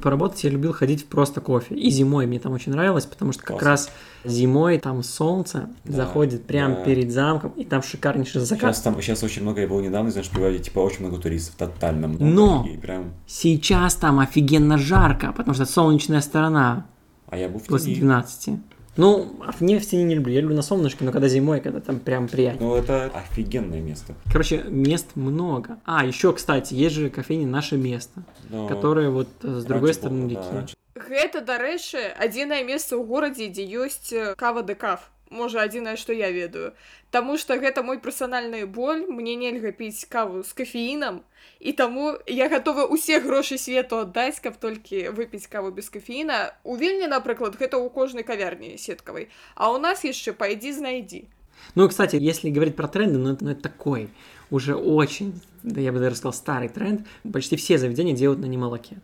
Поработать 0.00 0.42
я 0.42 0.50
любил 0.50 0.72
ходить 0.72 1.02
в 1.04 1.06
просто 1.06 1.40
кофе. 1.40 1.76
И 1.76 1.88
зимой 1.90 2.26
мне 2.26 2.40
там 2.40 2.52
очень 2.52 2.72
нравилось, 2.72 3.06
потому 3.06 3.30
что 3.32 3.42
как 3.42 3.60
Классно. 3.60 3.68
раз 3.68 3.90
зимой 4.24 4.78
там 4.78 5.02
солнце 5.04 5.68
Да, 5.84 5.92
заходит 5.92 6.44
прямо 6.44 6.74
да. 6.74 6.82
перед 6.82 7.12
замком, 7.12 7.52
и 7.52 7.64
там 7.64 7.82
шикарнейший 7.82 8.40
закат. 8.40 8.74
Сейчас 8.74 8.82
там 8.82 9.00
сейчас 9.00 9.22
очень 9.22 9.42
много, 9.42 9.60
я 9.60 9.68
был 9.68 9.80
недавно, 9.80 10.10
знаешь, 10.10 10.28
приводить, 10.28 10.64
типа 10.64 10.80
очень 10.80 11.06
много 11.06 11.22
туристов, 11.22 11.54
тотально 11.56 12.08
много. 12.08 12.24
Но! 12.24 12.66
И 12.68 12.76
прям, 12.78 13.12
Сейчас 13.28 13.94
там 13.94 14.18
офигенно 14.18 14.76
жарко, 14.76 15.32
потому 15.32 15.54
что 15.54 15.66
солнечная 15.66 16.20
сторона 16.20 16.86
а 17.32 17.38
я 17.38 17.48
был 17.48 17.60
в 17.60 17.66
после 17.66 17.94
тени. 17.94 18.00
12. 18.00 18.60
Ну, 18.98 19.36
а 19.40 19.52
в 19.52 19.62
не 19.62 19.78
в 19.78 19.86
тени 19.86 20.04
не 20.04 20.14
люблю. 20.14 20.34
Я 20.34 20.42
люблю 20.42 20.54
на 20.54 20.60
солнышке, 20.60 21.02
но 21.02 21.12
когда 21.12 21.26
зимой, 21.26 21.60
когда 21.60 21.80
там 21.80 21.98
прям 21.98 22.28
приятно. 22.28 22.66
Ну, 22.66 22.74
это 22.74 23.06
офигенное 23.14 23.80
место. 23.80 24.14
Короче, 24.30 24.62
мест 24.68 25.12
много. 25.14 25.78
А, 25.86 26.04
еще, 26.04 26.34
кстати, 26.34 26.74
есть 26.74 26.94
же 26.94 27.08
кофейня 27.08 27.46
«Наше 27.46 27.78
место», 27.78 28.22
Но 28.50 28.68
которая 28.68 29.08
вот 29.08 29.28
э, 29.42 29.60
с 29.60 29.64
другой 29.64 29.88
раньше 29.88 30.00
стороны 30.00 30.20
было, 30.26 30.30
реки. 30.30 30.42
да, 30.42 30.56
раньше. 30.58 30.76
Гэта, 30.94 31.40
дарэчы, 31.40 32.04
адзінае 32.20 32.64
месца 32.68 33.00
ў 33.00 33.06
горадзе, 33.08 33.48
дзе 33.48 33.64
ёсць 33.64 34.12
кава 34.36 34.62
дэкаф 34.62 35.08
Можа, 35.31 35.63
адзінае, 35.67 35.97
што 35.99 36.15
я 36.15 36.31
ведаю. 36.31 36.71
Таму 37.11 37.35
што 37.37 37.57
гэта 37.59 37.83
мой 37.83 37.99
персанальны 37.99 38.63
боль, 38.65 39.03
мне 39.11 39.35
нельга 39.35 39.73
піць 39.75 40.07
каву 40.07 40.43
з 40.43 40.55
кафеінам, 40.55 41.19
і 41.59 41.71
таму 41.75 42.15
я 42.31 42.47
гатова 42.47 42.87
ўсе 42.87 43.19
грошы 43.19 43.59
свету 43.59 43.99
аддаць, 44.07 44.39
каб 44.39 44.55
толькі 44.55 45.11
выпіць 45.11 45.51
каву 45.51 45.71
без 45.71 45.91
кафеіна. 45.91 46.55
У 46.63 46.79
вільні, 46.79 47.11
напрыклад, 47.11 47.59
гэта 47.59 47.75
ў 47.75 47.91
кожнай 47.91 48.23
кавярні 48.23 48.79
сеткавай. 48.79 49.27
А 49.55 49.67
ў 49.67 49.83
нас 49.83 50.07
яшчэ 50.07 50.31
пайдзі 50.31 50.79
знайдзі. 50.79 51.27
Ну, 51.75 51.89
кстати, 51.89 52.15
если 52.15 52.49
говорить 52.49 52.75
про 52.75 52.87
тренды, 52.87 53.17
ну 53.17 53.33
это, 53.33 53.43
ну, 53.43 53.51
это 53.51 53.61
такой 53.61 54.09
уже 54.49 54.75
очень, 54.75 55.41
да 55.63 55.81
я 55.81 55.91
бы 55.91 55.99
даже 55.99 56.15
сказал, 56.15 56.33
старый 56.33 56.69
тренд. 56.69 57.05
Почти 57.33 57.57
все 57.57 57.77
заведения 57.77 58.15
делают 58.15 58.39
на 58.39 58.45
немолоке 58.45 58.97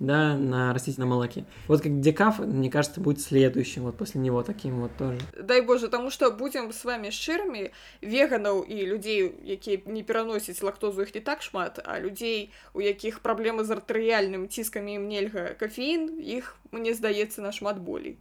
да, 0.00 0.36
на 0.36 0.72
растительном 0.72 1.10
молоке. 1.10 1.44
Вот 1.68 1.82
как 1.82 2.00
декаф, 2.00 2.38
мне 2.38 2.70
кажется, 2.70 3.00
будет 3.00 3.20
следующим, 3.20 3.82
вот 3.82 3.96
после 3.96 4.20
него 4.20 4.42
таким 4.42 4.80
вот 4.80 4.96
тоже. 4.96 5.20
Дай 5.40 5.60
Боже, 5.60 5.86
потому 5.86 6.10
что 6.10 6.30
будем 6.30 6.72
с 6.72 6.84
вами 6.84 7.10
шчырымі, 7.12 7.70
веганаў 8.02 8.64
і 8.64 8.86
людзей, 8.86 9.30
якія 9.44 9.78
не 9.86 10.02
пераносяць 10.02 10.62
лактозу 10.62 11.02
іх 11.02 11.14
не 11.14 11.20
так 11.20 11.42
шмат, 11.42 11.78
а 11.84 12.00
людзей, 12.00 12.50
у 12.72 12.80
якіх 12.80 13.20
праблемы 13.20 13.64
з 13.64 13.76
артэрыяльным 13.76 14.48
ціскамі 14.48 14.96
ім 14.96 15.06
нельга 15.06 15.52
кафеін, 15.60 16.16
іх, 16.18 16.56
мне 16.72 16.94
здаецца, 16.94 17.42
нашмат 17.42 17.78
болей. 17.78 18.16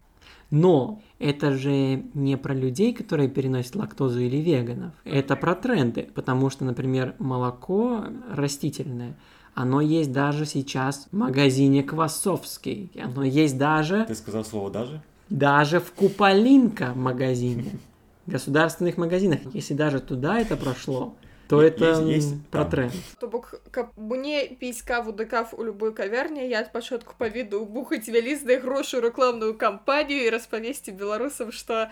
Но 0.52 1.02
это 1.20 1.54
же 1.54 2.04
не 2.14 2.36
про 2.36 2.54
людей, 2.54 2.94
которые 2.94 3.30
переносят 3.30 3.76
лактозу 3.76 4.20
или 4.20 4.38
веганов. 4.38 4.94
Это 5.06 5.36
про 5.36 5.56
тренды, 5.56 6.10
потому 6.14 6.50
что, 6.50 6.66
например, 6.66 7.16
молоко 7.20 8.04
растительное – 8.30 9.26
оно 9.54 9.82
есть 9.82 10.12
даже 10.12 10.46
сейчас 10.46 11.08
в 11.12 11.18
магазине 11.18 11.84
Квасовский. 11.84 12.92
Оно 13.02 13.24
есть 13.24 13.58
даже... 13.58 14.06
Ты 14.06 14.16
сказал 14.16 14.46
слово 14.46 14.72
«даже»? 14.72 15.02
Даже 15.30 15.80
в 15.80 15.92
Куполинка 15.92 16.94
магазине. 16.96 17.78
Государственных 18.26 18.98
магазинах. 18.98 19.40
Если 19.54 19.74
даже 19.74 20.00
туда 20.00 20.40
это 20.40 20.56
прошло, 20.56 21.14
то 21.50 21.62
это 21.62 21.86
есть, 21.86 22.02
есть 22.02 22.48
про 22.52 22.64
тренд. 22.64 22.94
То 23.20 23.28
бок 23.28 23.60
каб 23.72 23.88
мне 23.98 24.46
піць 24.46 24.82
каву 24.82 25.12
да 25.12 25.26
каф 25.26 25.54
у 25.58 25.66
любой 25.66 25.94
кавярні 25.94 26.48
я 26.48 26.64
спачатку 26.64 27.16
паведу 27.18 27.66
бухаць 27.66 28.08
вялізныя 28.08 28.62
грошы 28.62 29.02
рэкламную 29.02 29.58
кампанію 29.58 30.24
і 30.24 30.30
распавесці 30.30 30.94
беларусам 30.94 31.52
што 31.52 31.90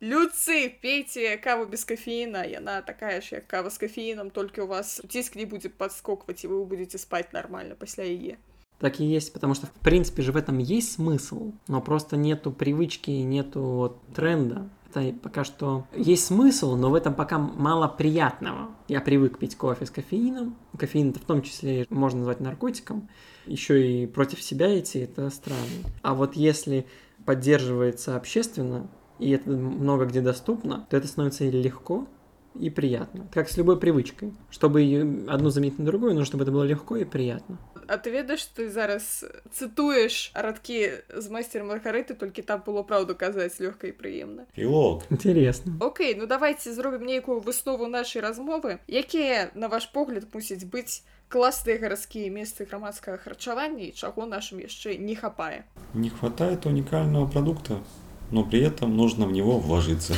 Людцы, 0.00 0.70
пейте 0.80 1.36
каву 1.36 1.66
без 1.66 1.84
кофеина, 1.84 2.42
и 2.42 2.54
она 2.54 2.80
такая 2.80 3.20
же, 3.20 3.36
как 3.36 3.46
кава 3.46 3.68
с 3.68 3.76
кофеином, 3.76 4.30
только 4.30 4.60
у 4.64 4.66
вас 4.66 5.02
диск 5.04 5.36
не 5.36 5.44
будет 5.44 5.74
подскокивать, 5.74 6.42
и 6.42 6.46
вы 6.46 6.64
будете 6.64 6.96
спать 6.96 7.34
нормально 7.34 7.74
после 7.74 8.16
ее. 8.16 8.38
Так 8.78 8.98
и 8.98 9.04
есть, 9.04 9.34
потому 9.34 9.52
что, 9.52 9.66
в 9.66 9.72
принципе 9.72 10.22
же, 10.22 10.32
в 10.32 10.38
этом 10.38 10.56
есть 10.56 10.92
смысл, 10.92 11.52
но 11.68 11.82
просто 11.82 12.16
нету 12.16 12.50
привычки, 12.50 13.10
нету 13.10 13.60
вот 13.60 14.00
тренда. 14.14 14.70
Это 14.88 15.14
пока 15.18 15.44
что 15.44 15.86
есть 15.94 16.24
смысл, 16.24 16.76
но 16.76 16.88
в 16.88 16.94
этом 16.94 17.14
пока 17.14 17.38
мало 17.38 17.86
приятного. 17.86 18.74
Я 18.88 19.02
привык 19.02 19.38
пить 19.38 19.54
кофе 19.54 19.84
с 19.84 19.90
кофеином. 19.90 20.56
Кофеин 20.78 21.12
в 21.12 21.20
том 21.20 21.42
числе 21.42 21.86
можно 21.90 22.20
назвать 22.20 22.40
наркотиком. 22.40 23.08
Еще 23.44 23.86
и 23.86 24.06
против 24.06 24.42
себя 24.42 24.76
идти, 24.80 25.00
это 25.00 25.28
странно. 25.28 25.60
А 26.02 26.14
вот 26.14 26.34
если 26.34 26.86
поддерживается 27.26 28.16
общественно, 28.16 28.88
и 29.19 29.31
это 29.31 29.49
много 29.49 30.05
где 30.05 30.21
доступно, 30.21 30.85
то 30.89 30.97
это 30.97 31.07
становится 31.07 31.45
и 31.45 31.51
легко, 31.51 32.07
и 32.59 32.69
приятно. 32.69 33.27
Как 33.33 33.49
с 33.49 33.57
любой 33.57 33.79
привычкой. 33.79 34.33
Чтобы 34.49 34.81
ее 34.81 35.25
одну 35.27 35.49
заменить 35.49 35.79
на 35.79 35.85
другую, 35.85 36.13
нужно, 36.13 36.25
чтобы 36.25 36.43
это 36.43 36.51
было 36.51 36.63
легко 36.63 36.95
и 36.95 37.03
приятно. 37.03 37.57
А 37.87 37.97
ты 37.97 38.09
ведаешь, 38.09 38.43
ты 38.45 38.69
зараз 38.69 39.25
цитуешь 39.51 40.31
радкі 40.33 40.91
з 41.17 41.29
мастером 41.29 41.67
Маргарыты, 41.67 42.15
толькі 42.15 42.41
там 42.41 42.63
было 42.65 42.81
правду 42.81 43.15
казаць 43.15 43.59
лёгка 43.59 43.87
і 43.87 43.91
прыемна. 43.91 44.45
Пілок. 44.55 45.03
Интересно. 45.11 45.77
Окей, 45.79 46.15
ну 46.15 46.25
давайте 46.25 46.73
зробім 46.73 47.05
нейкую 47.05 47.39
выснову 47.41 47.87
нашай 47.87 48.21
размовы. 48.21 48.79
Якія, 48.87 49.51
на 49.53 49.67
ваш 49.67 49.85
погляд, 49.85 50.25
мусіць 50.33 50.65
быць 50.65 51.03
класныя 51.29 51.77
гарадскія 51.77 52.31
месцы 52.31 52.65
грамадскага 52.65 53.17
харчавання 53.17 53.85
і 53.85 53.91
чаго 53.91 54.25
нашым 54.25 54.65
яшчэ 54.65 54.97
не 54.97 55.15
хапае? 55.15 55.65
Не 55.93 56.09
хватает 56.09 56.65
уникального 56.65 57.27
продукта, 57.27 57.77
но 58.30 58.44
при 58.44 58.60
этом 58.60 58.96
нужно 58.96 59.26
в 59.26 59.32
него 59.32 59.58
вложиться. 59.58 60.14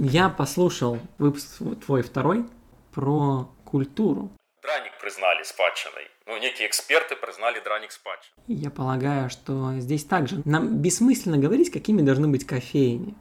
Я 0.00 0.28
послушал 0.28 0.98
выпуск 1.18 1.62
твой 1.84 2.02
второй 2.02 2.46
про 2.92 3.48
культуру. 3.64 4.30
Драник 4.62 4.92
признали 5.00 5.42
спадщиной. 5.42 6.08
Ну, 6.26 6.38
некие 6.38 6.68
эксперты 6.68 7.16
признали 7.16 7.60
драник 7.62 7.92
спадщиной. 7.92 8.34
Я 8.46 8.70
полагаю, 8.70 9.28
что 9.28 9.74
здесь 9.78 10.04
также 10.04 10.40
нам 10.44 10.78
бессмысленно 10.78 11.38
говорить, 11.38 11.70
какими 11.70 12.02
должны 12.02 12.28
быть 12.28 12.46
кофейни. 12.46 13.14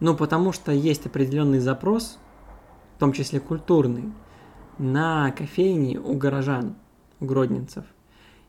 Ну, 0.00 0.16
потому 0.16 0.52
что 0.52 0.70
есть 0.70 1.06
определенный 1.06 1.58
запрос, 1.58 2.18
в 2.96 3.00
том 3.00 3.12
числе 3.12 3.40
культурный, 3.40 4.12
на 4.78 5.32
кофейни 5.32 5.96
у 5.96 6.14
горожан, 6.14 6.76
у 7.18 7.24
гродненцев. 7.24 7.84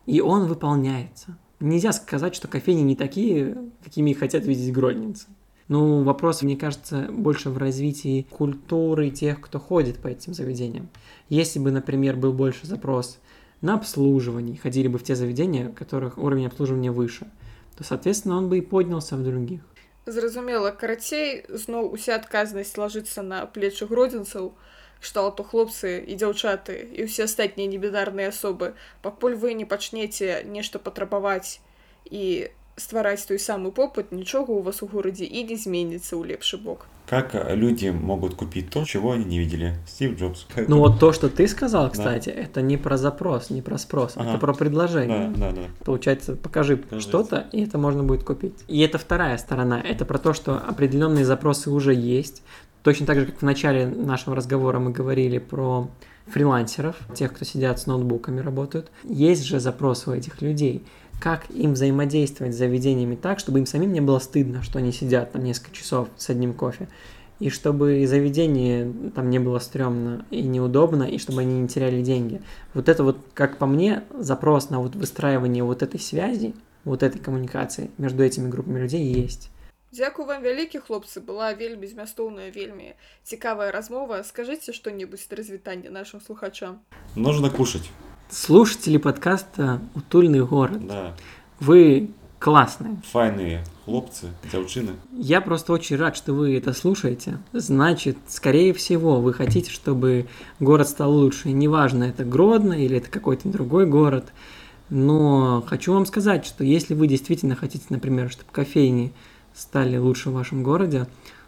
И 0.06 0.20
он 0.20 0.46
выполняется 0.46 1.36
нельзя 1.60 1.92
сказать, 1.92 2.34
что 2.34 2.48
кофейни 2.48 2.82
не 2.82 2.96
такие, 2.96 3.56
какими 3.84 4.12
хотят 4.12 4.44
видеть 4.44 4.72
гродненцы. 4.72 5.26
Ну, 5.68 6.02
вопрос, 6.02 6.42
мне 6.42 6.56
кажется, 6.56 7.06
больше 7.12 7.48
в 7.48 7.56
развитии 7.56 8.26
культуры 8.28 9.10
тех, 9.10 9.40
кто 9.40 9.60
ходит 9.60 9.98
по 9.98 10.08
этим 10.08 10.34
заведениям. 10.34 10.88
Если 11.28 11.60
бы, 11.60 11.70
например, 11.70 12.16
был 12.16 12.32
больше 12.32 12.66
запрос 12.66 13.20
на 13.60 13.74
обслуживание, 13.74 14.56
ходили 14.56 14.88
бы 14.88 14.98
в 14.98 15.04
те 15.04 15.14
заведения, 15.14 15.68
у 15.68 15.72
которых 15.72 16.18
уровень 16.18 16.46
обслуживания 16.46 16.90
выше, 16.90 17.30
то, 17.76 17.84
соответственно, 17.84 18.36
он 18.36 18.48
бы 18.48 18.58
и 18.58 18.62
поднялся 18.62 19.16
в 19.16 19.22
других. 19.22 19.60
Зразумела, 20.06 20.72
карацей, 20.72 21.44
зноў 21.48 21.92
уся 21.92 22.16
адказнасць 22.16 22.76
ложится 22.76 23.22
на 23.22 23.46
плечы 23.46 23.86
гродзенцаў, 23.86 24.54
кшталту 25.01 25.43
хлопцы 25.43 26.01
і 26.01 26.17
дзяўчаты 26.17 26.75
і 26.97 27.05
ўсе 27.05 27.29
астатнія 27.29 27.69
небідарныя 27.69 28.33
асобы 28.33 28.73
пакуль 29.05 29.37
вы 29.37 29.53
не 29.53 29.65
пачнеце 29.69 30.41
нешта 30.49 30.81
патрабаваць 30.81 31.61
і 32.09 32.49
ствараць 32.75 33.23
той 33.29 33.39
самы 33.39 33.71
попыт 33.71 34.11
нічога 34.11 34.51
у 34.51 34.61
вас 34.65 34.83
у 34.83 34.89
горадзе 34.89 35.25
і 35.25 35.47
не 35.51 35.57
зменіцца 35.57 36.15
ў 36.17 36.35
лепшы 36.35 36.57
бок 36.57 36.89
как 37.07 37.35
люди 37.51 37.89
могут 37.89 38.33
купить 38.33 38.69
то, 38.69 38.83
чего 38.83 39.11
они 39.11 39.25
не 39.25 39.39
видели? 39.39 39.75
Стив 39.85 40.17
Джобс. 40.17 40.47
Ну 40.67 40.79
вот 40.79 40.99
то, 40.99 41.13
что 41.13 41.29
ты 41.29 41.47
сказал, 41.47 41.91
кстати, 41.91 42.29
да. 42.29 42.41
это 42.41 42.61
не 42.61 42.77
про 42.77 42.97
запрос, 42.97 43.49
не 43.51 43.61
про 43.61 43.77
спрос, 43.77 44.13
ага. 44.15 44.31
это 44.31 44.39
про 44.39 44.53
предложение. 44.53 45.31
Да, 45.35 45.51
да, 45.51 45.55
да. 45.55 45.61
Получается, 45.83 46.35
покажи 46.35 46.83
что-то, 46.99 47.45
и 47.51 47.63
это 47.63 47.77
можно 47.77 48.03
будет 48.03 48.23
купить. 48.23 48.55
И 48.67 48.81
это 48.81 48.97
вторая 48.97 49.37
сторона. 49.37 49.79
Это 49.79 50.05
про 50.05 50.17
то, 50.17 50.33
что 50.33 50.57
определенные 50.57 51.25
запросы 51.25 51.69
уже 51.69 51.93
есть. 51.93 52.41
Точно 52.82 53.04
так 53.06 53.18
же, 53.18 53.26
как 53.26 53.38
в 53.38 53.42
начале 53.42 53.86
нашего 53.86 54.34
разговора 54.34 54.78
мы 54.78 54.90
говорили 54.90 55.38
про 55.38 55.90
фрилансеров, 56.26 56.96
тех, 57.14 57.32
кто 57.32 57.44
сидят 57.44 57.78
с 57.78 57.86
ноутбуками, 57.86 58.40
работают. 58.40 58.90
Есть 59.04 59.44
же 59.44 59.60
запрос 59.60 60.06
у 60.06 60.12
этих 60.12 60.40
людей. 60.40 60.82
Как 61.20 61.50
им 61.50 61.74
взаимодействовать 61.74 62.54
с 62.54 62.58
заведениями 62.58 63.16
так, 63.16 63.38
чтобы 63.38 63.58
им 63.58 63.66
самим 63.66 63.92
не 63.92 64.00
было 64.00 64.18
стыдно, 64.18 64.62
что 64.62 64.78
они 64.78 64.92
сидят 64.92 65.32
там 65.32 65.44
несколько 65.44 65.76
часов 65.76 66.08
с 66.16 66.30
одним 66.30 66.54
кофе, 66.54 66.88
и 67.40 67.50
чтобы 67.50 68.06
заведение 68.06 68.90
там 69.14 69.28
не 69.28 69.38
было 69.38 69.58
стрёмно 69.58 70.24
и 70.30 70.42
неудобно, 70.42 71.02
и 71.02 71.18
чтобы 71.18 71.42
они 71.42 71.60
не 71.60 71.68
теряли 71.68 72.02
деньги. 72.02 72.40
Вот 72.72 72.88
это 72.88 73.04
вот, 73.04 73.18
как 73.34 73.58
по 73.58 73.66
мне, 73.66 74.04
запрос 74.18 74.70
на 74.70 74.80
вот 74.80 74.94
выстраивание 74.94 75.64
вот 75.64 75.82
этой 75.82 76.00
связи, 76.00 76.54
вот 76.84 77.02
этой 77.02 77.18
коммуникации 77.18 77.90
между 77.98 78.22
этими 78.22 78.48
группами 78.48 78.78
людей 78.80 79.04
есть. 79.04 79.50
Дзякую 79.95 80.27
вам 80.27 80.43
вялікі 80.43 80.83
хлопцы 80.83 81.21
была 81.23 81.55
вельмі 81.55 81.87
змястоўная 81.87 82.51
вельмі 82.51 82.95
цікавая 83.23 83.71
размова 83.71 84.23
скажите 84.23 84.73
что-нибудь 84.73 85.27
до 85.29 85.35
развітання 85.35 85.89
нашим 85.89 86.21
слухачам 86.21 86.79
нужно 87.15 87.49
кушать 87.49 87.89
слушатели 88.29 88.97
подкаста 88.97 89.79
утульный 89.95 90.41
город 90.41 90.85
да. 90.87 91.13
вы 91.61 92.09
классные 92.39 92.97
файные 93.11 93.63
хлопцы 93.85 94.27
дзяўчыны 94.51 94.95
я 95.13 95.39
просто 95.39 95.71
очень 95.71 95.95
рад 95.95 96.17
что 96.17 96.33
вы 96.33 96.57
это 96.57 96.73
слушаете 96.73 97.37
значит 97.53 98.17
скорее 98.27 98.73
всего 98.73 99.21
вы 99.21 99.33
хотите 99.33 99.71
чтобы 99.71 100.27
город 100.59 100.89
стал 100.89 101.13
лучше 101.13 101.53
неважно 101.53 102.03
это 102.03 102.25
гродно 102.25 102.73
или 102.73 102.97
это 102.97 103.09
какой-то 103.09 103.47
другой 103.47 103.85
город 103.85 104.33
но 104.89 105.63
хочу 105.65 105.93
вам 105.93 106.05
сказать 106.05 106.45
что 106.45 106.65
если 106.65 106.93
вы 106.95 107.07
действительно 107.07 107.55
хотите 107.55 107.85
например 107.89 108.29
чтобы 108.29 108.51
кофейни 108.51 109.13
стали 109.54 109.96
лучше 109.96 110.30
в 110.30 110.34
вашем 110.34 110.62
городе, 110.62 111.06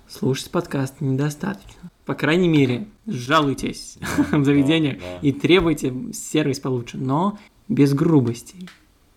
слушать 0.09 0.51
подкаст 0.51 1.01
недостаточно. 1.01 1.91
По 2.05 2.15
крайней 2.15 2.49
мере, 2.49 2.87
жалуйтесь 3.07 3.99
в 4.33 4.45
заведениях 4.45 5.01
и 5.23 5.33
требуйте 5.33 5.95
сервис 6.13 6.61
получше, 6.61 6.99
но 6.99 7.39
без 7.69 7.95
грубостей, 7.95 8.69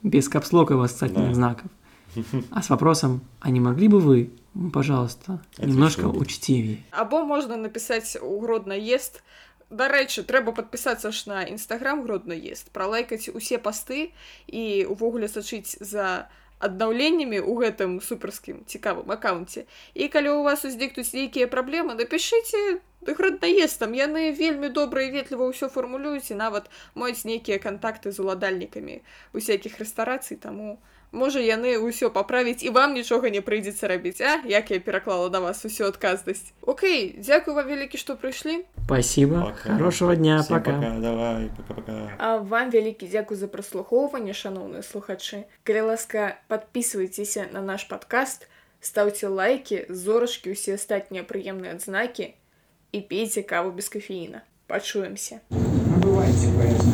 без 0.03 0.29
капслока 0.29 0.77
восклицательных 0.77 1.35
знаков. 1.35 1.71
А 2.51 2.61
с 2.61 2.69
вопросом, 2.69 3.21
а 3.41 3.49
не 3.49 3.59
могли 3.59 3.87
бы 3.87 3.99
вы, 3.99 4.31
пожалуйста, 4.71 5.41
немножко 5.57 6.05
учтивее? 6.05 6.83
Або 6.91 7.25
можно 7.25 7.57
написать 7.57 8.17
угродно 8.21 8.73
«ест», 8.73 9.21
дарэчы 9.69 10.23
трэба 10.23 10.53
падпісацца 10.53 11.11
ж 11.11 11.25
на 11.25 11.41
нстаграм 11.49 12.03
гродна 12.05 12.37
ест 12.37 12.69
пралайкаць 12.71 13.33
усе 13.33 13.57
пасты 13.57 14.13
і 14.47 14.85
увогуле 14.85 15.27
сачыць 15.27 15.77
за 15.81 16.29
аднаўленнямі 16.64 17.40
ў 17.40 17.52
гэтым 17.64 17.96
суперскім 18.04 18.62
цікавым 18.68 19.08
аккаунце 19.16 19.64
і 19.96 20.08
калі 20.12 20.36
у 20.36 20.42
вас 20.44 20.64
узнікнуць 20.68 21.12
нейкія 21.16 21.48
праблемы 21.48 21.96
напішыце 21.96 22.60
граднаезд 23.00 23.80
там 23.80 23.96
яны 23.96 24.28
вельмі 24.36 24.68
добра 24.68 25.08
і 25.08 25.12
ветліва 25.16 25.48
ўсё 25.48 25.72
фармулююць 25.72 26.28
і 26.28 26.40
нават 26.40 26.68
маюць 26.94 27.24
нейкія 27.24 27.56
кантакты 27.64 28.12
з 28.12 28.20
уладальнікамі 28.20 29.00
усякіх 29.32 29.80
рэстарацый 29.80 30.36
таму 30.36 30.76
можа 31.12 31.40
яны 31.42 31.74
ўсё 31.78 32.10
паправіць 32.10 32.62
і 32.62 32.70
вам 32.70 32.94
нічога 32.94 33.30
не 33.30 33.42
прыйдзецца 33.42 33.90
рабіць 33.90 34.20
а 34.22 34.42
як 34.46 34.70
я 34.70 34.78
пераклала 34.78 35.28
да 35.28 35.40
вас 35.40 35.64
усю 35.64 35.90
адказнасць 35.90 36.54
Окей 36.62 37.14
дзякую 37.18 37.54
вам 37.54 37.66
вялікі 37.66 37.98
што 37.98 38.14
прыйшлі 38.14 38.64
Спасибо. 38.86 39.54
Пока. 39.54 39.76
Хорошего 39.76 40.16
дня. 40.16 40.42
Всем 40.42 40.58
пока. 40.58 40.72
пока. 40.72 40.98
Давай, 40.98 41.50
пока-пока. 41.56 42.10
А 42.18 42.38
вам 42.38 42.70
вялікі 42.70 43.06
дзякуй 43.06 43.36
за 43.36 43.46
праслухоўванне 43.46 44.34
шаноўныя 44.34 44.82
слухачы 44.82 45.46
калі 45.62 45.94
ласка 45.94 46.38
подписывайтеся 46.48 47.46
на 47.52 47.62
наш 47.62 47.86
подкаст 47.86 48.48
ставце 48.80 49.28
лайки 49.28 49.86
зорачкі 49.88 50.54
усе 50.54 50.74
астатнія 50.74 51.22
прыемныя 51.22 51.74
адзнакі 51.78 52.34
і 52.92 52.98
пейце 53.00 53.42
каву 53.42 53.70
без 53.70 53.88
кофеіна 53.88 54.42
пачуемся 54.66 55.42
Набывайте 55.50 56.50
поездки 56.54 56.93